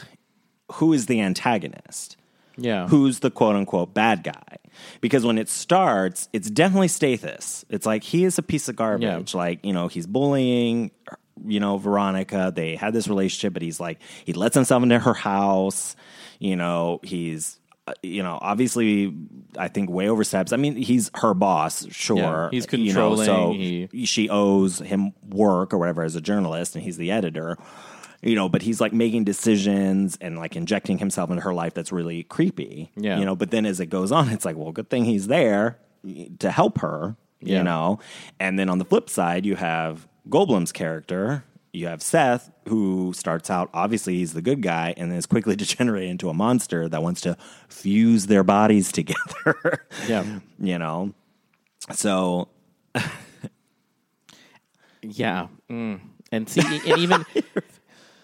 who 0.74 0.92
is 0.92 1.06
the 1.06 1.20
antagonist 1.20 2.16
Yeah. 2.56 2.88
who's 2.88 3.20
the 3.20 3.30
quote 3.30 3.56
unquote 3.56 3.94
bad 3.94 4.22
guy. 4.24 4.56
Because 5.00 5.24
when 5.26 5.36
it 5.38 5.48
starts, 5.48 6.28
it's 6.32 6.48
definitely 6.50 6.88
Stathis. 6.88 7.64
It's 7.68 7.84
like 7.86 8.02
he 8.02 8.24
is 8.24 8.38
a 8.38 8.42
piece 8.42 8.68
of 8.68 8.76
garbage. 8.76 9.34
Like, 9.34 9.64
you 9.64 9.72
know, 9.72 9.88
he's 9.88 10.06
bullying, 10.06 10.90
you 11.44 11.60
know, 11.60 11.76
Veronica. 11.76 12.52
They 12.54 12.76
had 12.76 12.92
this 12.94 13.06
relationship, 13.08 13.52
but 13.52 13.62
he's 13.62 13.80
like, 13.80 13.98
he 14.24 14.32
lets 14.32 14.54
himself 14.54 14.82
into 14.82 14.98
her 14.98 15.12
house. 15.14 15.96
You 16.38 16.56
know, 16.56 17.00
he's, 17.02 17.58
uh, 17.86 17.92
you 18.02 18.22
know, 18.22 18.38
obviously, 18.40 19.14
I 19.58 19.68
think 19.68 19.90
way 19.90 20.08
oversteps. 20.08 20.52
I 20.52 20.56
mean, 20.56 20.76
he's 20.76 21.10
her 21.14 21.34
boss, 21.34 21.86
sure. 21.90 22.16
Yeah, 22.16 22.48
he's 22.50 22.66
you 22.72 22.94
know, 22.94 23.16
so 23.16 23.24
controlling, 23.24 23.60
he- 23.92 24.06
she 24.06 24.28
owes 24.30 24.78
him 24.78 25.12
work 25.28 25.74
or 25.74 25.78
whatever 25.78 26.02
as 26.02 26.16
a 26.16 26.20
journalist, 26.22 26.74
and 26.76 26.82
he's 26.84 26.96
the 26.96 27.10
editor 27.10 27.58
you 28.22 28.34
know, 28.34 28.48
but 28.48 28.62
he's 28.62 28.80
like 28.80 28.92
making 28.92 29.24
decisions 29.24 30.18
and 30.20 30.38
like 30.38 30.56
injecting 30.56 30.98
himself 30.98 31.30
into 31.30 31.42
her 31.42 31.54
life 31.54 31.74
that's 31.74 31.90
really 31.92 32.22
creepy. 32.24 32.90
Yeah. 32.96 33.18
You 33.18 33.24
know, 33.24 33.34
but 33.36 33.50
then 33.50 33.64
as 33.66 33.80
it 33.80 33.86
goes 33.86 34.12
on, 34.12 34.28
it's 34.28 34.44
like, 34.44 34.56
well, 34.56 34.72
good 34.72 34.90
thing 34.90 35.04
he's 35.04 35.26
there 35.28 35.78
to 36.38 36.50
help 36.50 36.78
her, 36.80 37.16
Yeah. 37.40 37.58
you 37.58 37.64
know. 37.64 37.98
And 38.38 38.58
then 38.58 38.68
on 38.68 38.78
the 38.78 38.84
flip 38.84 39.08
side, 39.10 39.46
you 39.46 39.56
have 39.56 40.06
Goldblum's 40.28 40.72
character. 40.72 41.44
You 41.72 41.86
have 41.86 42.02
Seth, 42.02 42.50
who 42.68 43.12
starts 43.14 43.48
out, 43.48 43.70
obviously, 43.72 44.16
he's 44.16 44.32
the 44.34 44.42
good 44.42 44.60
guy, 44.60 44.92
and 44.96 45.10
then 45.10 45.16
is 45.18 45.24
quickly 45.26 45.54
degenerated 45.56 46.10
into 46.10 46.28
a 46.28 46.34
monster 46.34 46.88
that 46.88 47.02
wants 47.02 47.20
to 47.22 47.36
fuse 47.68 48.26
their 48.26 48.42
bodies 48.42 48.90
together. 48.92 49.86
Yeah. 50.08 50.40
you 50.58 50.78
know? 50.78 51.14
So, 51.92 52.48
Yeah, 55.02 55.46
mm. 55.70 55.98
and 56.30 56.48
see, 56.48 56.60
and 56.90 56.98
even 56.98 57.24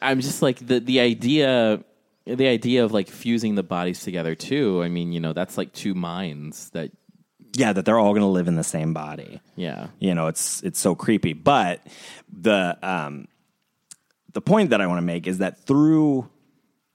I'm 0.09 0.21
just 0.21 0.41
like 0.43 0.67
the 0.67 0.81
the 0.81 1.01
idea, 1.01 1.83
the 2.25 2.47
idea 2.47 2.85
of 2.85 2.93
like 2.93 3.09
fusing 3.09 3.55
the 3.55 3.63
bodies 3.63 4.01
together 4.01 4.35
too. 4.35 4.83
I 4.83 4.89
mean, 4.89 5.13
you 5.13 5.21
know, 5.21 5.33
that's 5.33 5.59
like 5.59 5.73
two 5.73 5.95
minds 5.95 6.71
that. 6.71 6.91
yeah, 7.57 7.73
that 7.73 7.85
they're 7.85 7.99
all 7.99 8.13
going 8.13 8.21
to 8.21 8.27
live 8.39 8.49
in 8.49 8.57
the 8.57 8.65
same 8.65 8.93
body. 8.93 9.41
Yeah, 9.57 9.89
you 9.99 10.15
know 10.15 10.27
it's 10.27 10.63
it's 10.63 10.79
so 10.79 10.95
creepy 10.95 11.33
but 11.33 11.81
the 12.31 12.77
um 12.83 13.27
the 14.35 14.41
point 14.43 14.69
that 14.71 14.81
i 14.83 14.87
want 14.87 14.99
to 14.99 15.03
make 15.15 15.27
is 15.27 15.39
that 15.39 15.65
through 15.65 16.29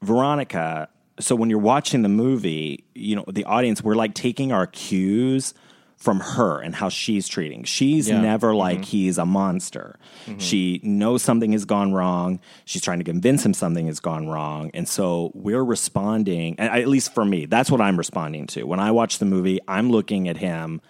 veronica 0.03 0.87
so 1.19 1.35
when 1.35 1.49
you're 1.49 1.57
watching 1.59 2.03
the 2.03 2.09
movie 2.09 2.85
you 2.93 3.15
know 3.15 3.25
the 3.27 3.45
audience 3.45 3.83
we're 3.83 3.95
like 3.95 4.13
taking 4.13 4.51
our 4.51 4.67
cues 4.67 5.55
from 6.01 6.19
her 6.19 6.59
and 6.59 6.73
how 6.73 6.89
she's 6.89 7.27
treating. 7.27 7.63
She's 7.63 8.09
Yeah. 8.09 8.19
never 8.21 8.55
like 8.55 8.83
he's 8.85 9.19
a 9.19 9.25
monster. 9.25 9.99
She 10.39 10.79
knows 10.83 11.21
something 11.21 11.51
has 11.51 11.63
gone 11.65 11.93
wrong. 11.93 12.39
She's 12.65 12.81
trying 12.81 12.97
to 12.97 13.03
convince 13.05 13.45
him 13.45 13.53
something 13.53 13.85
has 13.85 13.99
gone 13.99 14.27
wrong. 14.27 14.71
And 14.73 14.89
so 14.89 15.31
we're 15.35 15.63
responding, 15.63 16.59
at 16.59 16.87
least 16.87 17.13
for 17.13 17.23
me, 17.23 17.45
that's 17.45 17.69
what 17.69 17.81
I'm 17.81 17.97
responding 17.97 18.47
to. 18.47 18.63
When 18.63 18.79
I 18.79 18.89
watch 18.89 19.19
the 19.19 19.25
movie, 19.25 19.59
I'm 19.67 19.91
looking 19.91 20.27
at 20.27 20.37
him, 20.37 20.81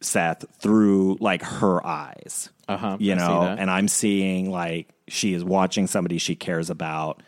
Seth, 0.00 0.44
through 0.60 1.18
like 1.20 1.42
her 1.42 1.84
eyes. 1.86 2.50
Uh-huh, 2.66 2.96
You 2.98 3.12
I 3.12 3.16
know, 3.16 3.42
and 3.58 3.70
I'm 3.70 3.86
seeing 3.86 4.50
like 4.50 4.88
she 5.06 5.32
is 5.32 5.44
watching 5.44 5.86
somebody 5.86 6.18
she 6.18 6.34
cares 6.34 6.70
about 6.70 7.22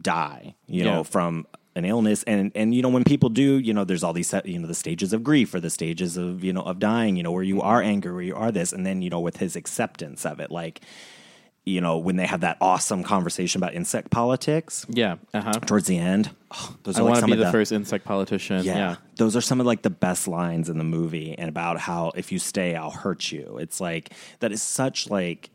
die, 0.00 0.54
you 0.66 0.84
Yeah. 0.84 0.90
know, 0.90 1.04
from 1.04 1.46
an 1.76 1.84
illness 1.84 2.22
and 2.24 2.50
and 2.54 2.74
you 2.74 2.82
know 2.82 2.88
when 2.88 3.04
people 3.04 3.28
do 3.28 3.58
you 3.58 3.72
know 3.72 3.84
there's 3.84 4.02
all 4.02 4.12
these 4.12 4.34
you 4.44 4.58
know 4.58 4.66
the 4.66 4.74
stages 4.74 5.12
of 5.12 5.22
grief 5.22 5.54
or 5.54 5.60
the 5.60 5.70
stages 5.70 6.16
of 6.16 6.42
you 6.42 6.52
know 6.52 6.62
of 6.62 6.78
dying 6.80 7.14
you 7.16 7.22
know 7.22 7.30
where 7.32 7.44
you 7.44 7.62
are 7.62 7.80
angry 7.80 8.12
where 8.12 8.22
you 8.22 8.34
are 8.34 8.50
this 8.50 8.72
and 8.72 8.84
then 8.84 9.02
you 9.02 9.08
know 9.10 9.20
with 9.20 9.36
his 9.36 9.54
acceptance 9.54 10.26
of 10.26 10.40
it 10.40 10.50
like 10.50 10.80
you 11.64 11.80
know 11.80 11.98
when 11.98 12.16
they 12.16 12.26
have 12.26 12.40
that 12.40 12.56
awesome 12.60 13.04
conversation 13.04 13.60
about 13.62 13.74
insect 13.74 14.10
politics 14.10 14.84
Yeah. 14.88 15.16
Uh 15.32 15.42
huh. 15.42 15.52
towards 15.52 15.86
the 15.86 15.98
end 15.98 16.30
oh, 16.50 16.76
those 16.82 16.98
I 16.98 17.02
are 17.02 17.04
like 17.04 17.14
to 17.14 17.20
some 17.20 17.26
be 17.28 17.32
of 17.34 17.38
the, 17.38 17.44
the 17.44 17.52
first 17.52 17.70
insect 17.70 18.04
politician. 18.04 18.64
yeah. 18.64 18.76
Yeah. 18.76 18.96
Those 19.16 19.36
are 19.36 19.40
some 19.40 19.60
of 19.60 19.66
like 19.66 19.82
the 19.82 19.90
best 19.90 20.26
lines 20.26 20.68
in 20.68 20.78
the 20.78 20.84
movie 20.84 21.36
and 21.38 21.48
about 21.48 21.78
how 21.78 22.10
if 22.16 22.32
you 22.32 22.38
stay, 22.40 22.74
I'll 22.74 22.90
hurt 22.90 23.30
you. 23.30 23.58
It's 23.60 23.80
like 23.80 24.10
that 24.40 24.50
is 24.50 24.62
such 24.62 25.08
like 25.10 25.50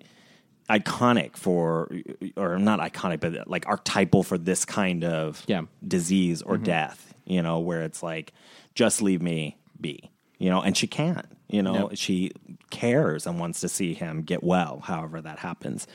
iconic 0.70 1.38
for 1.38 1.92
or 2.36 2.58
not 2.58 2.80
iconic, 2.80 3.20
but 3.20 3.48
like 3.48 3.68
archetypal 3.68 4.24
for 4.24 4.38
this 4.38 4.66
kind 4.66 5.04
of 5.04 5.44
Yeah. 5.48 5.60
Mm-hmm. 5.62 5.88
disease 5.88 6.42
or 6.42 6.58
death, 6.58 7.14
you 7.26 7.42
know, 7.42 7.60
where 7.60 7.84
it's 7.84 8.02
like, 8.04 8.34
just 8.74 9.02
leave 9.02 9.22
me 9.22 9.58
be. 9.80 10.12
You 10.38 10.50
know, 10.50 10.62
and 10.62 10.76
she 10.76 10.86
can't, 10.88 11.26
you 11.48 11.62
know, 11.64 11.90
Yep. 11.90 11.98
she 11.98 12.32
cares 12.70 13.26
and 13.26 13.40
wants 13.40 13.62
to 13.62 13.70
see 13.70 13.94
him 13.94 14.24
get 14.24 14.44
well, 14.44 14.82
however 14.84 15.22
that 15.22 15.40
happens. 15.40 15.88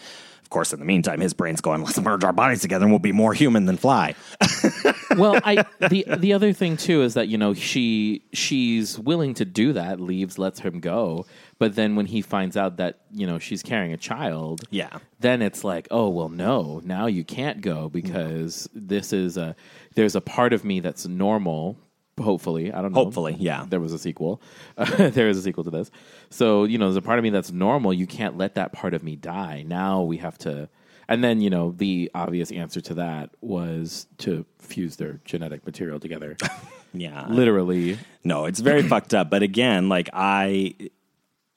Of 0.43 0.49
course, 0.49 0.73
in 0.73 0.79
the 0.81 0.87
meantime, 0.87 1.21
his 1.21 1.35
brain's 1.35 1.61
going, 1.61 1.85
let's 1.85 2.01
merge 2.01 2.25
our 2.25 2.33
bodies 2.33 2.61
together 2.62 2.85
and 2.85 2.91
we'll 2.93 2.99
be 2.99 3.12
more 3.12 3.35
human 3.35 3.66
than 3.66 3.77
fly. 3.77 4.14
well, 5.16 5.39
I 5.45 5.64
the 5.89 6.05
the 6.16 6.33
other 6.33 6.53
thing 6.53 6.77
too 6.77 7.03
is 7.03 7.14
that 7.14 7.29
you 7.29 7.39
know 7.39 7.55
she 7.55 8.23
she's 8.33 8.99
willing 8.99 9.35
to 9.35 9.45
do 9.45 9.73
that, 9.75 10.01
leaves, 10.01 10.39
lets 10.39 10.59
him 10.61 10.81
go, 10.81 11.27
but 11.61 11.77
then 11.77 11.95
when 11.95 12.07
he 12.07 12.21
finds 12.23 12.57
out 12.57 12.79
that 12.79 13.03
you 13.13 13.27
know 13.29 13.39
she's 13.39 13.63
carrying 13.63 13.93
a 13.93 13.97
child, 13.97 14.63
Yeah. 14.71 14.99
then 15.21 15.43
it's 15.43 15.63
like, 15.63 15.87
oh 15.93 16.09
well, 16.09 16.29
no, 16.29 16.81
now 16.85 17.07
you 17.07 17.23
can't 17.23 17.61
go 17.61 17.89
because 17.89 18.69
this 18.75 19.13
is 19.13 19.37
a 19.37 19.55
there's 19.95 20.17
a 20.17 20.21
part 20.21 20.53
of 20.53 20.65
me 20.65 20.81
that's 20.81 21.07
normal. 21.07 21.77
Hopefully, 22.21 22.71
I 22.73 22.83
don't 22.83 22.93
know. 22.93 23.05
Hopefully, 23.05 23.37
yeah. 23.39 23.65
There 23.69 23.81
was 23.81 23.93
a 23.95 23.99
sequel. 23.99 24.43
there 24.99 25.29
is 25.29 25.39
a 25.39 25.43
sequel 25.43 25.65
to 25.65 25.71
this. 25.71 25.91
So 26.31 26.65
you 26.65 26.77
know, 26.79 26.87
there's 26.87 26.97
a 26.97 27.03
part 27.03 27.19
of 27.19 27.23
me 27.23 27.31
that's 27.31 27.53
normal. 27.53 27.95
You 27.95 28.07
can't 28.07 28.37
let 28.37 28.57
that 28.57 28.73
part 28.73 28.93
of 28.95 29.03
me 29.03 29.15
die. 29.17 29.63
Now 29.67 30.03
we 30.03 30.17
have 30.19 30.37
to. 30.39 30.69
And 31.09 31.25
then 31.25 31.41
you 31.41 31.51
know, 31.51 31.73
the 31.73 32.11
obvious 32.15 32.51
answer 32.53 32.81
to 32.83 32.95
that 32.95 33.31
was 33.41 34.07
to 34.19 34.45
fuse 34.59 34.97
their 34.97 35.21
genetic 35.25 35.65
material 35.67 36.01
together. 36.01 36.37
Yeah. 36.93 37.27
Literally, 37.29 37.99
No, 38.25 38.47
it's 38.47 38.59
very 38.59 38.83
fucked 38.93 39.15
up. 39.15 39.31
But 39.31 39.45
again, 39.45 39.89
like 39.89 40.09
I, 40.13 40.75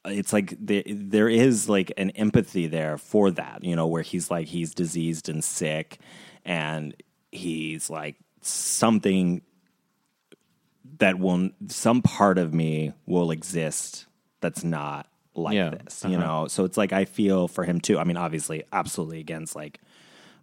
it's 0.06 0.34
like 0.34 0.56
there, 0.60 0.84
there 0.88 1.30
is 1.30 1.70
like 1.70 1.91
an 1.97 2.10
empathy 2.12 2.68
there 2.68 2.97
for 2.97 3.32
that, 3.32 3.64
you 3.64 3.76
know, 3.76 3.88
where 3.88 4.01
he's 4.04 4.30
like 4.30 4.47
he's 4.47 4.74
diseased 4.74 5.30
and 5.30 5.43
sick, 5.43 5.99
and 6.45 6.95
he's 7.32 7.89
like 7.89 8.16
something 8.41 9.41
that 10.99 11.20
will 11.20 11.49
some 11.68 12.01
part 12.01 12.38
of 12.38 12.54
me 12.54 12.93
will 13.06 13.32
exist 13.32 14.06
that's 14.41 14.64
not 14.64 15.08
like 15.36 15.56
Yeah, 15.56 15.70
this, 15.72 16.04
you 16.04 16.18
uh-huh. 16.18 16.26
know. 16.26 16.47
So 16.47 16.66
it's 16.66 16.78
like 16.78 16.93
I 16.93 17.06
feel 17.06 17.47
for 17.47 17.64
him 17.64 17.80
too. 17.80 17.97
I 17.97 18.04
mean, 18.04 18.18
obviously, 18.18 18.64
absolutely 18.72 19.20
against 19.20 19.56
like 19.56 19.80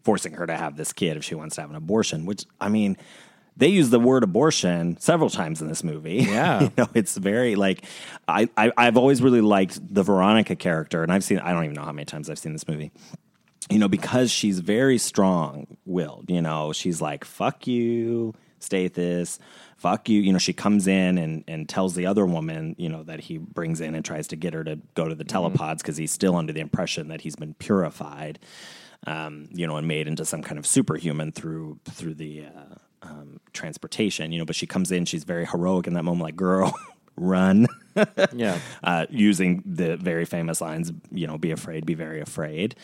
forcing 0.02 0.32
her 0.32 0.46
to 0.46 0.56
have 0.56 0.76
this 0.76 0.92
kid 0.92 1.16
if 1.16 1.24
she 1.24 1.34
wants 1.34 1.56
to 1.56 1.60
have 1.60 1.70
an 1.70 1.76
abortion, 1.76 2.24
which 2.24 2.44
I 2.60 2.68
mean, 2.68 2.96
they 3.60 3.68
use 3.68 3.90
the 3.90 4.00
word 4.00 4.24
abortion 4.24 4.96
several 4.98 5.30
times 5.30 5.62
in 5.62 5.68
this 5.68 5.84
movie. 5.84 6.26
Yeah. 6.30 6.62
you 6.62 6.70
know, 6.78 6.88
it's 6.94 7.16
very 7.16 7.56
like 7.56 7.84
I, 8.26 8.48
I 8.56 8.72
I've 8.76 8.96
always 8.96 9.20
really 9.20 9.40
liked 9.40 9.78
the 9.92 10.02
Veronica 10.02 10.56
character, 10.56 11.02
and 11.02 11.12
I've 11.12 11.24
seen 11.24 11.38
I 11.38 11.52
don't 11.52 11.64
even 11.64 11.74
know 11.74 11.84
how 11.84 11.92
many 11.92 12.04
times 12.04 12.30
I've 12.30 12.38
seen 12.38 12.52
this 12.52 12.66
movie. 12.66 12.90
You 13.68 13.78
know, 13.78 13.88
because 13.88 14.30
she's 14.30 14.58
very 14.60 14.98
strong 14.98 15.66
willed. 15.84 16.26
You 16.28 16.40
know, 16.42 16.72
she's 16.72 17.00
like, 17.00 17.24
"Fuck 17.24 17.66
you, 17.66 18.34
Stathis." 18.60 19.38
Fuck 19.76 20.08
you. 20.08 20.20
You 20.20 20.32
know, 20.32 20.38
she 20.38 20.52
comes 20.52 20.86
in 20.86 21.16
and, 21.16 21.42
and 21.48 21.66
tells 21.66 21.94
the 21.94 22.04
other 22.04 22.26
woman, 22.26 22.76
you 22.78 22.90
know, 22.90 23.02
that 23.04 23.20
he 23.20 23.38
brings 23.38 23.80
in 23.80 23.94
and 23.94 24.04
tries 24.04 24.26
to 24.28 24.36
get 24.36 24.52
her 24.52 24.62
to 24.62 24.78
go 24.94 25.08
to 25.08 25.14
the 25.14 25.24
telepods 25.24 25.78
because 25.78 25.96
he's 25.96 26.12
still 26.12 26.36
under 26.36 26.52
the 26.52 26.60
impression 26.60 27.08
that 27.08 27.22
he's 27.22 27.34
been 27.34 27.54
purified 27.54 28.38
um, 29.06 29.48
you 29.52 29.66
know, 29.66 29.76
and 29.76 29.88
made 29.88 30.06
into 30.06 30.24
some 30.24 30.42
kind 30.42 30.58
of 30.58 30.66
superhuman 30.66 31.32
through 31.32 31.78
through 31.84 32.14
the 32.14 32.44
uh, 32.44 32.74
um, 33.02 33.40
transportation, 33.52 34.32
you 34.32 34.38
know. 34.38 34.44
But 34.44 34.56
she 34.56 34.66
comes 34.66 34.90
in, 34.92 35.04
she's 35.04 35.24
very 35.24 35.46
heroic 35.46 35.86
in 35.86 35.94
that 35.94 36.04
moment, 36.04 36.22
like 36.22 36.36
"girl, 36.36 36.74
run," 37.16 37.66
yeah. 38.34 38.58
uh, 38.84 39.06
using 39.10 39.62
the 39.66 39.96
very 39.96 40.24
famous 40.24 40.60
lines, 40.60 40.92
you 41.10 41.26
know, 41.26 41.38
"be 41.38 41.50
afraid, 41.50 41.86
be 41.86 41.94
very 41.94 42.20
afraid." 42.20 42.74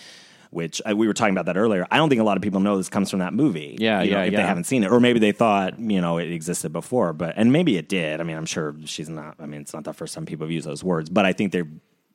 Which 0.50 0.80
uh, 0.88 0.96
we 0.96 1.06
were 1.06 1.12
talking 1.12 1.34
about 1.34 1.46
that 1.46 1.56
earlier. 1.56 1.86
I 1.90 1.96
don't 1.96 2.08
think 2.08 2.20
a 2.20 2.24
lot 2.24 2.36
of 2.36 2.42
people 2.42 2.60
know 2.60 2.76
this 2.76 2.88
comes 2.88 3.10
from 3.10 3.18
that 3.18 3.34
movie. 3.34 3.76
Yeah, 3.78 4.02
you 4.02 4.12
know, 4.12 4.18
yeah, 4.18 4.24
if 4.24 4.34
they 4.34 4.42
haven't 4.42 4.64
seen 4.64 4.84
it, 4.84 4.90
or 4.90 5.00
maybe 5.00 5.18
they 5.18 5.32
thought 5.32 5.78
you 5.78 6.00
know 6.00 6.18
it 6.18 6.30
existed 6.30 6.72
before, 6.72 7.12
but 7.12 7.34
and 7.36 7.52
maybe 7.52 7.76
it 7.76 7.88
did. 7.88 8.20
I 8.20 8.24
mean, 8.24 8.36
I'm 8.36 8.46
sure 8.46 8.74
she's 8.84 9.08
not. 9.08 9.36
I 9.40 9.46
mean, 9.46 9.60
it's 9.60 9.74
not 9.74 9.84
the 9.84 9.92
first 9.92 10.14
time 10.14 10.24
people 10.24 10.46
have 10.46 10.52
used 10.52 10.66
those 10.66 10.84
words, 10.84 11.10
but 11.10 11.26
I 11.26 11.32
think 11.32 11.52
they've 11.52 11.68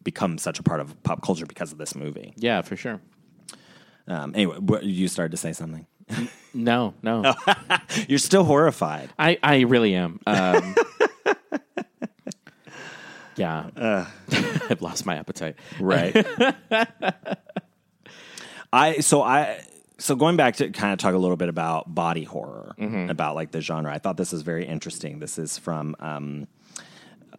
become 0.04 0.38
such 0.38 0.60
a 0.60 0.64
part 0.64 0.80
of 0.80 1.02
pop 1.04 1.22
culture 1.22 1.46
because 1.46 1.72
of 1.72 1.78
this 1.78 1.96
movie. 1.96 2.34
Yeah, 2.38 2.62
for 2.62 2.76
sure. 2.76 3.02
Um, 4.08 4.34
anyway, 4.36 4.58
you 4.82 5.08
started 5.08 5.32
to 5.32 5.38
say 5.38 5.54
something. 5.54 5.86
No, 6.54 6.94
no. 7.02 7.34
You're 8.08 8.20
still 8.20 8.44
horrified. 8.44 9.10
I, 9.18 9.38
I 9.42 9.62
really 9.62 9.96
am. 9.96 10.20
Um, 10.26 10.76
yeah. 13.36 14.08
I've 14.70 14.82
lost 14.82 15.06
my 15.06 15.16
appetite. 15.16 15.56
Right. 15.80 16.26
I 18.74 19.00
so 19.00 19.22
I 19.22 19.62
so 19.98 20.16
going 20.16 20.38
back 20.38 20.58
to 20.58 20.70
kind 20.72 20.94
of 20.94 21.00
talk 21.00 21.14
a 21.14 21.18
little 21.18 21.38
bit 21.38 21.50
about 21.50 21.94
body 21.94 22.24
horror, 22.24 22.76
about 23.10 23.36
like 23.36 23.52
the 23.52 23.62
genre. 23.62 23.94
I 23.94 24.00
thought 24.00 24.18
this 24.18 24.32
was 24.32 24.42
very 24.42 24.66
interesting. 24.66 25.20
This 25.20 25.38
is 25.38 25.58
from 25.58 25.96
um, 26.00 26.48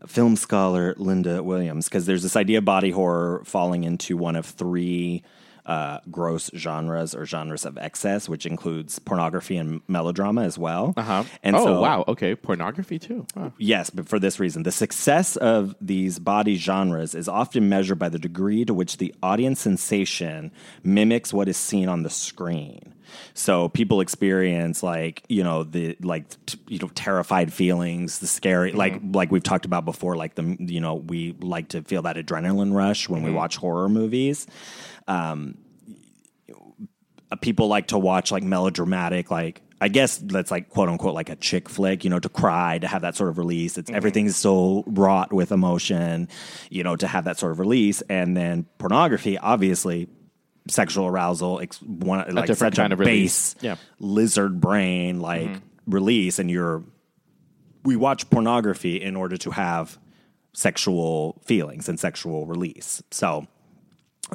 film 0.06 0.36
scholar 0.36 0.94
Linda 0.96 1.42
Williams 1.42 1.88
because 1.88 2.06
there's 2.06 2.22
this 2.22 2.36
idea 2.36 2.58
of 2.58 2.64
body 2.64 2.90
horror 2.90 3.42
falling 3.44 3.84
into 3.84 4.16
one 4.16 4.36
of 4.36 4.46
three 4.46 5.22
uh, 5.66 6.00
gross 6.10 6.50
genres 6.56 7.14
or 7.14 7.24
genres 7.24 7.64
of 7.64 7.78
excess, 7.78 8.28
which 8.28 8.46
includes 8.46 8.98
pornography 8.98 9.56
and 9.56 9.80
melodrama 9.88 10.42
as 10.42 10.58
well. 10.58 10.94
Uh-huh. 10.96 11.24
And 11.42 11.56
oh, 11.56 11.64
so, 11.64 11.80
wow. 11.80 12.04
Okay. 12.08 12.34
Pornography, 12.34 12.98
too. 12.98 13.26
Wow. 13.36 13.52
Yes, 13.58 13.90
but 13.90 14.08
for 14.08 14.18
this 14.18 14.40
reason. 14.40 14.62
The 14.64 14.72
success 14.72 15.36
of 15.36 15.74
these 15.80 16.18
body 16.18 16.56
genres 16.56 17.14
is 17.14 17.28
often 17.28 17.68
measured 17.68 17.98
by 17.98 18.08
the 18.08 18.18
degree 18.18 18.64
to 18.64 18.74
which 18.74 18.96
the 18.96 19.14
audience 19.22 19.60
sensation 19.60 20.50
mimics 20.82 21.32
what 21.32 21.48
is 21.48 21.56
seen 21.56 21.88
on 21.88 22.02
the 22.02 22.10
screen. 22.10 22.94
So 23.34 23.68
people 23.68 24.00
experience 24.00 24.82
like, 24.82 25.22
you 25.28 25.44
know, 25.44 25.64
the 25.64 25.96
like 26.00 26.24
t- 26.46 26.58
you 26.68 26.78
know 26.78 26.88
terrified 26.94 27.52
feelings, 27.52 28.18
the 28.18 28.26
scary 28.26 28.72
like 28.72 29.00
like 29.12 29.30
we've 29.30 29.42
talked 29.42 29.64
about 29.64 29.84
before 29.84 30.16
like 30.16 30.34
the 30.34 30.56
you 30.58 30.80
know, 30.80 30.94
we 30.94 31.34
like 31.40 31.68
to 31.68 31.82
feel 31.82 32.02
that 32.02 32.16
adrenaline 32.16 32.74
rush 32.74 33.08
when 33.08 33.22
we 33.22 33.30
watch 33.30 33.56
horror 33.56 33.88
movies. 33.88 34.46
Um 35.08 35.58
people 37.40 37.66
like 37.68 37.88
to 37.88 37.98
watch 37.98 38.30
like 38.30 38.42
melodramatic 38.42 39.30
like 39.30 39.62
i 39.80 39.88
guess 39.88 40.18
that's 40.18 40.50
like 40.50 40.68
quote 40.68 40.90
unquote 40.90 41.14
like 41.14 41.30
a 41.30 41.36
chick 41.36 41.66
flick 41.68 42.04
you 42.04 42.10
know 42.10 42.18
to 42.18 42.28
cry 42.28 42.78
to 42.78 42.86
have 42.86 43.02
that 43.02 43.16
sort 43.16 43.30
of 43.30 43.38
release. 43.38 43.78
It's 43.78 43.90
everything's 43.90 44.36
so 44.36 44.84
wrought 44.86 45.32
with 45.32 45.50
emotion 45.50 46.28
you 46.70 46.84
know 46.84 46.94
to 46.94 47.06
have 47.06 47.24
that 47.24 47.38
sort 47.38 47.52
of 47.52 47.58
release. 47.58 48.02
And 48.02 48.36
then 48.36 48.66
pornography 48.78 49.38
obviously 49.38 50.08
sexual 50.68 51.06
arousal 51.06 51.58
ex- 51.60 51.80
one 51.82 52.18
like 52.34 52.46
different 52.46 52.74
such 52.74 52.82
kind 52.82 52.92
a 52.92 52.94
of 52.94 53.00
release. 53.00 53.54
base 53.54 53.62
Yeah. 53.62 53.76
lizard 53.98 54.60
brain 54.60 55.18
like 55.20 55.50
release. 55.86 56.38
And 56.38 56.50
you're 56.50 56.84
we 57.82 57.96
watch 57.96 58.28
pornography 58.30 59.00
in 59.02 59.16
order 59.16 59.36
to 59.38 59.50
have 59.50 59.98
sexual 60.52 61.40
feelings 61.46 61.88
and 61.88 61.98
sexual 61.98 62.46
release. 62.46 63.02
So 63.10 63.46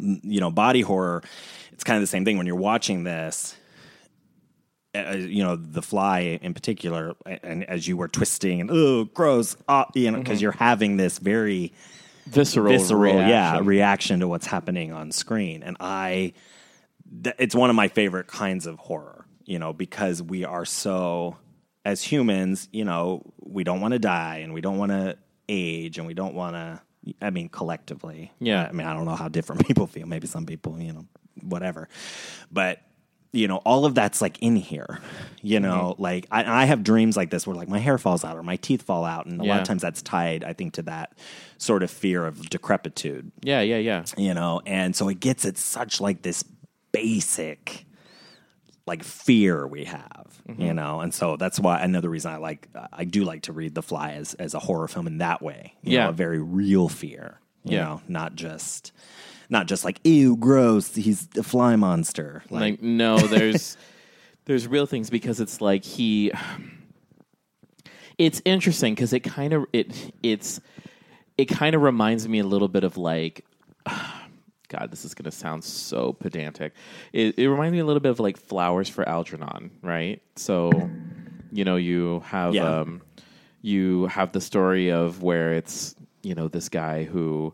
you 0.02 0.39
know, 0.39 0.52
body 0.52 0.82
horror, 0.82 1.24
it's 1.72 1.84
kind 1.84 1.98
of 1.98 2.02
the 2.02 2.08
same 2.08 2.26
thing 2.26 2.38
when 2.38 2.48
you're 2.48 2.56
watching 2.56 3.04
this. 3.04 3.56
Uh, 4.95 5.16
you 5.18 5.43
know, 5.43 5.56
The 5.56 5.82
Fly 5.82 6.39
in 6.41 6.54
particular, 6.54 7.14
and 7.26 7.64
as 7.66 7.88
you 7.88 7.98
were 7.98 8.08
twisting 8.08 8.62
and 8.62 8.72
oh, 8.72 9.06
gross, 9.06 9.56
uh, 9.68 9.86
you 9.93 10.10
know, 10.10 10.18
because 10.18 10.41
you're 10.41 10.52
having 10.52 10.98
this 10.98 11.20
very 11.20 11.74
Visceral. 12.26 12.74
visceral, 12.74 13.14
yeah, 13.14 13.52
reaction. 13.52 13.66
reaction 13.66 14.20
to 14.22 14.28
what's 14.28 14.48
happening 14.48 14.91
on 14.91 15.12
screen, 15.12 15.62
and 15.62 15.78
I, 15.80 16.34
th- 17.24 17.36
it's 17.38 17.56
one 17.56 17.70
of 17.70 17.76
my 17.76 17.89
favorite 17.89 18.28
kinds 18.28 18.66
of 18.66 18.80
horror. 18.80 19.26
You 19.45 19.60
know, 19.60 19.72
because 19.72 20.22
we 20.22 20.43
are 20.43 20.66
so 20.66 21.38
as 21.88 22.04
humans, 22.04 22.68
you 22.74 22.84
know, 22.84 23.22
we 23.39 23.64
don't 23.64 23.80
want 23.80 23.93
to 23.93 24.00
die 24.00 24.39
and 24.39 24.54
we 24.54 24.60
don't 24.60 24.78
want 24.78 24.91
to 24.91 25.18
age 25.48 25.98
and 25.98 26.06
we 26.06 26.14
don't 26.14 26.36
want 26.36 26.56
to 26.56 26.82
I 27.22 27.30
mean 27.30 27.49
collectively. 27.49 28.32
Yeah. 28.39 28.66
I 28.68 28.72
mean 28.72 28.88
I 28.88 28.93
don't 28.93 29.05
know 29.05 29.16
how 29.16 29.28
different 29.28 29.66
people 29.68 29.88
feel. 29.88 30.08
Maybe 30.08 30.28
some 30.28 30.45
people, 30.45 30.80
you 30.80 30.93
know, 30.93 31.05
whatever. 31.41 31.88
But 32.51 32.82
you 33.34 33.47
know, 33.47 33.58
all 33.58 33.86
of 33.86 33.93
that's 33.93 34.22
like 34.22 34.39
in 34.41 34.55
here. 34.55 34.99
You 35.41 35.60
know, 35.60 35.91
Mm-hmm. 35.93 36.01
like 36.01 36.28
I, 36.32 36.64
I 36.64 36.66
have 36.66 36.82
dreams 36.82 37.16
like 37.18 37.30
this 37.30 37.45
where 37.45 37.55
like 37.55 37.68
my 37.68 37.78
hair 37.80 37.97
falls 37.97 38.24
out 38.24 38.38
or 38.38 38.41
my 38.43 38.55
teeth 38.55 38.82
fall 38.84 39.03
out, 39.05 39.26
and 39.26 39.39
a 39.39 39.43
lot 39.43 39.60
of 39.62 39.68
times 39.68 39.82
that's 39.82 40.01
tied, 40.01 40.43
I 40.45 40.53
think, 40.53 40.74
to 40.74 40.82
that 40.84 41.18
sort 41.58 41.84
of 41.84 41.91
fear 41.91 42.26
of 42.26 42.49
decrepitude 42.49 43.32
Yeah, 43.43 43.62
yeah, 43.62 43.78
yeah. 43.78 44.05
you 44.18 44.34
know 44.34 44.62
and 44.66 44.95
so 44.95 45.10
it 45.10 45.20
gets 45.20 45.43
at 45.45 45.58
such 45.58 45.99
like 46.01 46.22
this 46.22 46.43
basic 46.91 47.86
like 48.88 49.04
fear 49.04 49.68
we 49.68 49.84
have 49.84 50.42
you 50.48 50.54
mm-hmm. 50.56 50.76
know 50.76 51.02
and 51.02 51.14
so 51.14 51.36
that's 51.36 51.60
why 51.60 51.80
another 51.82 52.10
reason 52.10 52.32
i 52.32 52.38
like 52.38 52.68
i 52.94 53.04
do 53.04 53.24
like 53.24 53.42
to 53.44 53.52
read 53.54 53.76
the 53.76 53.82
fly 53.84 54.12
as 54.14 54.34
as 54.36 54.54
a 54.54 54.60
horror 54.60 54.88
film 54.88 55.06
in 55.08 55.18
that 55.20 55.42
way 55.42 55.74
you 55.84 55.94
Yeah. 55.94 56.06
know, 56.06 56.10
a 56.10 56.14
very 56.14 56.40
real 56.42 56.88
fear 56.90 57.40
you 57.64 57.74
Yeah. 57.76 57.84
know 57.84 58.02
not 58.08 58.36
just 58.36 58.92
not 59.50 59.68
just 59.68 59.84
like 59.86 60.00
ew 60.06 60.38
gross 60.38 60.96
he's 60.96 61.28
a 61.38 61.44
fly 61.44 61.76
monster 61.76 62.44
like, 62.50 62.62
like 62.62 62.82
no 62.82 63.18
there's 63.20 63.78
there's 64.46 64.68
real 64.68 64.86
things 64.86 65.10
because 65.10 65.40
it's 65.42 65.60
like 65.62 65.84
he 65.84 66.32
it's 68.18 68.42
interesting 68.46 68.96
because 68.96 69.14
it 69.14 69.20
kind 69.22 69.54
of 69.54 69.66
it 69.74 70.12
it's 70.24 70.60
it 71.38 71.46
kind 71.46 71.76
of 71.76 71.82
reminds 71.82 72.28
me 72.28 72.40
a 72.40 72.44
little 72.46 72.68
bit 72.68 72.84
of 72.84 72.98
like 72.98 73.46
god 74.70 74.89
this 74.91 75.05
is 75.05 75.13
going 75.13 75.24
to 75.26 75.32
sound 75.32 75.63
so 75.63 76.13
pedantic 76.13 76.74
it, 77.13 77.38
it 77.39 77.49
reminds 77.49 77.72
me 77.74 77.80
a 77.80 77.86
little 77.86 77.99
bit 77.99 78.09
of 78.09 78.20
like 78.20 78.38
flowers 78.38 78.89
for 78.89 79.07
algernon 79.07 79.72
right 79.82 80.22
so 80.36 80.89
you 81.51 81.63
know 81.65 81.76
you 81.78 82.22
have 82.26 82.53
Yeah. 82.53 82.80
um 82.82 83.01
you 83.61 84.05
have 84.07 84.32
the 84.34 84.41
story 84.41 84.91
of 84.91 85.24
where 85.24 85.53
it's 85.53 85.95
you 86.24 86.36
know 86.36 86.47
this 86.47 86.70
guy 86.70 87.03
who 87.03 87.53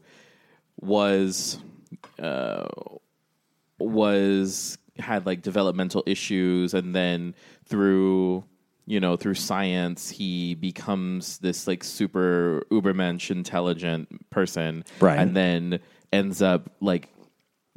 was 0.81 1.57
uh, 2.21 2.67
was 3.79 4.77
had 4.99 5.25
like 5.25 5.41
developmental 5.41 6.03
issues 6.05 6.73
and 6.73 6.93
then 6.95 7.33
through 7.65 8.43
you 8.85 8.99
know 8.99 9.15
through 9.15 9.33
science 9.33 10.09
he 10.09 10.55
becomes 10.55 11.39
this 11.39 11.67
like 11.67 11.83
super 11.83 12.63
ubermensch 12.69 13.31
intelligent 13.31 14.29
person 14.29 14.83
Right. 14.99 15.17
and 15.17 15.35
then 15.35 15.79
ends 16.13 16.41
up 16.41 16.69
like 16.79 17.09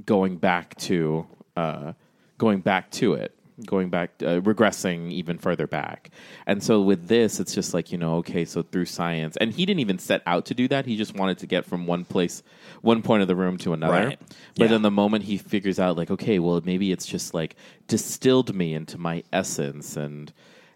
going 0.04 0.36
back 0.36 0.76
to 0.76 1.26
uh 1.56 1.92
going 2.38 2.60
back 2.60 2.90
to 2.90 3.14
it 3.14 3.32
going 3.64 3.88
back 3.88 4.10
uh, 4.20 4.38
regressing 4.42 5.10
even 5.10 5.38
further 5.38 5.66
back 5.66 6.10
and 6.46 6.62
so 6.62 6.82
with 6.82 7.08
this 7.08 7.40
it's 7.40 7.54
just 7.54 7.72
like 7.72 7.90
you 7.90 7.96
know 7.96 8.16
okay 8.16 8.44
so 8.44 8.62
through 8.62 8.84
science 8.84 9.34
and 9.38 9.54
he 9.54 9.64
didn't 9.64 9.80
even 9.80 9.98
set 9.98 10.20
out 10.26 10.44
to 10.44 10.52
do 10.52 10.68
that 10.68 10.84
he 10.84 10.94
just 10.98 11.14
wanted 11.14 11.38
to 11.38 11.46
get 11.46 11.64
from 11.64 11.86
one 11.86 12.04
place 12.04 12.42
one 12.82 13.00
point 13.00 13.22
of 13.22 13.28
the 13.28 13.34
room 13.34 13.56
to 13.56 13.72
another 13.72 14.08
Right. 14.08 14.18
but 14.20 14.64
Yeah. 14.64 14.66
then 14.66 14.82
the 14.82 14.90
moment 14.90 15.24
he 15.24 15.38
figures 15.38 15.78
out 15.80 15.96
like 15.96 16.10
okay 16.10 16.38
well 16.38 16.60
maybe 16.62 16.92
it's 16.92 17.06
just 17.06 17.32
like 17.32 17.56
distilled 17.88 18.54
me 18.54 18.74
into 18.74 18.98
my 18.98 19.24
essence 19.32 19.96
and 19.96 20.30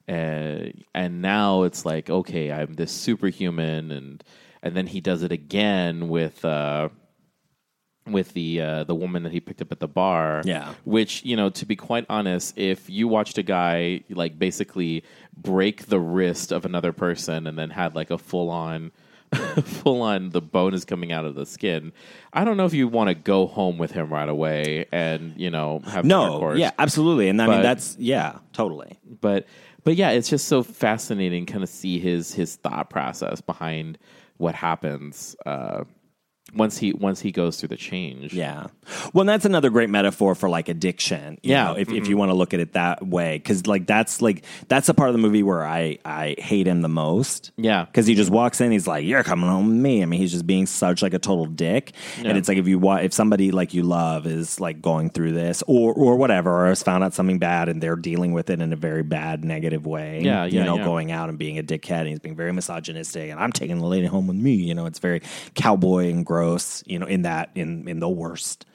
uh, 0.08 0.70
and 0.94 1.20
now 1.20 1.64
it's 1.64 1.84
like 1.84 2.08
okay 2.08 2.50
i'm 2.50 2.72
this 2.74 2.90
superhuman 2.92 3.90
and 3.90 4.24
and 4.62 4.74
then 4.74 4.86
he 4.86 5.00
does 5.02 5.22
it 5.22 5.32
again 5.32 6.08
with 6.08 6.42
uh 6.46 6.88
with 8.06 8.32
the 8.32 8.60
uh, 8.60 8.84
the 8.84 8.94
woman 8.94 9.22
that 9.24 9.32
he 9.32 9.40
picked 9.40 9.60
up 9.62 9.70
at 9.72 9.80
the 9.80 9.88
bar. 9.88 10.42
Yeah. 10.44 10.74
Which, 10.84 11.24
you 11.24 11.36
know, 11.36 11.50
to 11.50 11.66
be 11.66 11.76
quite 11.76 12.06
honest, 12.08 12.56
if 12.58 12.88
you 12.90 13.08
watched 13.08 13.38
a 13.38 13.42
guy 13.42 14.02
like 14.10 14.38
basically 14.38 15.04
break 15.36 15.86
the 15.86 16.00
wrist 16.00 16.52
of 16.52 16.64
another 16.64 16.92
person 16.92 17.46
and 17.46 17.58
then 17.58 17.70
had 17.70 17.94
like 17.94 18.10
a 18.10 18.18
full 18.18 18.50
on 18.50 18.90
full 19.64 20.02
on 20.02 20.30
the 20.30 20.40
bone 20.40 20.74
is 20.74 20.84
coming 20.84 21.12
out 21.12 21.24
of 21.24 21.36
the 21.36 21.46
skin, 21.46 21.92
I 22.32 22.44
don't 22.44 22.56
know 22.56 22.64
if 22.66 22.74
you 22.74 22.88
want 22.88 23.08
to 23.08 23.14
go 23.14 23.46
home 23.46 23.78
with 23.78 23.92
him 23.92 24.12
right 24.12 24.28
away 24.28 24.86
and, 24.90 25.34
you 25.36 25.50
know, 25.50 25.80
have 25.86 26.04
no 26.04 26.26
intercourse. 26.26 26.58
yeah 26.58 26.72
absolutely 26.80 27.28
and 27.28 27.40
i 27.40 27.46
mean 27.46 27.62
that's 27.62 27.96
yeah 27.98 28.38
totally 28.52 28.98
But 29.20 29.46
but 29.84 29.94
yeah, 29.96 30.10
it's 30.10 30.28
just 30.28 30.46
so 30.48 30.62
fascinating 30.64 31.46
kind 31.46 31.62
of 31.62 31.68
see 31.68 31.98
his 32.00 32.34
his 32.34 32.56
thought 32.56 32.90
process 32.90 33.40
behind 33.40 33.98
what 34.38 34.54
happens 34.56 35.36
uh 35.46 35.84
once 36.54 36.78
he 36.78 36.92
once 36.92 37.20
he 37.20 37.32
goes 37.32 37.58
through 37.58 37.68
the 37.68 37.76
change. 37.76 38.32
Yeah. 38.32 38.66
Well, 39.12 39.24
that's 39.24 39.44
another 39.44 39.70
great 39.70 39.90
metaphor 39.90 40.34
for 40.34 40.48
like 40.48 40.68
addiction. 40.68 41.38
you 41.42 41.50
Yeah. 41.52 41.64
know, 41.64 41.72
if, 41.74 41.88
if 41.88 41.88
mm-hmm. 41.88 42.04
you 42.10 42.16
want 42.16 42.30
to 42.30 42.34
look 42.34 42.52
at 42.54 42.60
it 42.60 42.72
that 42.72 43.06
way, 43.06 43.38
because 43.38 43.66
like 43.66 43.86
that's 43.86 44.20
like 44.20 44.44
that's 44.68 44.86
the 44.88 44.94
part 44.94 45.08
of 45.08 45.14
the 45.14 45.20
movie 45.20 45.42
where 45.42 45.64
I 45.64 45.98
I 46.04 46.34
hate 46.38 46.66
him 46.66 46.82
the 46.82 46.88
most. 46.88 47.52
Yeah. 47.56 47.84
Because 47.84 48.06
he 48.06 48.14
just 48.14 48.30
walks 48.30 48.60
in, 48.60 48.72
he's 48.72 48.86
like, 48.86 49.04
"You're 49.04 49.22
coming 49.22 49.48
home 49.48 49.68
with 49.68 49.76
me." 49.76 50.02
I 50.02 50.06
mean, 50.06 50.20
he's 50.20 50.32
just 50.32 50.46
being 50.46 50.66
such 50.66 51.02
like 51.02 51.14
a 51.14 51.18
total 51.18 51.46
dick. 51.46 51.92
And 52.18 52.36
it's 52.36 52.48
like 52.48 52.58
if 52.58 52.66
you 52.66 52.78
wa- 52.78 52.96
if 52.96 53.12
somebody 53.12 53.50
like 53.52 53.74
you 53.74 53.82
love 53.82 54.26
is 54.26 54.58
like 54.60 54.82
going 54.82 55.10
through 55.10 55.32
this 55.32 55.62
or 55.66 55.92
or 55.94 56.16
whatever, 56.16 56.64
or 56.64 56.66
has 56.66 56.82
found 56.82 57.04
out 57.04 57.14
something 57.14 57.38
bad 57.38 57.68
and 57.68 57.80
they're 57.82 57.96
dealing 57.96 58.32
with 58.32 58.50
it 58.50 58.60
in 58.60 58.72
a 58.72 58.76
very 58.76 59.02
bad 59.02 59.44
negative 59.44 59.86
way. 59.86 60.20
Yeah, 60.22 60.44
You 60.46 60.58
yeah, 60.60 60.64
know, 60.64 60.76
yeah. 60.78 60.84
going 60.84 61.12
out 61.12 61.28
and 61.28 61.38
being 61.38 61.58
a 61.58 61.62
dickhead 61.62 62.00
and 62.00 62.08
he's 62.08 62.18
being 62.18 62.36
very 62.36 62.52
misogynistic 62.52 63.30
and 63.30 63.38
I'm 63.38 63.52
taking 63.52 63.78
the 63.78 63.86
lady 63.86 64.06
home 64.06 64.26
with 64.26 64.36
me. 64.36 64.54
You 64.54 64.74
know, 64.74 64.86
it's 64.86 64.98
very 64.98 65.20
cowboy 65.54 66.08
and 66.10 66.24
gross. 66.26 66.39
You 66.86 66.98
know, 66.98 67.06
in 67.06 67.22
that 67.22 67.50
in 67.54 67.86
in 67.88 68.00
the 68.00 68.08
worst 68.08 68.66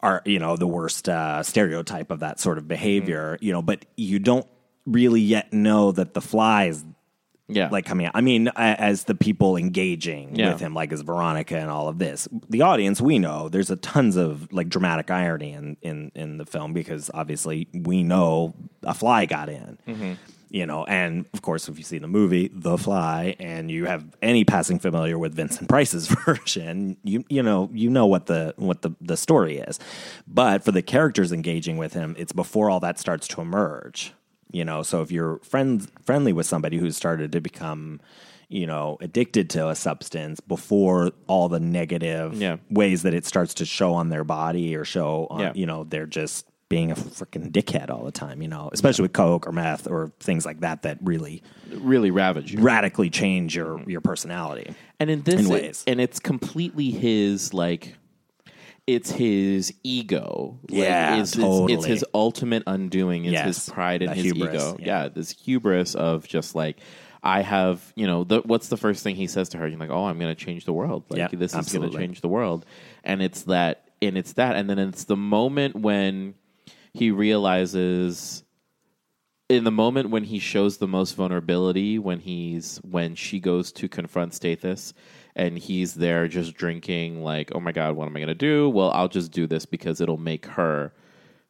are 0.00 0.22
you 0.24 0.38
know 0.38 0.56
the 0.56 0.66
worst 0.66 1.08
uh, 1.08 1.42
stereotype 1.42 2.10
of 2.10 2.20
that 2.20 2.38
sort 2.40 2.58
of 2.58 2.68
behavior. 2.68 3.38
You 3.40 3.52
know, 3.52 3.62
but 3.62 3.84
you 3.96 4.18
don't 4.18 4.46
really 4.86 5.20
yet 5.20 5.52
know 5.52 5.90
that 5.92 6.14
the 6.14 6.20
flies 6.20 6.84
Yeah. 7.48 7.68
like 7.72 7.84
coming 7.86 8.06
out. 8.06 8.12
I 8.14 8.20
mean, 8.20 8.48
as 8.56 9.04
the 9.04 9.14
people 9.14 9.56
engaging 9.56 10.36
Yeah. 10.36 10.52
with 10.52 10.60
him, 10.60 10.74
like 10.74 10.92
as 10.92 11.00
Veronica 11.02 11.56
and 11.56 11.70
all 11.70 11.88
of 11.88 11.98
this, 11.98 12.28
the 12.50 12.62
audience 12.62 13.00
we 13.00 13.18
know 13.18 13.48
there's 13.48 13.70
a 13.70 13.76
tons 13.76 14.16
of 14.16 14.52
like 14.52 14.68
dramatic 14.68 15.10
irony 15.10 15.52
in 15.52 15.76
in 15.82 16.12
in 16.14 16.38
the 16.38 16.46
film 16.46 16.72
because 16.72 17.10
obviously 17.14 17.66
we 17.72 18.02
know 18.02 18.54
a 18.82 18.94
fly 18.94 19.26
got 19.26 19.48
in. 19.48 19.78
Mm-hmm. 19.88 20.12
You 20.56 20.64
know, 20.64 20.84
and 20.84 21.26
of 21.34 21.42
course, 21.42 21.68
if 21.68 21.76
you 21.76 21.84
see 21.84 21.98
the 21.98 22.08
movie 22.08 22.50
The 22.52 22.78
Fly, 22.78 23.36
and 23.38 23.70
you 23.70 23.84
have 23.84 24.04
any 24.22 24.44
passing 24.44 24.78
familiar 24.78 25.18
with 25.18 25.34
Vincent 25.34 25.68
Price's 25.68 26.06
version, 26.26 26.96
you 27.04 27.24
you 27.28 27.42
know 27.42 27.68
you 27.74 27.90
know 27.90 28.06
what 28.06 28.24
the 28.26 28.54
what 28.56 28.80
the 28.80 28.92
the 29.02 29.16
story 29.18 29.58
is. 29.58 29.78
But 30.26 30.64
for 30.64 30.72
the 30.72 30.80
characters 30.82 31.30
engaging 31.30 31.76
with 31.76 31.92
him, 31.92 32.14
it's 32.18 32.32
before 32.32 32.70
all 32.70 32.80
that 32.80 32.98
starts 32.98 33.28
to 33.28 33.40
emerge 33.42 34.14
you 34.52 34.64
know 34.64 34.80
so 34.80 35.02
if 35.02 35.10
you're 35.10 35.38
friends 35.40 35.88
friendly 36.04 36.32
with 36.32 36.46
somebody 36.46 36.76
who's 36.78 36.96
started 36.96 37.32
to 37.32 37.40
become 37.40 38.00
you 38.48 38.64
know 38.64 38.96
addicted 39.00 39.50
to 39.50 39.68
a 39.68 39.74
substance 39.74 40.38
before 40.38 41.10
all 41.26 41.48
the 41.48 41.58
negative 41.58 42.32
Yeah. 42.40 42.58
ways 42.70 43.02
that 43.02 43.12
it 43.12 43.26
starts 43.26 43.54
to 43.54 43.64
show 43.66 43.92
on 43.94 44.08
their 44.08 44.22
body 44.22 44.76
or 44.76 44.84
show 44.84 45.26
on 45.30 45.40
Yeah. 45.40 45.52
you 45.56 45.66
know 45.66 45.82
they're 45.82 46.06
just 46.06 46.46
being 46.68 46.90
a 46.90 46.94
freaking 46.96 47.50
dickhead 47.52 47.90
all 47.90 48.04
the 48.04 48.10
time 48.10 48.42
you 48.42 48.48
know 48.48 48.68
especially 48.72 49.02
with 49.02 49.12
coke 49.12 49.46
or 49.46 49.52
meth 49.52 49.86
or 49.88 50.12
things 50.20 50.44
like 50.44 50.60
that 50.60 50.82
that 50.82 50.98
really 51.00 51.42
really 51.72 52.10
ravage 52.10 52.52
you. 52.52 52.60
radically 52.60 53.08
change 53.08 53.54
your 53.54 53.80
your 53.88 54.00
personality 54.00 54.74
And 54.98 55.08
in 55.10 55.22
this 55.22 55.34
in 55.40 55.46
it- 55.46 55.50
ways. 55.50 55.84
and 55.86 56.00
it's 56.00 56.18
completely 56.18 56.90
his 56.90 57.54
like 57.54 57.94
it's 58.86 59.10
his 59.10 59.74
ego. 59.82 60.60
Like, 60.68 60.78
Yeah, 60.78 61.16
it's, 61.20 61.32
it's- 61.32 61.44
totally. 61.44 61.72
it's, 61.74 61.84
his 61.86 62.04
ultimate 62.14 62.62
undoing. 62.68 63.24
It's 63.24 63.32
Yes, 63.32 63.46
his 63.64 63.68
pride 63.68 64.00
and 64.02 64.10
that 64.10 64.16
his 64.16 64.26
hubris, 64.26 64.54
ego. 64.54 64.76
yeah. 64.78 64.86
Yeah. 65.02 65.08
this 65.08 65.32
hubris 65.32 65.96
of 65.96 66.28
just 66.28 66.54
like 66.54 66.76
I 67.20 67.40
have, 67.42 67.92
you 67.96 68.06
know, 68.06 68.22
the, 68.22 68.42
what's 68.42 68.68
the 68.68 68.76
first 68.76 69.02
thing 69.02 69.16
he 69.16 69.26
says 69.26 69.48
to 69.48 69.58
her? 69.58 69.66
You're 69.66 69.80
like, 69.80 69.90
oh, 69.90 70.04
I'm 70.04 70.20
going 70.20 70.32
to 70.32 70.44
change 70.44 70.66
the 70.66 70.72
world. 70.72 71.02
Like 71.08 71.18
Yeah, 71.18 71.28
this 71.32 71.52
is 71.52 71.72
going 71.72 71.90
to 71.90 71.98
change 71.98 72.20
the 72.20 72.28
world, 72.28 72.64
and 73.02 73.20
it's 73.20 73.42
that, 73.44 73.90
and 74.00 74.16
it's 74.16 74.34
that, 74.34 74.54
and 74.54 74.70
then 74.70 74.78
it's 74.78 75.02
the 75.02 75.16
moment 75.16 75.74
when 75.74 76.34
he 76.96 77.10
realizes 77.10 78.42
in 79.50 79.64
the 79.64 79.70
moment 79.70 80.08
when 80.08 80.24
he 80.24 80.38
shows 80.38 80.78
the 80.78 80.88
most 80.88 81.14
vulnerability 81.14 81.98
when 81.98 82.18
he's 82.18 82.78
when 82.78 83.14
she 83.14 83.38
goes 83.38 83.70
to 83.70 83.86
confront 83.86 84.32
Stathis 84.32 84.94
and 85.36 85.58
he's 85.58 85.94
there 85.94 86.26
just 86.26 86.54
drinking 86.54 87.22
like 87.22 87.52
oh 87.54 87.60
my 87.60 87.70
god 87.70 87.96
what 87.96 88.06
am 88.06 88.16
I 88.16 88.20
going 88.20 88.28
to 88.28 88.34
do? 88.34 88.70
Well 88.70 88.90
I'll 88.92 89.08
just 89.08 89.30
do 89.30 89.46
this 89.46 89.66
because 89.66 90.00
it'll 90.00 90.16
make 90.16 90.46
her 90.46 90.94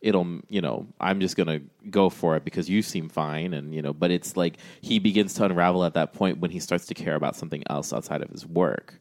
it'll 0.00 0.40
you 0.48 0.60
know 0.60 0.88
I'm 1.00 1.20
just 1.20 1.36
going 1.36 1.60
to 1.60 1.90
go 1.90 2.10
for 2.10 2.36
it 2.36 2.44
because 2.44 2.68
you 2.68 2.82
seem 2.82 3.08
fine. 3.08 3.54
And 3.54 3.72
you 3.72 3.82
know 3.82 3.92
but 3.92 4.10
it's 4.10 4.36
like 4.36 4.56
he 4.80 4.98
begins 4.98 5.34
to 5.34 5.44
unravel 5.44 5.84
at 5.84 5.94
that 5.94 6.12
point 6.12 6.38
when 6.38 6.50
he 6.50 6.58
starts 6.58 6.86
to 6.86 6.94
care 6.94 7.14
about 7.14 7.36
something 7.36 7.62
else 7.70 7.92
outside 7.92 8.20
of 8.20 8.30
his 8.30 8.44
work 8.44 9.00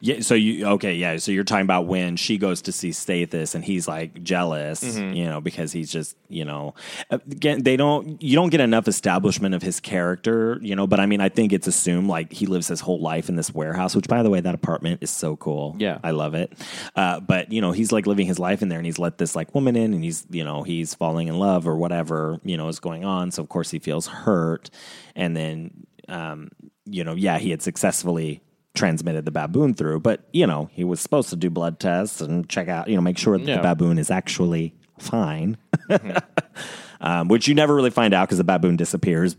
Yeah. 0.00 0.20
So 0.20 0.34
you 0.34 0.66
okay? 0.66 0.94
Yeah. 0.94 1.16
So 1.16 1.32
you're 1.32 1.44
talking 1.44 1.64
about 1.64 1.86
when 1.86 2.16
she 2.16 2.38
goes 2.38 2.62
to 2.62 2.72
see 2.72 2.90
Stathis 2.90 3.54
and 3.54 3.64
he's 3.64 3.88
like 3.88 4.22
jealous, 4.22 4.96
you 4.96 5.24
know, 5.26 5.40
because 5.40 5.72
he's 5.72 5.90
just 5.90 6.16
you 6.28 6.44
know, 6.44 6.74
again 7.10 7.62
they 7.62 7.76
don't 7.76 8.22
you 8.22 8.34
don't 8.34 8.50
get 8.50 8.60
enough 8.60 8.88
establishment 8.88 9.54
of 9.54 9.62
his 9.62 9.80
character, 9.80 10.58
you 10.62 10.76
know. 10.76 10.86
But 10.86 11.00
I 11.00 11.06
mean, 11.06 11.20
I 11.20 11.28
think 11.28 11.52
it's 11.52 11.66
assumed 11.66 12.08
like 12.08 12.32
he 12.32 12.46
lives 12.46 12.68
his 12.68 12.80
whole 12.80 13.00
life 13.00 13.28
in 13.28 13.36
this 13.36 13.52
warehouse, 13.54 13.94
which 13.94 14.08
by 14.08 14.22
the 14.22 14.30
way, 14.30 14.40
that 14.40 14.54
apartment 14.54 15.02
is 15.02 15.10
so 15.10 15.36
cool. 15.36 15.76
Yeah. 15.78 15.98
I 16.02 16.10
love 16.10 16.34
it. 16.34 16.52
Uh, 16.96 17.20
but 17.20 17.52
you 17.52 17.60
know, 17.60 17.72
he's 17.72 17.92
like 17.92 18.06
living 18.06 18.26
his 18.26 18.38
life 18.38 18.62
in 18.62 18.68
there, 18.68 18.78
and 18.78 18.86
he's 18.86 18.98
let 18.98 19.18
this 19.18 19.36
like 19.36 19.54
woman 19.54 19.76
in, 19.76 19.94
and 19.94 20.04
he's 20.04 20.26
you 20.30 20.44
know 20.44 20.62
he's 20.62 20.94
falling 20.94 21.28
in 21.28 21.38
love 21.38 21.66
or 21.66 21.76
whatever 21.76 22.38
you 22.44 22.56
know 22.56 22.68
is 22.68 22.80
going 22.80 23.04
on. 23.04 23.30
So 23.30 23.42
of 23.42 23.48
course 23.48 23.70
he 23.70 23.78
feels 23.78 24.06
hurt, 24.06 24.70
and 25.14 25.36
then 25.36 25.86
um, 26.08 26.50
you 26.84 27.04
know, 27.04 27.14
yeah, 27.14 27.38
he 27.38 27.50
had 27.50 27.62
successfully 27.62 28.42
transmitted 28.74 29.24
the 29.24 29.30
baboon 29.30 29.74
through. 29.74 30.00
But 30.00 30.26
you 30.32 30.46
know, 30.46 30.68
he 30.72 30.84
was 30.84 31.00
supposed 31.00 31.30
to 31.30 31.36
do 31.36 31.50
blood 31.50 31.78
tests 31.80 32.20
and 32.20 32.48
check 32.48 32.68
out, 32.68 32.88
you 32.88 32.96
know, 32.96 33.00
make 33.02 33.18
sure 33.18 33.38
that 33.38 33.46
Yeah. 33.46 33.56
the 33.56 33.62
baboon 33.62 33.98
is 33.98 34.10
actually 34.10 34.74
fine, 34.98 35.56
um, 37.00 37.28
which 37.28 37.48
you 37.48 37.54
never 37.54 37.74
really 37.74 37.90
find 37.90 38.14
out 38.14 38.28
because 38.28 38.38
the 38.38 38.44
baboon 38.44 38.76
disappears, 38.76 39.36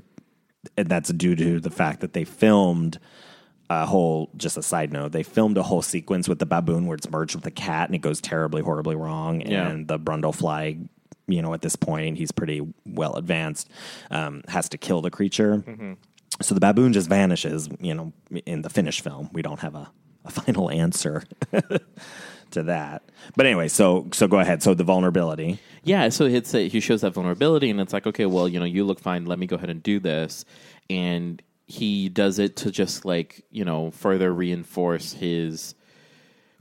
and 0.78 0.88
that's 0.90 1.12
due 1.12 1.36
to 1.36 1.60
the 1.60 1.70
fact 1.70 2.02
that 2.02 2.14
they 2.14 2.24
filmed 2.24 3.00
a 3.70 3.86
whole. 3.86 4.30
Just 4.38 4.58
a 4.58 4.64
side 4.64 4.92
note, 4.94 5.12
they 5.12 5.24
filmed 5.24 5.58
a 5.58 5.64
whole 5.64 5.82
sequence 5.82 6.28
with 6.30 6.40
the 6.40 6.46
baboon 6.46 6.86
where 6.86 6.96
it's 6.96 7.10
merged 7.10 7.36
with 7.36 7.44
the 7.44 7.52
cat, 7.52 7.88
and 7.90 7.96
it 7.96 8.00
goes 8.02 8.22
terribly, 8.22 8.62
horribly 8.62 8.96
wrong, 8.96 9.42
Yeah. 9.42 9.68
and 9.70 9.88
the 9.88 10.00
Brundlefly. 10.00 10.88
You 11.28 11.42
know, 11.42 11.56
at 11.56 11.64
this 11.64 11.76
point, 11.76 12.18
he's 12.20 12.32
pretty 12.32 12.62
well 12.86 13.16
advanced. 13.16 13.68
Um, 14.12 14.44
has 14.48 14.70
to 14.70 14.78
kill 14.78 15.02
the 15.02 15.10
creature. 15.10 15.98
So 16.42 16.54
the 16.54 16.62
baboon 16.62 16.94
just 16.94 17.10
vanishes, 17.10 17.70
you 17.80 17.94
know, 17.94 18.14
in 18.46 18.62
the 18.62 18.70
finished 18.70 19.02
film. 19.02 19.30
We 19.32 19.42
don't 19.42 19.60
have 19.60 19.76
a, 19.76 19.92
a 20.26 20.32
final 20.32 20.70
answer 20.70 21.24
to 22.52 22.64
that. 22.64 23.04
But 23.36 23.46
anyway, 23.46 23.68
so 23.68 24.08
so 24.12 24.28
go 24.28 24.40
ahead. 24.40 24.62
So 24.62 24.74
the 24.74 24.84
vulnerability. 24.84 25.60
Yeah, 25.84 26.10
so 26.10 26.26
it's 26.26 26.54
a, 26.54 26.68
he 26.68 26.80
shows 26.80 27.02
that 27.02 27.14
vulnerability, 27.14 27.70
and 27.70 27.80
it's 27.80 27.94
like, 27.94 28.08
okay, 28.08 28.26
well, 28.26 28.48
you 28.48 28.60
know, 28.60 28.66
you 28.66 28.84
look 28.84 29.00
fine. 29.00 29.26
Let 29.26 29.40
me 29.40 29.46
go 29.46 29.56
ahead 29.56 29.70
and 29.70 29.84
do 29.84 30.00
this, 30.00 30.46
and 30.90 31.42
he 31.68 32.10
does 32.10 32.38
it 32.40 32.58
to 32.58 32.72
just 32.72 33.06
like 33.06 33.44
you 33.50 33.66
know 33.66 33.92
further 33.92 34.34
reinforce 34.34 35.14
his 35.14 35.76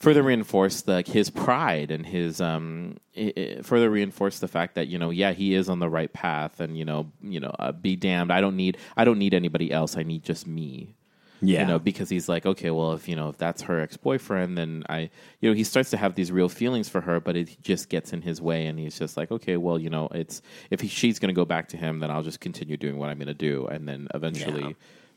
further 0.05 0.23
reinforce 0.23 0.87
like 0.87 1.07
his 1.07 1.31
pride 1.31 1.91
and 1.91 2.05
his 2.07 2.41
um 2.41 2.97
i 3.17 3.33
i 3.37 3.63
further 3.63 3.89
reinforce 3.91 4.39
the 4.39 4.49
fact 4.49 4.75
that 4.77 4.87
you 4.89 4.99
know 4.99 5.11
yeah 5.11 5.33
he 5.33 5.55
is 5.55 5.69
on 5.69 5.79
the 5.81 5.89
right 5.89 6.13
path 6.13 6.61
and 6.61 6.77
you 6.79 6.85
know 6.85 7.11
you 7.23 7.41
know 7.41 7.53
uh, 7.59 7.73
be 7.73 7.97
damned 7.97 8.31
I 8.33 8.41
don't 8.41 8.57
need 8.57 8.77
I 8.97 9.05
don't 9.05 9.19
need 9.19 9.35
anybody 9.35 9.73
else 9.73 9.97
I 9.97 10.03
need 10.03 10.23
just 10.23 10.47
me 10.47 10.95
Yeah. 11.41 11.61
you 11.63 11.67
know 11.71 11.79
because 11.79 12.09
he's 12.15 12.29
like 12.29 12.45
okay 12.53 12.71
well 12.71 12.93
if 12.99 13.09
you 13.09 13.17
know 13.17 13.29
if 13.33 13.37
that's 13.39 13.63
her 13.69 13.81
ex-boyfriend 13.87 14.57
then 14.59 14.71
i 14.89 14.99
you 15.41 15.47
know 15.51 15.55
he 15.61 15.65
starts 15.65 15.91
to 15.91 15.97
have 15.97 16.15
these 16.15 16.31
real 16.33 16.49
feelings 16.49 16.89
for 16.89 17.01
her 17.09 17.17
but 17.21 17.35
it 17.37 17.49
just 17.63 17.89
gets 17.95 18.13
in 18.15 18.23
his 18.23 18.39
way 18.41 18.61
and 18.69 18.79
he's 18.79 18.99
just 18.99 19.17
like 19.17 19.31
okay 19.37 19.57
well 19.57 19.79
you 19.85 19.91
know 19.91 20.07
it's 20.13 20.37
if 20.71 20.81
he, 20.81 20.89
she's 20.89 21.19
going 21.19 21.33
to 21.35 21.41
go 21.43 21.45
back 21.55 21.69
to 21.69 21.77
him 21.77 22.01
then 22.01 22.11
i'll 22.11 22.23
just 22.31 22.41
continue 22.41 22.77
doing 22.77 22.97
what 22.99 23.09
i'm 23.11 23.19
going 23.19 23.27
to 23.39 23.43
do 23.51 23.67
and 23.67 23.89
then 23.89 24.09
eventually 24.15 24.63
Yeah. 24.69 24.73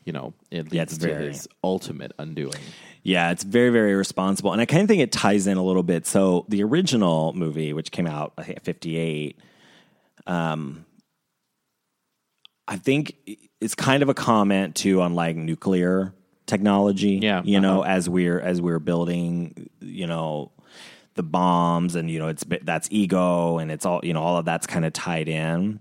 You 0.08 0.12
know 0.12 0.32
it 0.50 0.64
leads 0.64 0.74
Yeah, 0.74 0.82
it's 0.82 0.98
to 0.98 1.06
very- 1.06 1.26
his 1.28 1.46
ultimate 1.62 2.12
undoing 2.18 2.62
Yeah, 3.04 3.30
it's 3.30 3.44
very, 3.44 3.70
very 3.70 3.94
responsible. 3.94 4.52
And 4.52 4.60
I 4.60 4.66
kind 4.66 4.82
of 4.82 4.88
think 4.88 5.00
it 5.00 5.12
ties 5.12 5.46
in 5.46 5.56
a 5.56 5.62
little 5.64 5.82
bit. 5.84 6.06
So 6.06 6.44
the 6.48 6.62
original 6.64 7.32
movie, 7.32 7.72
which 7.72 7.90
came 7.90 8.06
out, 8.06 8.32
I 8.36 8.42
think, 8.42 8.62
58, 8.62 9.38
um, 10.26 10.84
I 12.66 12.76
think 12.76 13.16
it's 13.60 13.74
kind 13.74 14.02
of 14.02 14.08
a 14.08 14.14
comment 14.14 14.74
too 14.74 15.00
on 15.00 15.14
like 15.14 15.36
nuclear 15.36 16.12
technology. 16.46 17.18
Yeah, 17.22 17.42
You 17.44 17.60
know, 17.60 17.80
uh-huh. 17.82 17.90
as 17.96 18.08
we're, 18.10 18.40
as 18.40 18.60
we're 18.60 18.78
building, 18.80 19.68
you 19.80 20.06
know, 20.06 20.50
the 21.14 21.22
bombs 21.22 21.94
and, 21.94 22.10
you 22.10 22.18
know, 22.18 22.28
it's, 22.28 22.44
that's 22.62 22.88
ego 22.90 23.58
and 23.58 23.70
it's 23.70 23.86
all, 23.86 24.00
you 24.02 24.12
know, 24.12 24.22
all 24.22 24.36
of 24.38 24.44
that's 24.44 24.66
kind 24.66 24.84
of 24.84 24.92
tied 24.92 25.28
in. 25.28 25.80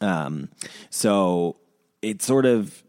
Um, 0.00 0.48
so 0.90 1.56
it's 2.02 2.24
sort 2.26 2.46
of, 2.46 2.82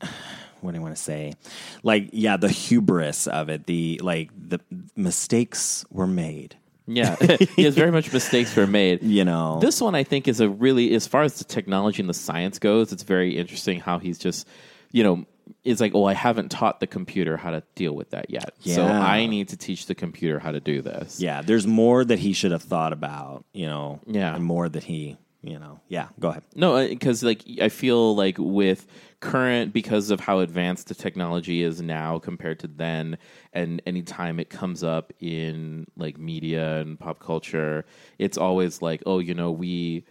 what 0.60 0.72
do 0.72 0.78
I 0.78 0.80
want 0.82 0.96
to 0.96 1.02
say? 1.02 1.34
Like, 1.82 2.10
yeah, 2.12 2.36
the 2.36 2.48
hubris 2.48 3.26
of 3.26 3.48
it, 3.48 3.66
the 3.66 4.00
like 4.02 4.30
the 4.36 4.60
mistakes 4.96 5.84
were 5.90 6.06
made. 6.06 6.56
yeah 6.88 7.16
yes 7.56 7.74
very 7.74 7.90
much 7.90 8.12
mistakes 8.12 8.54
were 8.54 8.66
made 8.66 9.02
You 9.18 9.24
know, 9.24 9.58
This 9.60 9.80
one, 9.80 9.94
I 9.96 10.04
think, 10.04 10.28
is 10.28 10.40
a 10.40 10.48
really, 10.48 10.94
as 10.94 11.06
far 11.06 11.22
as 11.22 11.38
the 11.38 11.44
technology 11.44 12.00
and 12.00 12.08
the 12.08 12.14
science 12.14 12.58
goes, 12.60 12.92
it's 12.92 13.02
very 13.02 13.36
interesting 13.36 13.80
how 13.80 13.98
he's 13.98 14.18
just, 14.18 14.46
you 14.92 15.02
know, 15.02 15.26
it's 15.64 15.80
like, 15.80 15.94
oh, 15.96 16.04
I 16.04 16.14
haven't 16.14 16.50
taught 16.50 16.78
the 16.80 16.86
computer 16.86 17.36
how 17.36 17.50
to 17.50 17.62
deal 17.74 17.92
with 17.94 18.10
that 18.10 18.30
yet. 18.30 18.54
So 18.60 18.84
I 18.86 19.26
need 19.26 19.48
to 19.48 19.56
teach 19.56 19.86
the 19.86 19.94
computer 19.96 20.38
how 20.38 20.52
to 20.52 20.60
do 20.60 20.80
this. 20.80 21.20
yeah, 21.20 21.42
there's 21.42 21.66
more 21.66 22.04
that 22.04 22.18
he 22.20 22.32
should 22.32 22.52
have 22.52 22.62
thought 22.62 22.92
about. 22.92 23.44
You 23.52 23.66
know, 23.66 24.00
Yeah. 24.06 24.34
and 24.34 24.44
more 24.44 24.68
that 24.68 24.84
he, 24.84 25.16
you 25.46 25.58
know, 25.58 25.80
yeah. 25.88 26.08
Go 26.18 26.28
ahead. 26.28 26.42
No, 26.54 26.86
because 26.86 27.22
like 27.22 27.42
I 27.60 27.68
feel 27.68 28.14
like 28.16 28.36
with 28.38 28.86
current, 29.20 29.72
because 29.72 30.10
of 30.10 30.20
how 30.20 30.40
advanced 30.40 30.88
the 30.88 30.94
technology 30.94 31.62
is 31.62 31.80
now 31.80 32.18
compared 32.18 32.58
to 32.60 32.66
then, 32.66 33.18
and 33.52 33.80
anytime 33.86 34.40
it 34.40 34.50
comes 34.50 34.82
up 34.82 35.12
in 35.20 35.86
like 35.96 36.18
media 36.18 36.80
and 36.80 36.98
pop 36.98 37.20
culture, 37.20 37.84
it's 38.18 38.36
always 38.36 38.82
like, 38.82 39.02
oh, 39.06 39.18
you 39.18 39.34
know, 39.34 39.50
we 39.50 40.04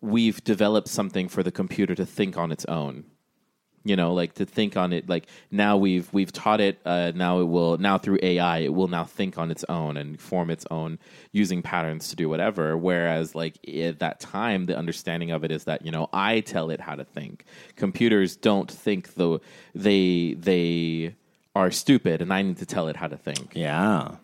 we've 0.00 0.42
developed 0.44 0.88
something 0.88 1.28
for 1.28 1.42
the 1.42 1.52
computer 1.52 1.94
to 1.94 2.06
think 2.06 2.36
on 2.36 2.52
its 2.52 2.64
own. 2.66 3.04
You 3.86 3.96
know, 3.96 4.14
like 4.14 4.34
to 4.34 4.46
think 4.46 4.76
on 4.76 4.92
it. 4.92 5.08
Like 5.08 5.26
now 5.50 5.76
we've 5.76 6.12
we've 6.12 6.32
taught 6.32 6.60
it. 6.60 6.80
Uh, 6.84 7.12
now 7.14 7.40
it 7.40 7.44
will 7.44 7.78
now 7.78 7.98
through 7.98 8.18
AI, 8.22 8.58
it 8.58 8.74
will 8.74 8.88
now 8.88 9.04
think 9.04 9.38
on 9.38 9.50
its 9.50 9.64
own 9.68 9.96
and 9.96 10.20
form 10.20 10.50
its 10.50 10.66
own 10.70 10.98
using 11.32 11.62
patterns 11.62 12.08
to 12.08 12.16
do 12.16 12.28
whatever. 12.28 12.76
Whereas, 12.76 13.34
like 13.34 13.56
at 13.68 14.00
that 14.00 14.20
time, 14.20 14.66
the 14.66 14.76
understanding 14.76 15.30
of 15.30 15.44
it 15.44 15.50
is 15.50 15.64
that 15.64 15.84
you 15.84 15.90
know 15.90 16.08
I 16.12 16.40
tell 16.40 16.70
it 16.70 16.80
how 16.80 16.94
to 16.94 17.04
think. 17.04 17.44
Computers 17.76 18.36
don't 18.36 18.70
think 18.70 19.14
though 19.14 19.40
they 19.74 20.34
they 20.34 21.14
are 21.54 21.70
stupid, 21.70 22.20
and 22.20 22.32
I 22.32 22.42
need 22.42 22.58
to 22.58 22.66
tell 22.66 22.88
it 22.88 22.96
how 22.96 23.06
to 23.06 23.16
think. 23.16 23.52
Yeah, 23.54 24.16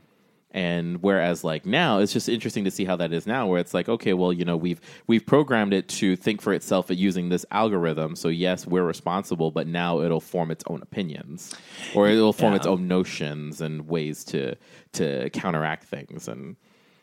And 0.55 1.03
whereas 1.03 1.45
like 1.45 1.65
now, 1.65 1.99
it's 1.99 2.13
just 2.13 2.29
interesting 2.29 2.65
to 2.65 2.71
see 2.71 2.85
how 2.85 2.95
that 2.97 3.13
is 3.13 3.27
now, 3.27 3.47
where 3.47 3.59
it's 3.59 3.73
like, 3.73 3.89
okay, 3.89 4.13
well, 4.13 4.33
you 4.33 4.45
know, 4.45 4.57
we've 4.57 4.81
we've 5.07 5.25
programmed 5.25 5.73
it 5.73 5.89
to 5.89 6.15
think 6.15 6.43
for 6.43 6.53
itself 6.53 6.91
using 6.91 7.31
this 7.31 7.47
algorithm. 7.51 8.15
So 8.17 8.29
yes, 8.29 8.67
we're 8.67 8.85
responsible, 8.85 9.51
but 9.51 9.67
now 9.67 10.01
it'll 10.01 10.21
form 10.21 10.51
its 10.51 10.63
own 10.67 10.83
opinions, 10.83 11.55
or 11.95 12.09
it'll 12.09 12.35
form 12.35 12.53
Yeah. 12.53 12.59
its 12.59 12.67
own 12.67 12.87
notions 12.87 13.61
and 13.63 13.89
ways 13.89 14.25
to 14.25 14.57
to 14.93 15.31
counteract 15.31 15.85
things. 15.85 16.29
And 16.29 16.57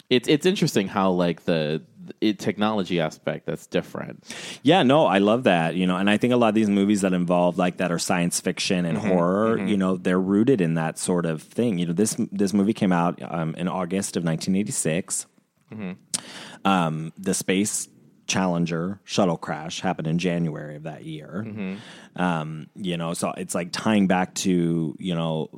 it's 0.10 0.28
it's 0.28 0.45
interesting 0.45 0.88
how 0.88 1.12
like 1.12 1.45
the 1.45 1.82
it, 2.22 2.39
technology 2.39 2.99
aspect 2.99 3.45
that's 3.45 3.68
different. 3.68 4.24
yeah. 4.64 4.84
No, 4.84 5.05
I 5.05 5.20
love 5.20 5.43
that. 5.43 5.76
You 5.76 5.86
know, 5.88 5.97
and 5.97 6.10
I 6.10 6.18
think 6.18 6.34
a 6.34 6.38
lot 6.38 6.49
of 6.49 6.55
these 6.55 6.70
movies 6.70 7.01
that 7.01 7.14
involve 7.14 7.57
like 7.57 7.78
that 7.78 7.91
are 7.91 7.99
science 7.99 8.39
fiction 8.39 8.86
and 8.86 8.97
horror. 8.97 9.57
You 9.70 9.78
know, 9.78 9.97
they're 9.97 10.20
rooted 10.20 10.62
in 10.62 10.74
that 10.76 10.97
sort 10.97 11.26
of 11.26 11.41
thing. 11.43 11.78
You 11.78 11.88
know, 11.88 11.93
this 11.93 12.16
this 12.32 12.53
movie 12.53 12.74
came 12.74 12.91
out 12.91 13.22
um, 13.22 13.55
in 13.55 13.68
August 13.68 14.18
of 14.18 14.24
1986. 14.24 15.28
Um, 16.66 17.14
the 17.18 17.34
space 17.34 17.88
Challenger 18.26 18.99
shuttle 19.05 19.38
crash 19.38 19.82
happened 19.82 20.07
in 20.07 20.20
January 20.20 20.76
of 20.76 20.84
that 20.84 21.03
year. 21.03 21.41
Um, 22.16 22.68
you 22.76 22.95
know, 22.95 23.14
so 23.14 23.34
it's 23.36 23.55
like 23.55 23.72
tying 23.72 24.07
back 24.07 24.36
to 24.36 24.95
you 24.99 25.16
know 25.16 25.49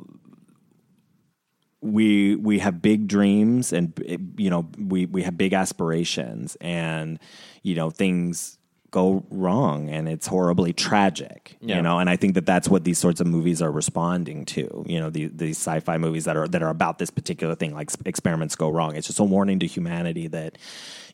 we 1.82 2.36
we 2.36 2.59
have 2.59 2.82
big 2.82 3.07
dreams 3.07 3.73
and 3.73 3.93
you 4.38 4.49
know 4.49 4.67
we 4.77 5.05
we 5.07 5.23
have 5.23 5.38
big 5.38 5.53
aspirations 5.53 6.55
and 6.61 7.19
you 7.63 7.75
know 7.75 7.89
things 7.89 8.59
go 8.91 9.25
wrong 9.29 9.89
and 9.89 10.07
it's 10.07 10.27
horribly 10.27 10.73
tragic 10.73 11.57
Yeah. 11.61 11.77
you 11.77 11.82
know 11.82 11.97
and 11.97 12.09
i 12.09 12.17
think 12.17 12.36
that 12.36 12.45
that's 12.45 12.67
what 12.67 12.84
these 12.84 12.99
sorts 12.99 13.19
of 13.19 13.27
movies 13.27 13.61
are 13.61 13.71
responding 13.71 14.45
to 14.45 14.84
you 14.86 14.99
know 14.99 15.09
the, 15.09 15.27
these 15.27 15.57
sci-fi 15.57 15.97
movies 15.97 16.25
that 16.25 16.38
are 16.38 16.47
that 16.49 16.61
are 16.61 16.69
about 16.69 16.99
this 16.99 17.09
particular 17.09 17.55
thing 17.55 17.73
like 17.73 17.89
experiments 18.05 18.55
go 18.55 18.69
wrong 18.69 18.95
it's 18.95 19.07
just 19.07 19.19
a 19.19 19.23
warning 19.23 19.59
to 19.59 19.65
humanity 19.65 20.27
that 20.27 20.57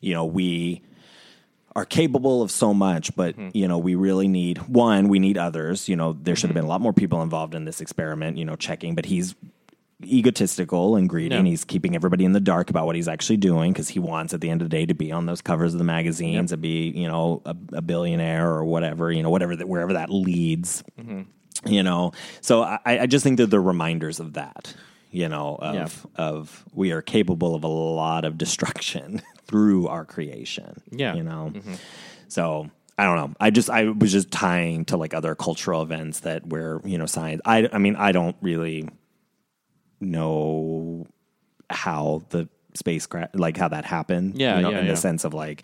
you 0.02 0.12
know 0.12 0.26
we 0.26 0.82
are 1.76 1.84
capable 1.84 2.42
of 2.42 2.50
so 2.50 2.74
much, 2.74 3.14
but 3.14 3.36
mm-hmm. 3.36 3.56
you 3.56 3.68
know, 3.68 3.78
we 3.78 3.94
really 3.94 4.26
need 4.26 4.58
one, 4.66 5.06
we 5.06 5.20
need 5.20 5.38
others. 5.38 5.88
You 5.88 5.94
know, 5.94 6.12
there 6.12 6.34
should 6.34 6.48
have 6.48 6.56
mm-hmm. 6.56 6.62
been 6.62 6.64
a 6.64 6.68
lot 6.68 6.80
more 6.80 6.92
people 6.92 7.22
involved 7.22 7.54
in 7.54 7.66
this 7.66 7.80
experiment, 7.80 8.36
you 8.36 8.44
know, 8.44 8.56
checking, 8.56 8.96
but 8.96 9.04
he's 9.06 9.36
egotistical 10.04 10.94
and 10.94 11.08
greedy 11.08 11.34
and 11.34 11.46
he's 11.46 11.64
keeping 11.64 11.96
everybody 11.96 12.24
in 12.24 12.32
the 12.32 12.40
dark 12.40 12.70
about 12.70 12.86
what 12.86 12.94
he's 12.94 13.08
actually 13.08 13.36
doing 13.36 13.72
because 13.72 13.88
he 13.88 13.98
wants 13.98 14.32
at 14.32 14.40
the 14.40 14.48
end 14.48 14.62
of 14.62 14.70
the 14.70 14.76
day 14.76 14.86
to 14.86 14.94
be 14.94 15.10
on 15.10 15.26
those 15.26 15.40
covers 15.40 15.74
of 15.74 15.78
the 15.78 15.84
magazines 15.84 16.52
and 16.52 16.62
be, 16.62 16.90
you 16.90 17.08
know, 17.08 17.42
a, 17.44 17.56
a 17.72 17.82
billionaire 17.82 18.48
or 18.48 18.64
whatever, 18.64 19.10
you 19.10 19.22
know, 19.22 19.30
whatever 19.30 19.56
that 19.56 19.68
wherever 19.68 19.94
that 19.94 20.10
leads. 20.10 20.84
Mm-hmm. 20.98 21.22
You 21.66 21.82
know. 21.82 22.12
So 22.40 22.62
I, 22.62 22.80
I 22.86 23.06
just 23.06 23.24
think 23.24 23.38
that 23.38 23.48
they're 23.48 23.60
reminders 23.60 24.20
of 24.20 24.34
that. 24.34 24.74
You 25.10 25.28
know, 25.28 25.56
of 25.60 26.06
of 26.14 26.64
we 26.72 26.92
are 26.92 27.02
capable 27.02 27.54
of 27.54 27.64
a 27.64 27.68
lot 27.68 28.24
of 28.24 28.38
destruction 28.38 29.22
through 29.46 29.88
our 29.88 30.04
creation. 30.04 30.80
Yeah. 30.90 31.14
You 31.14 31.24
know. 31.24 31.52
Mm-hmm. 31.54 31.74
So 32.28 32.70
I 32.98 33.04
don't 33.04 33.16
know. 33.16 33.34
I 33.40 33.50
just 33.50 33.70
I 33.70 33.84
was 33.88 34.12
just 34.12 34.30
tying 34.30 34.84
to 34.86 34.96
like 34.96 35.14
other 35.14 35.34
cultural 35.34 35.82
events 35.82 36.20
that 36.20 36.46
where 36.46 36.80
you 36.84 36.98
know 36.98 37.06
science. 37.06 37.40
I 37.44 37.68
I 37.72 37.78
mean 37.78 37.96
I 37.96 38.12
don't 38.12 38.36
really 38.40 38.88
know 40.00 41.06
how 41.70 42.22
the 42.30 42.48
spacecraft 42.74 43.34
like 43.34 43.56
how 43.56 43.68
that 43.68 43.84
happened. 43.84 44.38
Yeah, 44.38 44.56
you 44.56 44.62
know, 44.62 44.70
yeah, 44.70 44.78
in 44.80 44.86
yeah. 44.86 44.92
the 44.92 44.96
sense 44.96 45.24
of 45.24 45.34
like 45.34 45.62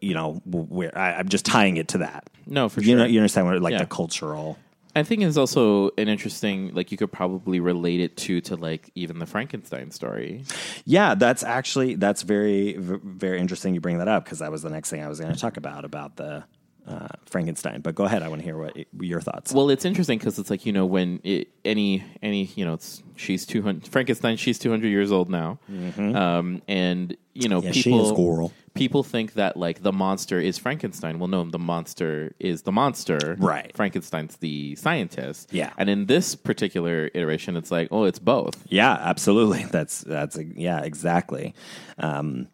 you 0.00 0.14
know 0.14 0.40
where 0.44 0.96
I, 0.96 1.14
I'm 1.14 1.28
just 1.28 1.46
tying 1.46 1.76
it 1.76 1.88
to 1.88 1.98
that. 1.98 2.28
No, 2.46 2.68
for 2.68 2.80
You 2.80 2.88
sure. 2.88 2.96
know, 2.98 3.04
you 3.04 3.18
understand 3.18 3.46
what 3.46 3.60
like 3.62 3.72
Yeah. 3.72 3.78
the 3.78 3.86
cultural. 3.86 4.58
I 4.94 5.02
think 5.04 5.22
it's 5.22 5.38
also 5.38 5.88
an 5.96 6.08
interesting, 6.08 6.74
like 6.74 6.92
you 6.92 6.98
could 6.98 7.10
probably 7.10 7.60
relate 7.60 8.00
it 8.00 8.14
to 8.18 8.42
to 8.42 8.56
like 8.56 8.90
even 8.94 9.18
the 9.18 9.24
Frankenstein 9.26 9.90
story. 9.90 10.44
Yeah, 10.84 11.14
that's 11.14 11.42
actually 11.42 11.94
that's 11.94 12.22
very 12.22 12.76
very 12.78 13.40
interesting. 13.40 13.72
You 13.74 13.80
bring 13.80 13.98
that 13.98 14.08
up 14.08 14.24
because 14.24 14.40
that 14.40 14.50
was 14.52 14.60
the 14.62 14.68
next 14.70 14.90
thing 14.90 15.02
I 15.02 15.08
was 15.08 15.18
going 15.18 15.32
to 15.32 15.38
talk 15.40 15.56
about 15.56 15.86
about 15.86 16.16
the 16.16 16.44
uh, 16.86 17.08
Frankenstein. 17.26 17.80
But 17.80 17.94
go 17.94 18.04
ahead, 18.04 18.22
I 18.22 18.28
want 18.28 18.40
to 18.40 18.44
hear 18.44 18.58
what 18.58 18.76
your 19.00 19.20
thoughts. 19.20 19.52
Well, 19.52 19.70
it's 19.70 19.84
interesting 19.84 20.18
because 20.18 20.38
it's 20.38 20.50
like 20.50 20.66
you 20.66 20.72
know 20.72 20.86
when 20.86 21.20
it, 21.24 21.48
any 21.64 22.04
any 22.22 22.44
you 22.56 22.64
know 22.64 22.74
it's, 22.74 23.02
she's 23.16 23.46
two 23.46 23.62
hundred 23.62 23.88
Frankenstein 23.88 24.36
she's 24.36 24.58
two 24.58 24.70
hundred 24.70 24.88
years 24.88 25.10
old 25.10 25.30
now, 25.30 25.58
um, 25.98 26.60
and 26.68 27.16
you 27.34 27.48
know 27.48 27.62
Mm-hmm. 27.62 27.66
Yeah, 27.68 27.82
people 27.84 28.52
people 28.74 29.02
think 29.02 29.34
that 29.34 29.56
like 29.56 29.82
the 29.82 29.92
monster 29.92 30.40
is 30.40 30.58
Frankenstein. 30.58 31.18
Well, 31.18 31.28
no, 31.28 31.44
the 31.44 31.58
monster 31.58 32.34
is 32.38 32.62
the 32.62 32.72
monster. 32.72 33.36
Right. 33.38 33.70
Frankenstein's 33.74 34.36
the 34.36 34.74
scientist. 34.76 35.52
Yeah. 35.52 35.72
and 35.76 35.88
in 35.90 36.06
this 36.06 36.34
particular 36.34 37.10
iteration, 37.14 37.56
it's 37.56 37.70
like 37.70 37.88
oh, 37.90 38.04
it's 38.04 38.18
both. 38.18 38.64
Yeah, 38.68 38.92
absolutely. 38.92 39.64
That's 39.72 40.00
that's 40.00 40.38
yeah, 40.54 40.80
exactly. 40.80 41.54
Um, 41.98 42.48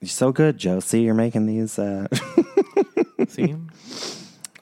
you're 0.00 0.08
so 0.08 0.32
good, 0.32 0.56
Joe. 0.58 0.80
See, 0.80 1.02
you're 1.02 1.14
making 1.14 1.46
these. 1.46 1.78
Uh, 1.78 2.06
See, 3.28 3.54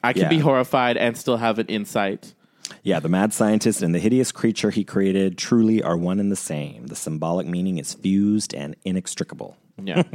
I 0.03 0.13
can 0.13 0.23
Yeah. 0.23 0.29
be 0.29 0.39
horrified 0.39 0.97
and 0.97 1.17
still 1.17 1.37
have 1.37 1.59
an 1.59 1.67
insight. 1.67 2.33
yeah, 2.83 2.99
the 2.99 3.09
mad 3.09 3.33
scientist 3.33 3.81
and 3.81 3.93
the 3.95 3.99
hideous 3.99 4.31
creature 4.31 4.69
he 4.69 4.83
created 4.83 5.37
truly 5.37 5.81
are 5.83 5.97
one 5.97 6.19
and 6.19 6.31
the 6.31 6.35
same. 6.35 6.87
The 6.87 6.95
symbolic 6.95 7.47
meaning 7.47 7.77
is 7.77 7.93
fused 7.93 8.53
and 8.53 8.75
inextricable. 8.85 9.57
Yeah, 9.83 10.03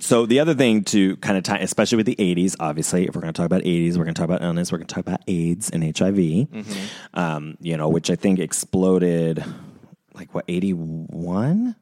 So 0.00 0.26
the 0.26 0.40
other 0.40 0.54
thing 0.54 0.84
to 0.84 1.16
kind 1.16 1.36
of 1.36 1.44
tie, 1.44 1.58
especially 1.58 1.96
with 1.96 2.06
the 2.06 2.16
80s, 2.16 2.56
obviously, 2.60 3.06
if 3.06 3.14
we're 3.14 3.22
going 3.22 3.32
to 3.32 3.36
talk 3.36 3.46
about 3.46 3.62
80s, 3.62 3.96
we're 3.96 4.04
going 4.04 4.14
to 4.14 4.18
talk 4.18 4.24
about 4.28 4.42
illness, 4.42 4.70
we're 4.72 4.78
going 4.78 4.86
to 4.88 4.94
talk 4.94 5.06
about 5.06 5.20
AIDS 5.26 5.70
and 5.70 5.96
HIV, 5.96 6.48
um, 7.14 7.56
you 7.60 7.76
know, 7.76 7.88
which 7.88 8.10
I 8.10 8.16
think 8.16 8.38
exploded 8.38 9.44
like 10.14 10.34
what, 10.34 10.44
81? 10.48 11.76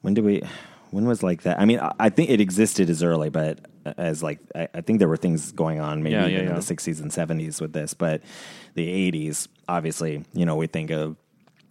When 0.00 0.14
did 0.14 0.24
we, 0.24 0.42
when 0.90 1.06
was 1.06 1.22
like 1.22 1.42
that? 1.42 1.60
I 1.60 1.64
mean, 1.64 1.80
I- 1.80 1.94
I 1.98 2.08
think 2.08 2.30
it 2.30 2.40
existed 2.40 2.90
as 2.90 3.02
early, 3.02 3.30
but 3.30 3.60
uh, 3.84 3.94
as 3.98 4.22
like, 4.22 4.40
I, 4.54 4.68
I 4.74 4.80
think 4.80 4.98
there 4.98 5.08
were 5.08 5.16
things 5.16 5.52
going 5.52 5.80
on 5.80 6.02
maybe 6.02 6.14
Yeah, 6.14 6.26
yeah, 6.26 6.38
even 6.38 6.48
in 6.48 6.54
the 6.54 6.60
60s 6.60 7.00
and 7.00 7.10
70s 7.10 7.60
with 7.60 7.72
this, 7.72 7.94
but 7.94 8.22
the 8.74 8.86
80s, 9.10 9.48
obviously, 9.68 10.24
you 10.32 10.46
know, 10.46 10.56
we 10.56 10.66
think 10.66 10.90
of 10.90 11.16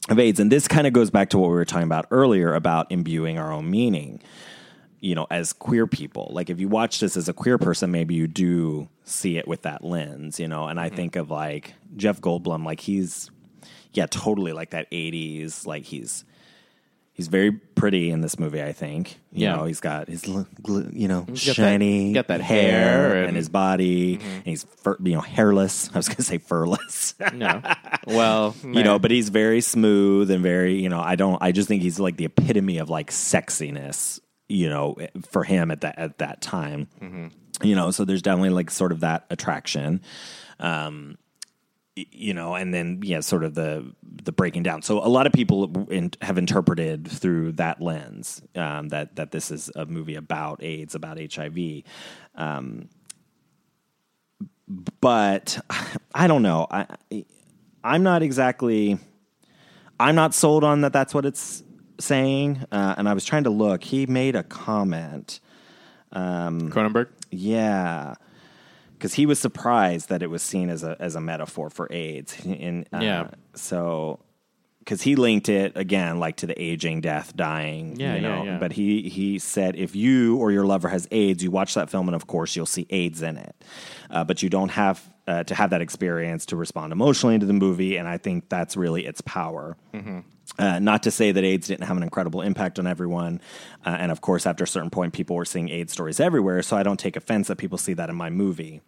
of 0.09 0.19
AIDS. 0.19 0.39
And 0.39 0.51
this 0.51 0.67
kind 0.67 0.87
of 0.87 0.93
goes 0.93 1.09
back 1.09 1.29
to 1.31 1.37
what 1.37 1.49
we 1.49 1.55
were 1.55 1.65
talking 1.65 1.83
about 1.83 2.07
earlier 2.11 2.53
about 2.53 2.91
imbuing 2.91 3.37
our 3.37 3.51
own 3.51 3.69
meaning, 3.69 4.21
you 4.99 5.15
know, 5.15 5.27
as 5.29 5.53
queer 5.53 5.87
people. 5.87 6.29
Like 6.31 6.49
if 6.49 6.59
you 6.59 6.67
watch 6.67 6.99
this 6.99 7.17
as 7.17 7.27
a 7.27 7.33
queer 7.33 7.57
person, 7.57 7.91
maybe 7.91 8.15
you 8.15 8.27
do 8.27 8.87
see 9.03 9.37
it 9.37 9.47
with 9.47 9.63
that 9.63 9.83
lens, 9.83 10.39
you 10.39 10.47
know. 10.47 10.67
And 10.67 10.79
I 10.79 10.87
mm-hmm. 10.87 10.95
think 10.95 11.15
of 11.15 11.29
like 11.29 11.73
Jeff 11.95 12.21
Goldblum, 12.21 12.65
like 12.65 12.79
he's, 12.79 13.29
yeah, 13.93 14.05
totally 14.05 14.53
like 14.53 14.71
that 14.71 14.89
80s, 14.91 15.65
like 15.65 15.83
he's, 15.83 16.23
He's 17.17 17.27
very 17.29 17.51
pretty 17.51 18.11
in 18.11 18.21
this 18.21 18.37
movie, 18.37 18.61
I 18.61 18.71
think. 18.73 19.17
You 19.31 19.45
Yeah. 19.47 19.55
know, 19.55 19.63
he's 19.65 19.79
got 19.79 20.07
his, 20.07 20.25
you 20.27 20.45
know, 21.07 21.21
got 21.21 21.27
that- 21.27 21.37
shiny 21.37 22.13
got 22.13 22.27
that 22.27 22.41
hair 22.41 23.15
and, 23.17 23.27
and- 23.29 23.35
his 23.37 23.49
body, 23.49 24.19
and 24.21 24.45
he's, 24.45 24.63
fur, 24.83 24.95
you 25.03 25.13
know, 25.15 25.21
hairless. 25.21 25.89
I 25.93 25.97
was 25.97 26.07
going 26.07 26.17
to 26.17 26.23
say 26.23 26.37
furless. 26.37 27.15
no. 27.33 27.61
Well, 28.05 28.55
you 28.63 28.83
know, 28.83 28.99
but 28.99 29.09
he's 29.09 29.29
very 29.29 29.61
smooth 29.61 30.29
and 30.29 30.43
very, 30.43 30.75
you 30.79 30.89
know, 30.89 30.99
I 31.01 31.15
don't, 31.15 31.41
I 31.41 31.51
just 31.51 31.67
think 31.67 31.81
he's 31.81 31.99
like 31.99 32.17
the 32.17 32.25
epitome 32.25 32.77
of 32.77 32.89
like 32.91 33.09
sexiness, 33.09 34.19
you 34.47 34.69
know, 34.69 34.95
for 35.29 35.43
him 35.43 35.71
at 35.71 35.81
that 35.81 35.97
at 35.97 36.19
that 36.19 36.41
time, 36.41 36.87
you 37.63 37.75
know. 37.75 37.89
So 37.89 38.05
there's 38.05 38.21
definitely 38.21 38.51
like 38.51 38.69
sort 38.69 38.91
of 38.91 38.99
that 38.99 39.25
attraction, 39.31 40.01
um, 40.59 41.17
you 42.11 42.33
know, 42.33 42.55
and 42.55 42.73
then 42.73 42.99
yeah, 43.03 43.19
sort 43.21 43.43
of 43.43 43.55
the 43.55 43.93
the 44.03 44.31
breaking 44.31 44.63
down. 44.63 44.81
So 44.81 44.99
a 45.03 45.09
lot 45.09 45.25
of 45.25 45.33
people 45.33 45.87
in, 45.89 46.11
have 46.21 46.37
interpreted 46.37 47.07
through 47.07 47.53
that 47.53 47.81
lens 47.81 48.41
um, 48.55 48.89
that 48.89 49.15
that 49.15 49.31
this 49.31 49.51
is 49.51 49.71
a 49.75 49.85
movie 49.85 50.15
about 50.15 50.63
AIDS, 50.63 50.95
about 50.95 51.17
HIV. 51.19 51.83
Um, 52.35 52.89
but 55.01 55.59
I 56.13 56.27
don't 56.27 56.43
know. 56.43 56.67
I 56.69 56.85
I'm 57.83 58.03
not 58.03 58.21
exactly. 58.21 58.99
I'm 59.99 60.15
not 60.15 60.35
sold 60.35 60.63
on 60.63 60.81
that. 60.81 60.93
That's 60.93 61.13
what 61.13 61.25
it's 61.25 61.63
saying. 61.99 62.63
Uh, 62.71 62.95
and 62.97 63.09
I 63.09 63.13
was 63.13 63.25
trying 63.25 63.45
to 63.45 63.49
look. 63.49 63.83
He 63.83 64.05
made 64.05 64.35
a 64.35 64.43
comment. 64.43 65.39
Um, 66.11 66.69
Cronenberg. 66.69 67.07
Yeah, 67.31 68.15
because 68.97 69.13
he 69.13 69.25
was 69.25 69.39
surprised 69.39 70.09
that 70.09 70.21
it 70.23 70.27
was 70.29 70.41
seen 70.41 70.69
as 70.69 70.83
a 70.83 70.95
as 70.99 71.15
a 71.15 71.21
metaphor 71.21 71.69
for 71.69 71.87
AIDS. 71.91 72.35
And 72.45 72.85
uh, 72.93 72.99
Yeah. 72.99 73.29
so 73.55 74.19
because 74.87 75.01
he 75.01 75.17
linked 75.17 75.49
it 75.49 75.73
again, 75.75 76.17
like 76.17 76.37
to 76.37 76.47
the 76.47 76.59
aging, 76.59 77.01
death, 77.01 77.35
dying. 77.35 77.99
Yeah, 77.99 78.15
you 78.15 78.21
know. 78.21 78.43
yeah. 78.43 78.57
But 78.57 78.71
he 78.71 79.09
he 79.09 79.37
said 79.37 79.75
if 79.75 79.97
you 79.97 80.37
or 80.37 80.49
your 80.49 80.65
lover 80.65 80.87
has 80.87 81.09
AIDS, 81.11 81.43
you 81.43 81.51
watch 81.51 81.73
that 81.73 81.89
film, 81.89 82.07
and 82.07 82.15
of 82.15 82.25
course 82.25 82.55
you'll 82.55 82.65
see 82.65 82.87
AIDS 82.89 83.21
in 83.21 83.35
it. 83.35 83.53
Uh, 84.09 84.23
but 84.23 84.41
you 84.41 84.49
don't 84.49 84.69
have 84.69 85.03
uh, 85.27 85.43
to 85.43 85.53
have 85.55 85.71
that 85.71 85.81
experience 85.81 86.45
to 86.47 86.55
respond 86.55 86.93
emotionally 86.93 87.37
to 87.37 87.45
the 87.45 87.51
movie, 87.51 87.97
and 87.97 88.07
I 88.07 88.17
think 88.17 88.47
that's 88.47 88.77
really 88.77 89.05
its 89.05 89.19
power. 89.19 89.75
Uh, 90.57 90.79
not 90.79 91.03
to 91.03 91.11
say 91.11 91.33
that 91.33 91.43
AIDS 91.43 91.67
didn't 91.67 91.85
have 91.85 91.97
an 91.97 92.03
incredible 92.03 92.41
impact 92.41 92.79
on 92.79 92.87
everyone. 92.87 93.41
Uh, 93.85 93.89
and 93.89 94.09
of 94.09 94.21
course, 94.21 94.45
after 94.45 94.63
a 94.63 94.67
certain 94.67 94.89
point, 94.89 95.11
people 95.11 95.35
were 95.35 95.43
seeing 95.43 95.67
AIDS 95.67 95.91
stories 95.91 96.21
everywhere. 96.21 96.61
So 96.61 96.77
I 96.77 96.83
don't 96.83 96.97
take 96.97 97.17
offense 97.17 97.49
that 97.49 97.57
people 97.57 97.77
see 97.77 97.93
that 97.95 98.09
in 98.09 98.15
my 98.15 98.29
movie. 98.29 98.81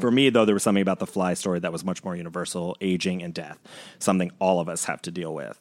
For 0.00 0.10
me, 0.10 0.30
though, 0.30 0.44
there 0.44 0.54
was 0.54 0.62
something 0.62 0.82
about 0.82 0.98
the 0.98 1.06
fly 1.06 1.34
story 1.34 1.60
that 1.60 1.72
was 1.72 1.84
much 1.84 2.02
more 2.04 2.16
universal 2.16 2.76
aging 2.80 3.22
and 3.22 3.32
death, 3.32 3.58
something 3.98 4.32
all 4.38 4.60
of 4.60 4.68
us 4.68 4.84
have 4.86 5.00
to 5.02 5.10
deal 5.10 5.34
with. 5.34 5.60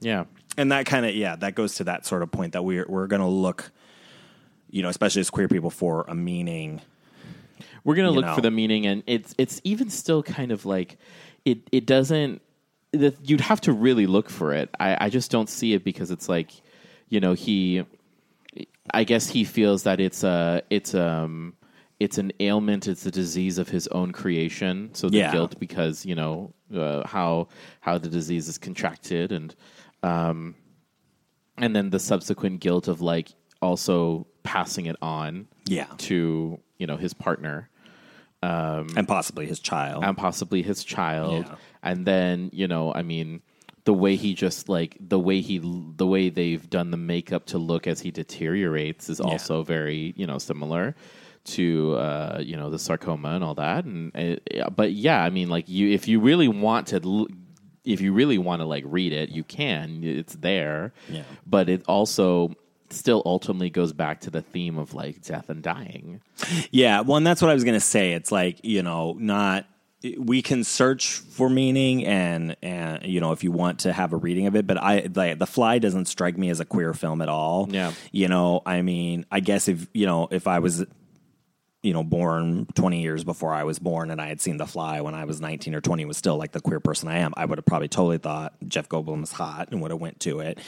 Yeah. 0.00 0.24
And 0.56 0.72
that 0.72 0.86
kind 0.86 1.06
of, 1.06 1.14
yeah, 1.14 1.36
that 1.36 1.54
goes 1.54 1.76
to 1.76 1.84
that 1.84 2.04
sort 2.04 2.22
of 2.22 2.30
point 2.30 2.52
that 2.52 2.62
we're, 2.62 2.86
we're 2.88 3.06
going 3.06 3.22
to 3.22 3.28
look, 3.28 3.70
you 4.70 4.82
know, 4.82 4.88
especially 4.88 5.20
as 5.20 5.30
queer 5.30 5.48
people, 5.48 5.70
for 5.70 6.04
a 6.08 6.14
meaning. 6.14 6.80
We're 7.84 7.94
gonna 7.94 8.10
look 8.10 8.26
know. 8.26 8.34
for 8.34 8.40
the 8.40 8.50
meaning, 8.50 8.86
and 8.86 9.02
it's 9.06 9.34
it's 9.38 9.60
even 9.64 9.88
still 9.88 10.22
kind 10.22 10.52
of 10.52 10.66
like 10.66 10.98
it 11.44 11.60
it 11.72 11.86
doesn't. 11.86 12.42
The, 12.92 13.14
you'd 13.22 13.40
have 13.40 13.60
to 13.62 13.72
really 13.72 14.06
look 14.06 14.30
for 14.30 14.52
it. 14.52 14.68
I, 14.78 15.06
I 15.06 15.08
just 15.10 15.30
don't 15.30 15.48
see 15.48 15.74
it 15.74 15.84
because 15.84 16.10
it's 16.10 16.28
like, 16.28 16.50
you 17.08 17.20
know, 17.20 17.32
he. 17.32 17.84
I 18.92 19.04
guess 19.04 19.28
he 19.28 19.44
feels 19.44 19.84
that 19.84 20.00
it's 20.00 20.24
a 20.24 20.62
it's 20.70 20.94
um 20.94 21.54
it's 22.00 22.18
an 22.18 22.32
ailment. 22.40 22.86
It's 22.86 23.04
a 23.06 23.10
disease 23.10 23.58
of 23.58 23.68
his 23.68 23.86
own 23.88 24.12
creation. 24.12 24.90
So 24.94 25.08
the 25.08 25.18
Yeah. 25.18 25.32
guilt 25.32 25.58
because 25.58 26.06
you 26.06 26.14
know 26.14 26.52
uh, 26.74 27.06
how 27.06 27.48
how 27.80 27.98
the 27.98 28.08
disease 28.08 28.48
is 28.48 28.58
contracted 28.58 29.32
and 29.32 29.54
um 30.02 30.54
and 31.56 31.74
then 31.74 31.90
the 31.90 31.98
subsequent 31.98 32.60
guilt 32.60 32.86
of 32.88 33.00
like 33.00 33.30
also 33.60 34.26
passing 34.44 34.86
it 34.86 34.96
on 35.02 35.48
Yeah. 35.66 35.86
to 35.98 36.60
you 36.78 36.86
know 36.86 36.96
his 36.96 37.14
partner 37.14 37.68
and 38.42 39.08
possibly 39.08 39.46
his 39.46 39.58
child. 39.58 40.04
and 40.04 40.16
possibly 40.16 40.62
his 40.62 40.84
child 40.84 41.46
Yeah. 41.48 41.54
and 41.82 42.06
then 42.06 42.50
you 42.52 42.68
know 42.68 42.94
i 42.94 43.02
mean 43.02 43.42
the 43.84 43.92
way 43.94 44.14
he 44.14 44.34
just 44.34 44.68
like 44.68 44.96
the 45.00 45.18
way 45.18 45.40
he 45.40 45.58
the 45.96 46.06
way 46.06 46.28
they've 46.28 46.68
done 46.70 46.90
the 46.92 46.96
makeup 46.96 47.46
to 47.46 47.58
look 47.58 47.86
as 47.88 48.00
he 48.00 48.10
deteriorates 48.12 49.08
is 49.08 49.20
also 49.20 49.64
very 49.64 50.12
you 50.16 50.26
know 50.26 50.38
similar 50.38 50.94
to 51.54 51.94
uh 51.96 52.40
you 52.44 52.56
know 52.56 52.70
the 52.70 52.78
sarcoma 52.78 53.30
and 53.30 53.42
all 53.44 53.54
that 53.54 53.84
and 53.84 54.12
uh, 54.16 54.70
but 54.70 54.92
yeah 54.92 55.22
i 55.22 55.30
mean 55.30 55.48
like 55.48 55.68
you 55.68 55.88
if 55.90 56.06
you 56.08 56.20
really 56.20 56.48
want 56.48 56.86
to 56.88 57.00
l- 57.04 57.26
if 57.84 58.00
you 58.00 58.12
really 58.12 58.38
want 58.38 58.60
to 58.60 58.66
like 58.66 58.84
read 58.86 59.12
it 59.12 59.30
you 59.30 59.42
can 59.44 60.00
it's 60.04 60.34
there 60.36 60.92
Yeah. 61.08 61.22
but 61.46 61.68
it 61.68 61.82
also 61.88 62.54
still 62.90 63.22
ultimately 63.26 63.68
goes 63.70 63.92
back 63.92 64.20
to 64.22 64.30
the 64.30 64.40
theme 64.42 64.78
of 64.78 64.94
like 64.94 65.22
death 65.22 65.48
and 65.50 65.62
dying 65.62 66.20
Yeah, 66.70 67.00
well, 67.02 67.16
and 67.18 67.26
that's 67.26 67.42
what 67.42 67.50
I 67.50 67.54
was 67.54 67.64
going 67.64 67.74
to 67.74 67.80
say. 67.80 68.12
It's 68.12 68.30
like 68.32 68.60
you 68.64 68.82
know, 68.82 69.14
not 69.18 69.66
we 70.18 70.40
can 70.42 70.62
search 70.64 71.16
for 71.18 71.50
meaning, 71.50 72.06
and 72.06 72.56
and 72.62 73.02
you 73.04 73.20
know, 73.20 73.32
if 73.32 73.42
you 73.44 73.50
want 73.52 73.80
to 73.80 73.92
have 73.92 74.12
a 74.12 74.16
reading 74.16 74.46
of 74.46 74.54
it, 74.56 74.66
but 74.66 74.78
I 74.78 75.08
like 75.14 75.38
The 75.38 75.46
Fly 75.46 75.78
doesn't 75.80 76.06
strike 76.06 76.38
me 76.38 76.48
as 76.50 76.60
a 76.60 76.64
queer 76.64 76.94
film 76.94 77.20
at 77.20 77.28
all. 77.28 77.68
Yeah. 77.70 77.92
you 78.12 78.28
know, 78.28 78.62
I 78.64 78.80
mean, 78.82 79.26
I 79.32 79.40
guess 79.40 79.66
if 79.68 79.86
you 79.92 80.06
know, 80.06 80.28
if 80.30 80.46
I 80.46 80.60
was 80.60 80.86
you 81.88 81.94
know 81.94 82.04
born 82.04 82.66
20 82.74 83.00
years 83.00 83.24
before 83.24 83.54
I 83.54 83.64
was 83.64 83.78
born 83.78 84.10
and 84.10 84.20
I 84.20 84.26
had 84.26 84.42
seen 84.42 84.58
The 84.58 84.66
Fly 84.66 85.00
when 85.00 85.14
I 85.14 85.24
was 85.24 85.40
19 85.40 85.74
or 85.74 85.80
20 85.80 86.04
was 86.04 86.18
still 86.18 86.36
like 86.36 86.52
the 86.52 86.60
queer 86.60 86.80
person 86.80 87.08
I 87.08 87.20
am, 87.20 87.32
I 87.34 87.46
would 87.46 87.56
have 87.56 87.64
probably 87.64 87.88
totally 87.88 88.18
thought 88.18 88.52
Jeff 88.68 88.90
Goldblum 88.90 89.22
was 89.22 89.32
hot 89.32 89.70
and 89.70 89.80
would 89.80 89.90
have 89.90 89.98
went 89.98 90.20
to 90.20 90.40
it. 90.40 90.58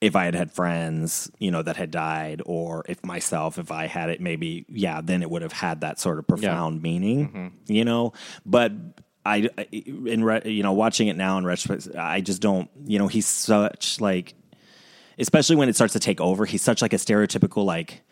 If 0.00 0.16
I 0.16 0.24
had 0.24 0.34
had 0.34 0.50
friends, 0.50 1.30
you 1.38 1.52
know, 1.52 1.62
that 1.62 1.76
had 1.76 1.92
died, 1.92 2.42
or 2.44 2.84
if 2.88 3.02
myself, 3.04 3.58
if 3.58 3.70
I 3.70 3.86
had 3.86 4.10
it, 4.10 4.20
maybe, 4.20 4.66
yeah, 4.68 5.00
then 5.00 5.22
it 5.22 5.30
would 5.30 5.42
have 5.42 5.52
had 5.52 5.82
that 5.82 6.00
sort 6.00 6.18
of 6.18 6.26
profound 6.26 6.82
meaning, 6.82 7.28
mm-hmm. 7.28 7.72
you 7.72 7.84
know. 7.84 8.12
But 8.44 8.72
I, 9.24 9.48
in 9.70 10.24
re, 10.24 10.42
you 10.46 10.64
know, 10.64 10.72
watching 10.72 11.06
it 11.06 11.16
now 11.16 11.38
in 11.38 11.46
retrospect, 11.46 11.96
I 11.96 12.20
just 12.20 12.42
don't, 12.42 12.68
you 12.84 12.98
know, 12.98 13.06
he's 13.06 13.26
such 13.26 14.00
like, 14.00 14.34
especially 15.16 15.54
when 15.54 15.68
it 15.68 15.76
starts 15.76 15.92
to 15.92 16.00
take 16.00 16.20
over, 16.20 16.44
he's 16.44 16.60
such 16.60 16.82
like 16.82 16.92
a 16.92 16.96
stereotypical 16.96 17.64
like 17.64 18.02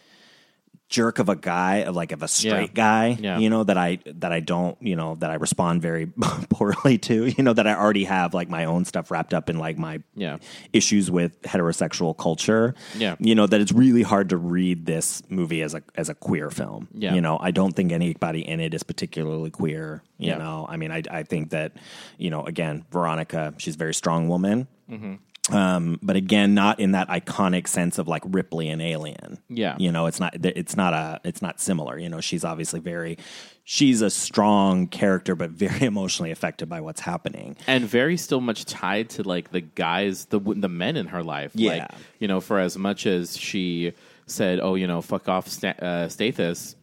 jerk 0.93 1.18
of 1.18 1.28
a 1.30 1.34
guy 1.36 1.76
of 1.88 1.97
like 1.97 2.12
of 2.12 2.22
a 2.22 2.28
straight 2.28 2.70
Yeah. 2.76 2.84
guy 2.86 3.07
Yeah. 3.18 3.38
you 3.38 3.49
know 3.49 3.64
that 3.64 3.78
i 3.78 3.99
that 4.07 4.30
i 4.30 4.40
don't 4.40 4.76
you 4.82 4.95
know 4.95 5.14
that 5.16 5.30
i 5.30 5.34
respond 5.34 5.80
very 5.80 6.07
poorly 6.51 6.99
to 7.09 7.26
you 7.26 7.43
know 7.43 7.55
that 7.55 7.66
i 7.66 7.74
already 7.74 8.05
have 8.05 8.34
like 8.34 8.51
my 8.51 8.66
own 8.66 8.84
stuff 8.84 9.11
wrapped 9.11 9.32
up 9.32 9.49
in 9.49 9.59
like 9.59 9.78
my 9.78 10.03
Yeah. 10.14 10.36
issues 10.72 11.11
with 11.11 11.40
heterosexual 11.43 12.16
culture 12.16 12.74
Yeah. 12.95 13.16
you 13.18 13.34
know 13.34 13.47
that 13.47 13.61
it's 13.62 13.72
really 13.72 14.03
hard 14.03 14.28
to 14.28 14.36
read 14.36 14.84
this 14.84 15.22
movie 15.30 15.62
as 15.62 15.72
a 15.74 15.82
as 15.95 16.11
a 16.11 16.14
queer 16.14 16.51
film 16.51 16.88
Yeah. 16.93 17.14
you 17.14 17.22
know 17.22 17.38
i 17.40 17.51
don't 17.53 17.72
think 17.74 17.90
anybody 17.90 18.47
in 18.47 18.61
it 18.61 18.74
is 18.74 18.82
particularly 18.82 19.51
queer 19.51 20.03
you 20.18 20.36
know 20.36 20.66
i 20.68 20.76
mean 20.76 20.93
i 20.93 21.03
i 21.11 21.22
think 21.22 21.51
that 21.51 21.72
you 22.18 22.28
know 22.28 22.45
again 22.45 22.84
veronica 22.93 23.55
she's 23.57 23.76
a 23.76 23.78
very 23.78 23.95
strong 23.95 24.28
woman 24.28 24.68
Mm-hmm. 24.90 25.14
Um, 25.51 25.99
but 26.03 26.14
again, 26.16 26.55
not 26.55 26.78
in 26.78 26.93
that 26.93 27.09
iconic 27.09 27.66
sense 27.66 27.99
of 27.99 28.07
like 28.07 28.22
Ripley 28.24 28.68
and 28.68 28.80
Alien. 28.80 29.38
Yeah. 29.49 29.74
you 29.78 29.90
know, 29.90 30.07
it's 30.07 30.20
not. 30.20 30.34
It's 30.45 30.76
not 30.76 30.95
a. 30.95 31.20
It's 31.24 31.43
not 31.43 31.61
similar. 31.61 31.99
You 31.99 32.09
know, 32.09 32.20
she's 32.20 32.45
obviously 32.45 32.78
very. 32.80 33.18
She's 33.64 34.03
a 34.03 34.11
strong 34.11 34.86
character, 34.86 35.34
but 35.34 35.51
very 35.51 35.82
emotionally 35.86 36.30
affected 36.30 36.68
by 36.68 36.80
what's 36.80 37.01
happening. 37.01 37.57
and 37.66 37.84
very 37.84 38.16
still 38.16 38.40
much 38.40 38.64
tied 38.66 39.11
to 39.11 39.22
like 39.24 39.51
the 39.51 39.61
guys 39.62 40.26
the 40.26 40.38
the 40.38 40.68
men 40.68 40.97
in 40.97 41.07
her 41.09 41.22
life 41.24 41.51
Yeah. 41.55 41.70
like 41.72 41.90
you 42.20 42.28
know 42.28 42.40
for 42.40 42.59
as 42.59 42.76
much 42.78 43.07
as 43.07 43.36
she 43.36 43.93
said 44.26 44.61
oh 44.61 44.74
you 44.76 44.86
know 44.86 45.03
fuck 45.03 45.28
off 45.28 45.49
Sta- 45.49 45.74
uh, 45.80 46.07
Stathis 46.09 46.74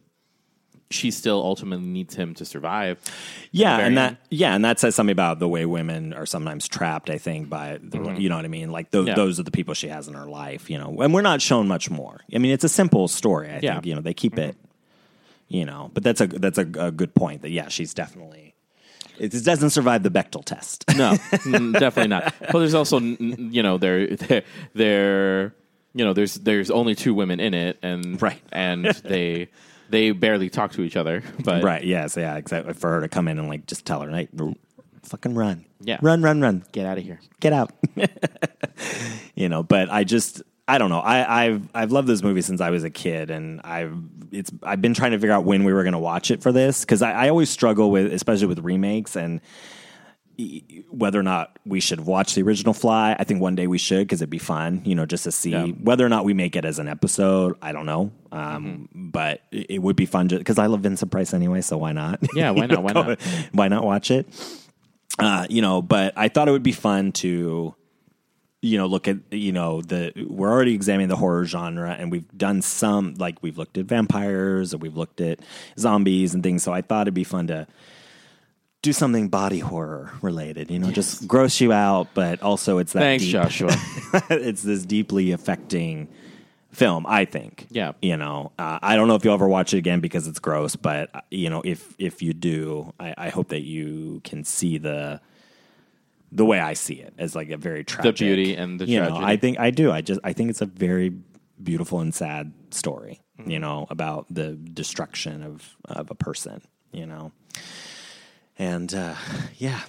she 0.90 1.10
still 1.12 1.40
ultimately 1.42 1.86
needs 1.86 2.14
him 2.14 2.34
to 2.34 2.44
survive 2.44 2.98
Yeah, 3.52 3.78
and 3.78 3.96
that 3.96 4.08
end. 4.08 4.16
yeah, 4.30 4.54
and 4.54 4.64
that 4.64 4.80
says 4.80 4.94
something 4.96 5.12
about 5.12 5.38
the 5.38 5.48
way 5.48 5.64
women 5.64 6.12
are 6.12 6.26
sometimes 6.26 6.66
trapped. 6.66 7.10
I 7.10 7.18
think 7.18 7.48
by 7.48 7.78
the, 7.82 8.14
you 8.18 8.28
know 8.28 8.36
what 8.36 8.44
I 8.44 8.48
mean. 8.48 8.72
Like 8.72 8.90
Mm-hmm. 8.90 9.06
Yeah. 9.08 9.14
those 9.14 9.38
are 9.38 9.44
the 9.44 9.52
people 9.52 9.74
she 9.74 9.88
has 9.88 10.08
in 10.08 10.14
her 10.14 10.26
life. 10.26 10.68
You 10.68 10.78
know, 10.78 11.00
and 11.00 11.14
we're 11.14 11.22
not 11.22 11.40
shown 11.40 11.68
much 11.68 11.90
more. 11.90 12.20
I 12.34 12.38
mean, 12.38 12.50
it's 12.52 12.64
a 12.64 12.68
simple 12.68 13.06
story. 13.08 13.48
I 13.48 13.50
Yeah. 13.50 13.56
Mm-hmm. 13.58 13.74
think 13.76 13.86
you 13.86 13.94
know 13.94 14.00
they 14.00 14.14
keep 14.14 14.36
it. 14.38 14.56
You 15.48 15.64
know, 15.64 15.90
but 15.94 16.02
that's 16.04 16.20
a 16.20 16.26
that's 16.26 16.58
a, 16.58 16.66
a 16.78 16.90
good 16.90 17.14
point. 17.14 17.42
That 17.42 17.50
yeah, 17.50 17.68
she's 17.68 17.94
definitely. 17.94 18.54
It 19.18 19.30
doesn't 19.44 19.70
survive 19.70 20.02
the 20.02 20.10
Bechdel 20.10 20.44
test. 20.44 20.84
no 20.96 21.10
mm, 21.30 21.72
definitely 21.78 22.08
not 22.08 22.32
but 22.40 22.58
there's 22.58 22.72
also 22.74 22.98
you 23.00 23.62
know 23.62 23.76
there 23.76 24.06
there 24.16 24.42
there 24.74 25.54
you 25.94 26.04
know 26.06 26.14
there's 26.14 26.34
there's 26.36 26.70
only 26.70 26.94
two 26.94 27.12
women 27.12 27.38
in 27.38 27.52
it 27.52 27.78
and 27.82 28.20
Right. 28.22 28.40
and 28.50 28.86
they 29.04 29.48
they 29.90 30.12
barely 30.12 30.48
talk 30.48 30.72
to 30.72 30.82
each 30.82 30.96
other 30.96 31.22
but 31.44 31.62
Right. 31.62 31.84
Yes. 31.84 32.16
Yeah. 32.16 32.36
Exactly. 32.36 32.74
For 32.74 32.90
her 32.90 33.00
to 33.00 33.08
come 33.08 33.28
in 33.28 33.38
and 33.38 33.48
like 33.48 33.66
just 33.66 33.84
tell 33.84 34.00
her, 34.02 34.10
"Hey, 34.10 34.28
r- 34.38 34.54
fucking 35.02 35.34
run. 35.34 35.64
Yeah. 35.80 35.98
Run. 36.02 36.22
Run. 36.22 36.40
Run. 36.40 36.64
get 36.72 36.86
out 36.86 36.98
of 36.98 37.04
here 37.04 37.20
Get 37.40 37.52
out." 37.52 37.72
you 39.34 39.48
know. 39.48 39.62
But 39.62 39.90
I 39.90 40.04
just. 40.04 40.42
I 40.68 40.78
don't 40.78 40.90
know. 40.90 41.00
I, 41.00 41.46
I've 41.46 41.68
I've 41.74 41.90
loved 41.90 42.06
this 42.06 42.22
movie 42.22 42.42
since 42.42 42.60
I 42.60 42.70
was 42.70 42.84
a 42.84 42.90
kid, 42.90 43.30
and 43.30 43.60
I've 43.64 43.92
it's 44.30 44.52
I've 44.62 44.80
been 44.80 44.94
trying 44.94 45.10
to 45.10 45.18
figure 45.18 45.34
out 45.34 45.44
when 45.44 45.64
we 45.64 45.72
were 45.72 45.82
going 45.82 45.94
to 45.94 45.98
watch 45.98 46.30
it 46.30 46.42
for 46.42 46.52
this 46.52 46.82
because 46.82 47.02
I, 47.02 47.10
I 47.10 47.28
always 47.28 47.50
struggle 47.50 47.90
with, 47.90 48.12
especially 48.12 48.46
with 48.46 48.60
remakes 48.60 49.16
and 49.16 49.40
whether 50.90 51.18
or 51.18 51.22
not 51.22 51.58
we 51.66 51.80
should 51.80 52.00
watch 52.00 52.34
the 52.34 52.42
original 52.42 52.74
Fly. 52.74 53.16
I 53.18 53.24
think 53.24 53.40
one 53.40 53.54
day 53.54 53.66
we 53.66 53.78
should 53.78 54.06
because 54.06 54.20
it'd 54.22 54.30
be 54.30 54.38
fun, 54.38 54.82
you 54.84 54.94
know, 54.94 55.06
just 55.06 55.24
to 55.24 55.32
see 55.32 55.50
Yeah. 55.50 55.66
whether 55.66 56.04
or 56.04 56.08
not 56.08 56.24
we 56.24 56.34
make 56.34 56.56
it 56.56 56.64
as 56.64 56.78
an 56.78 56.88
episode. 56.88 57.56
I 57.62 57.72
don't 57.72 57.86
know, 57.86 58.10
um, 58.32 58.88
but 58.94 59.42
it, 59.50 59.66
it 59.70 59.78
would 59.78 59.96
be 59.96 60.06
fun 60.06 60.28
because 60.28 60.58
I 60.58 60.66
love 60.66 60.80
Vincent 60.80 61.10
Price 61.10 61.32
anyway, 61.34 61.60
so 61.60 61.78
why 61.78 61.92
not? 61.92 62.20
Yeah, 62.34 62.50
why 62.50 62.66
not? 62.72 62.82
Why 62.82 62.92
not? 62.92 63.20
Why 63.52 63.68
not 63.68 63.84
watch 63.84 64.10
it? 64.10 64.26
Uh, 65.18 65.46
you 65.50 65.60
know, 65.62 65.82
but 65.82 66.12
I 66.16 66.28
thought 66.28 66.48
it 66.48 66.52
would 66.52 66.62
be 66.62 66.72
fun 66.72 67.12
to 67.12 67.74
you 68.62 68.76
know 68.76 68.86
look 68.86 69.08
at 69.08 69.16
you 69.30 69.52
know 69.52 69.80
the 69.80 70.12
we're 70.28 70.50
already 70.50 70.74
examining 70.74 71.08
the 71.08 71.16
horror 71.16 71.46
genre 71.46 71.90
and 71.98 72.12
we've 72.12 72.28
done 72.36 72.60
some 72.60 73.14
like 73.14 73.42
we've 73.42 73.56
looked 73.56 73.78
at 73.78 73.86
vampires 73.86 74.74
or 74.74 74.76
we've 74.76 74.98
looked 74.98 75.22
at 75.22 75.40
zombies 75.78 76.34
and 76.34 76.42
things 76.42 76.62
so 76.62 76.70
i 76.70 76.82
thought 76.82 77.04
it'd 77.04 77.14
be 77.14 77.24
fun 77.24 77.46
to 77.46 77.66
do 78.82 78.92
something 78.92 79.28
body 79.28 79.58
horror 79.58 80.10
related 80.22 80.70
you 80.70 80.78
know 80.78 80.90
just 80.90 81.28
gross 81.28 81.60
you 81.60 81.72
out 81.72 82.08
but 82.14 82.42
also 82.42 82.78
it's 82.78 82.92
that 82.92 83.00
thanks 83.00 83.24
deep, 83.24 83.32
Joshua 83.32 83.70
it's 84.30 84.62
this 84.62 84.84
deeply 84.86 85.32
affecting 85.32 86.08
film 86.72 87.04
i 87.08 87.24
think 87.24 87.66
Yeah. 87.70 87.92
you 88.00 88.16
know 88.16 88.52
uh, 88.58 88.78
i 88.80 88.96
don't 88.96 89.08
know 89.08 89.16
if 89.16 89.24
you'll 89.24 89.34
ever 89.34 89.48
watch 89.48 89.74
it 89.74 89.78
again 89.78 90.00
because 90.00 90.26
it's 90.26 90.38
gross 90.38 90.76
but 90.76 91.10
uh, 91.14 91.20
you 91.30 91.50
know 91.50 91.62
if 91.64 91.94
if 91.98 92.22
you 92.22 92.32
do 92.32 92.94
i, 92.98 93.14
I 93.18 93.28
hope 93.28 93.48
that 93.48 93.62
you 93.62 94.20
can 94.24 94.44
see 94.44 94.78
the 94.78 95.20
the 96.32 96.44
way 96.44 96.60
I 96.60 96.74
see 96.74 96.94
it 96.94 97.12
as 97.18 97.34
like 97.34 97.50
a 97.50 97.56
very 97.56 97.82
tragic 97.82 98.16
beauty 98.16 98.54
and 98.54 98.78
the 98.80 98.86
you 98.86 99.00
know, 99.00 99.08
tragedy. 99.08 99.26
I 99.26 99.36
think 99.36 99.58
I 99.58 99.70
do. 99.70 99.90
I 99.90 100.00
just 100.00 100.20
I 100.22 100.32
think 100.32 100.50
it's 100.50 100.60
a 100.60 100.66
very 100.66 101.12
beautiful 101.60 101.98
and 101.98 102.14
sad 102.14 102.52
story. 102.70 103.20
Mm-hmm. 103.40 103.50
You 103.50 103.58
know 103.58 103.88
about 103.90 104.26
the 104.30 104.52
destruction 104.52 105.42
of 105.42 105.76
of 105.86 106.08
a 106.12 106.14
person. 106.14 106.62
You 106.92 107.06
know, 107.06 107.32
and 108.60 108.94
uh, 108.94 109.14
yeah. 109.56 109.80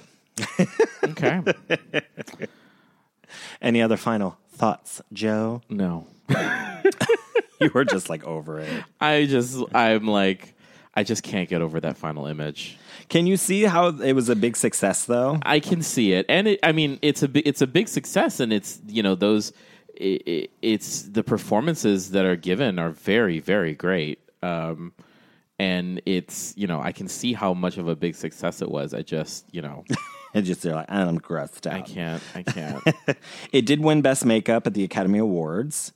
okay 1.03 1.41
Any 3.61 3.81
other 3.81 3.97
final 3.97 4.37
thoughts, 4.53 5.01
Joe? 5.13 5.61
no 5.69 6.07
You 7.59 7.69
were 7.75 7.85
just 7.85 8.09
like 8.09 8.23
over 8.23 8.59
it. 8.59 8.83
I 8.99 9.25
just 9.25 9.61
I'm 9.75 10.07
like 10.07 10.55
I 10.95 11.03
just 11.03 11.21
can't 11.21 11.47
get 11.47 11.61
over 11.61 11.79
that 11.81 11.95
final 11.97 12.25
image. 12.25 12.77
Can 13.07 13.27
you 13.27 13.37
see 13.37 13.63
how 13.63 13.87
it 13.89 14.13
was 14.13 14.29
a 14.29 14.35
big 14.35 14.57
success 14.57 15.05
though? 15.05 15.37
I 15.43 15.59
can 15.59 15.83
see 15.83 16.13
it, 16.13 16.25
and 16.27 16.47
it, 16.47 16.59
I 16.63 16.71
mean 16.71 16.97
it's 17.01 17.21
a 17.21 17.47
it's 17.47 17.61
a 17.61 17.67
big 17.67 17.87
success, 17.87 18.39
and 18.39 18.51
it's 18.51 18.79
you 18.87 19.03
know 19.03 19.15
those 19.15 19.53
i 19.99 20.19
i 20.27 20.47
it's 20.61 21.03
the 21.03 21.23
performances 21.23 22.11
that 22.11 22.25
are 22.25 22.35
given 22.37 22.79
are 22.79 22.89
very 22.89 23.39
very 23.39 23.75
great, 23.75 24.19
um, 24.41 24.93
and 25.61 26.01
it's 26.05 26.53
you 26.57 26.67
know 26.67 26.79
I 26.89 26.91
can 26.91 27.07
see 27.07 27.31
how 27.33 27.53
much 27.53 27.77
of 27.77 27.87
a 27.87 27.95
big 27.95 28.15
success 28.15 28.61
it 28.61 28.69
was. 28.77 28.93
I 28.93 29.01
just 29.03 29.45
you 29.55 29.61
know 29.61 29.83
And 30.33 30.45
just 30.45 30.61
they're 30.61 30.75
like, 30.81 30.89
I'm 30.89 31.19
grossed 31.19 31.67
out. 31.67 31.73
I 31.73 31.81
can't 31.81 32.23
I 32.39 32.43
can't 32.43 32.81
It 33.57 33.65
did 33.65 33.79
win 33.87 34.01
Best 34.01 34.23
Makeup 34.25 34.65
at 34.67 34.73
the 34.73 34.83
Academy 34.83 35.19
Awards. 35.19 35.91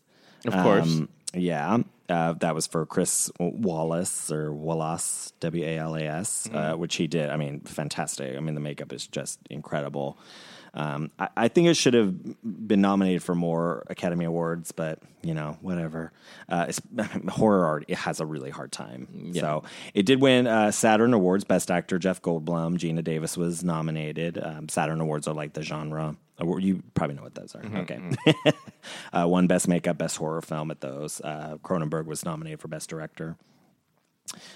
of 0.45 0.53
course 0.53 0.84
Um, 0.86 1.09
yeah, 1.34 1.78
uh, 2.07 2.34
that 2.43 2.53
was 2.55 2.66
for 2.68 2.86
Chris 2.86 3.30
Wallace 3.39 4.32
or 4.32 4.51
Walas, 4.51 5.32
W 5.41 5.63
A 5.66 5.78
L 5.78 5.95
A 5.95 6.03
S, 6.03 6.47
Mm-hmm. 6.47 6.57
uh, 6.57 6.76
which 6.82 6.95
he 6.95 7.07
did. 7.07 7.30
I 7.30 7.36
mean, 7.38 7.59
fantastic. 7.61 8.38
I 8.38 8.39
mean, 8.39 8.55
the 8.55 8.61
makeup 8.70 8.93
is 8.93 9.05
just 9.07 9.39
incredible. 9.49 10.18
Um, 10.76 11.09
I, 11.17 11.30
I 11.38 11.47
think 11.47 11.67
it 11.69 11.76
should 11.76 11.93
have 11.93 12.13
been 12.43 12.82
nominated 12.82 13.23
for 13.23 13.34
more 13.34 13.84
Academy 13.88 14.26
Awards, 14.26 14.71
but 14.73 14.99
you 15.23 15.34
know, 15.34 15.57
whatever. 15.61 16.11
Uh, 16.49 16.65
it's, 16.67 16.82
horror 17.30 17.65
art 17.65 17.86
it 17.88 17.97
has 17.97 18.19
a 18.19 18.26
really 18.26 18.49
hard 18.49 18.71
time. 18.71 19.34
So 19.34 19.63
it 19.93 20.05
did 20.05 20.21
win 20.21 20.47
uh, 20.47 20.71
Saturn 20.71 21.13
Awards, 21.13 21.45
Best 21.45 21.71
Actor 21.71 21.97
Jeff 21.97 22.21
Goldblum, 22.21 22.78
Geena 22.78 23.03
Davis 23.03 23.38
was 23.38 23.63
nominated. 23.63 24.38
Um, 24.41 24.69
Saturn 24.69 24.99
Awards 25.01 25.28
are 25.28 25.34
like 25.34 25.53
the 25.53 25.63
genre. 25.63 26.15
You 26.39 26.84
probably 26.93 27.15
know 27.15 27.23
what 27.23 27.36
those 27.36 27.55
are. 27.55 27.65
Okay. 27.80 27.99
uh, 29.13 29.26
won 29.28 29.47
Best 29.47 29.69
Makeup, 29.69 29.97
Best 29.97 30.17
Horror 30.17 30.41
Film 30.41 30.69
at 30.69 30.82
those. 30.82 31.21
Uh, 31.21 31.57
Cronenberg 31.63 32.05
was 32.05 32.26
nominated 32.26 32.59
for 32.59 32.67
Best 32.67 32.89
Director. 32.89 33.38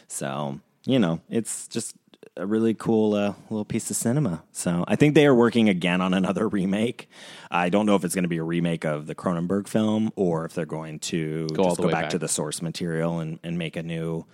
So, 0.08 0.60
you 0.84 1.00
know, 1.00 1.22
it's 1.30 1.68
just 1.70 1.96
a 2.38 2.46
really 2.46 2.74
cool 2.74 3.14
uh, 3.16 3.34
little 3.50 3.66
piece 3.66 3.90
of 3.90 3.96
cinema. 3.98 4.44
So 4.52 4.84
I 4.88 4.96
think 4.96 5.16
they 5.16 5.26
are 5.26 5.36
working 5.36 5.68
again 5.70 6.02
on 6.02 6.14
another 6.14 6.48
remake. 6.58 7.10
I 7.52 7.70
don't 7.70 7.86
know 7.86 7.96
if 7.96 8.04
it's 8.04 8.16
going 8.16 8.24
to 8.24 8.30
be 8.30 8.38
a 8.38 8.44
remake 8.44 8.86
of 8.86 9.08
the 9.08 9.16
Cronenberg 9.16 9.68
film 9.68 10.12
or 10.16 10.46
if 10.46 10.54
they're 10.54 10.66
going 10.66 11.00
to 11.00 11.48
Go 11.54 11.64
just 11.66 11.78
go 11.78 11.84
back, 11.90 12.04
back. 12.04 12.10
to 12.12 12.18
the 12.20 12.28
source 12.28 12.62
material 12.62 13.20
and, 13.20 13.40
and 13.44 13.58
make 13.58 13.76
a 13.76 13.84
new 13.84 14.26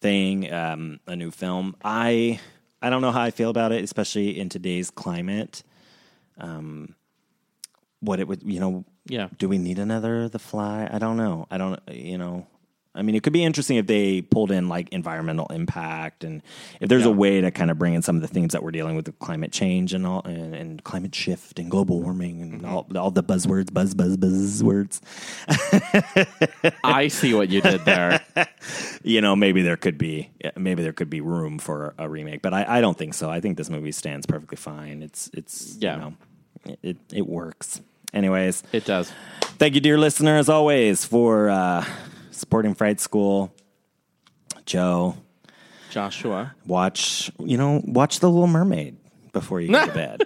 thing, 0.00 0.52
um, 0.52 1.00
a 1.06 1.16
new 1.16 1.30
film. 1.30 1.74
I 1.84 2.40
I 2.80 2.90
don't 2.90 3.02
know 3.02 3.12
how 3.12 3.22
I 3.22 3.30
feel 3.30 3.50
about 3.50 3.70
it, 3.72 3.82
especially 3.84 4.38
in 4.38 4.48
today's 4.48 4.90
climate. 4.90 5.62
Um, 6.38 6.94
what 8.00 8.18
it 8.18 8.26
would, 8.26 8.42
you 8.42 8.58
know, 8.58 8.84
Yeah. 9.06 9.28
do 9.38 9.48
we 9.48 9.58
need 9.58 9.78
another 9.78 10.28
The 10.28 10.40
Fly? 10.40 10.88
I 10.92 10.98
don't 10.98 11.16
know. 11.16 11.46
I 11.50 11.58
don't, 11.58 11.78
you 11.90 12.18
know. 12.18 12.46
I 12.94 13.00
mean, 13.00 13.14
it 13.14 13.22
could 13.22 13.32
be 13.32 13.42
interesting 13.42 13.78
if 13.78 13.86
they 13.86 14.20
pulled 14.20 14.50
in 14.50 14.68
like 14.68 14.90
environmental 14.90 15.46
impact 15.46 16.24
and 16.24 16.42
if 16.78 16.90
there's 16.90 17.06
a 17.06 17.10
way 17.10 17.40
to 17.40 17.50
kind 17.50 17.70
of 17.70 17.78
bring 17.78 17.94
in 17.94 18.02
some 18.02 18.16
of 18.16 18.22
the 18.22 18.28
things 18.28 18.52
that 18.52 18.62
we're 18.62 18.70
dealing 18.70 18.96
with, 18.96 19.06
with 19.06 19.18
climate 19.18 19.50
change 19.50 19.94
and 19.94 20.06
all, 20.06 20.20
and, 20.26 20.54
and 20.54 20.84
climate 20.84 21.14
shift 21.14 21.58
and 21.58 21.70
global 21.70 22.02
warming 22.02 22.42
and 22.42 22.66
all, 22.66 22.86
all 22.94 23.10
the 23.10 23.22
buzzwords, 23.22 23.72
buzz, 23.72 23.94
buzz, 23.94 24.18
buzzwords. 24.18 25.00
I 26.84 27.08
see 27.08 27.34
what 27.34 27.48
you 27.48 27.60
did 27.62 27.84
there. 27.84 28.20
you 29.02 29.20
know, 29.20 29.34
maybe 29.36 29.62
there 29.62 29.76
could 29.76 29.96
be, 29.98 30.30
maybe 30.56 30.82
there 30.82 30.92
could 30.92 31.10
be 31.10 31.20
room 31.20 31.58
for 31.58 31.94
a 31.98 32.08
remake, 32.08 32.42
but 32.42 32.52
I, 32.52 32.78
I 32.78 32.80
don't 32.80 32.96
think 32.98 33.14
so. 33.14 33.30
I 33.30 33.40
think 33.40 33.56
this 33.56 33.70
movie 33.70 33.92
stands 33.92 34.26
perfectly 34.26 34.56
fine. 34.56 35.02
It's, 35.02 35.30
it's, 35.32 35.76
Yeah. 35.80 35.94
you 35.94 36.00
know, 36.00 36.76
it, 36.82 36.96
it 37.12 37.26
works. 37.26 37.80
Anyways, 38.12 38.62
It 38.72 38.84
does. 38.84 39.10
Thank 39.58 39.74
you, 39.74 39.80
dear 39.80 39.96
listener, 39.98 40.36
as 40.36 40.48
always, 40.50 41.04
for 41.04 41.48
uh, 41.48 41.84
supporting 42.32 42.74
Fright 42.74 43.00
School. 43.00 43.54
Joe, 44.66 45.16
Joshua. 45.90 46.54
watch 46.66 47.30
you 47.38 47.56
know 47.56 47.80
watch 47.84 48.20
The 48.20 48.30
Little 48.30 48.46
Mermaid 48.46 48.96
before 49.32 49.60
you 49.60 49.72
go 49.72 49.86
to 49.86 49.92
bed. 49.94 50.22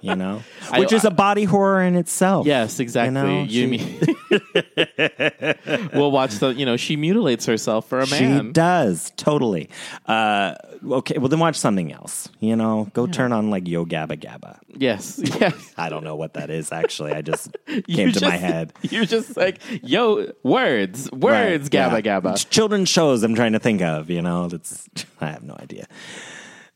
You 0.00 0.16
know, 0.16 0.42
I- 0.70 0.80
which 0.80 0.92
is 0.92 1.04
a 1.04 1.10
body 1.10 1.44
horror 1.44 1.82
in 1.82 1.94
itself. 1.96 2.46
Yes, 2.46 2.80
exactly. 2.80 3.12
know, 3.14 3.42
You 3.42 3.68
mean 3.68 4.00
we'll 5.92 6.10
watch 6.10 6.34
the 6.38 6.54
you 6.56 6.64
know 6.66 6.76
she 6.76 6.96
mutilates 6.96 7.46
herself 7.46 7.88
for 7.88 8.00
a 8.00 8.06
man. 8.08 8.46
She 8.46 8.52
does 8.52 9.12
totally. 9.16 9.70
Uh, 10.06 10.54
okay, 10.88 11.18
well 11.18 11.28
then 11.28 11.38
watch 11.38 11.56
something 11.56 11.92
else. 11.92 12.28
You 12.40 12.56
know, 12.56 12.90
go 12.94 13.06
turn 13.06 13.32
on 13.32 13.50
like 13.50 13.66
Yo 13.68 13.84
Gabba 13.84 14.18
Gabba. 14.20 14.58
yes, 14.76 15.20
yes. 15.40 15.74
I 15.76 15.88
don't 15.88 16.04
know 16.04 16.16
what 16.16 16.34
that 16.34 16.50
is 16.50 16.72
actually. 16.72 17.12
I 17.12 17.22
just 17.22 17.56
came 17.88 18.12
to 18.12 18.24
my 18.24 18.36
head. 18.36 18.72
You're 18.82 19.04
just 19.04 19.36
like 19.36 19.60
yo 19.82 20.32
words, 20.42 21.10
words, 21.12 21.22
Right, 21.22 21.60
gabba 21.70 22.04
yeah. 22.04 22.20
gabba. 22.20 22.32
It's 22.32 22.44
children's 22.44 22.88
shows 22.88 23.22
I'm 23.22 23.34
trying 23.34 23.52
to 23.52 23.58
think 23.60 23.82
of. 23.82 24.10
You 24.10 24.22
know, 24.22 24.48
that's 24.48 24.88
I 25.20 25.26
have 25.26 25.42
no 25.42 25.54
idea. 25.60 25.86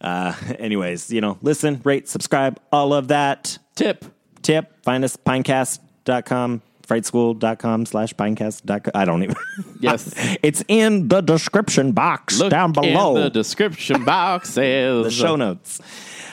Uh, 0.01 0.35
anyways, 0.59 1.11
you 1.11 1.21
know, 1.21 1.39
listen, 1.43 1.81
rate, 1.85 2.09
subscribe, 2.09 2.61
all 2.73 2.93
of 2.93 3.09
that. 3.09 3.59
Tip. 3.75 4.05
Tip. 4.43 4.83
Find 4.85 5.03
us 5.05 5.17
pinecast.com, 5.17 6.63
frightschool.com 6.87 7.87
slash 7.87 8.15
pinecast.com. 8.15 8.93
I 8.95 9.05
don't 9.05 9.23
even. 9.23 9.37
Yes. 9.81 10.15
it's 10.43 10.65
in 10.69 11.09
the 11.09 11.21
description 11.21 11.93
box 11.93 12.39
Look 12.39 12.51
down 12.51 12.73
below 12.73 13.17
in 13.17 13.23
the 13.25 13.31
description 13.31 14.05
boxes. 14.05 15.05
the 15.05 15.11
show 15.11 15.37
notes. 15.37 15.81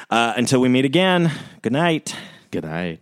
Uh, 0.09 0.33
until 0.37 0.61
we 0.61 0.69
meet 0.69 0.85
again, 0.85 1.31
good 1.61 1.73
night. 1.73 2.15
Good 2.49 2.63
night. 2.63 3.01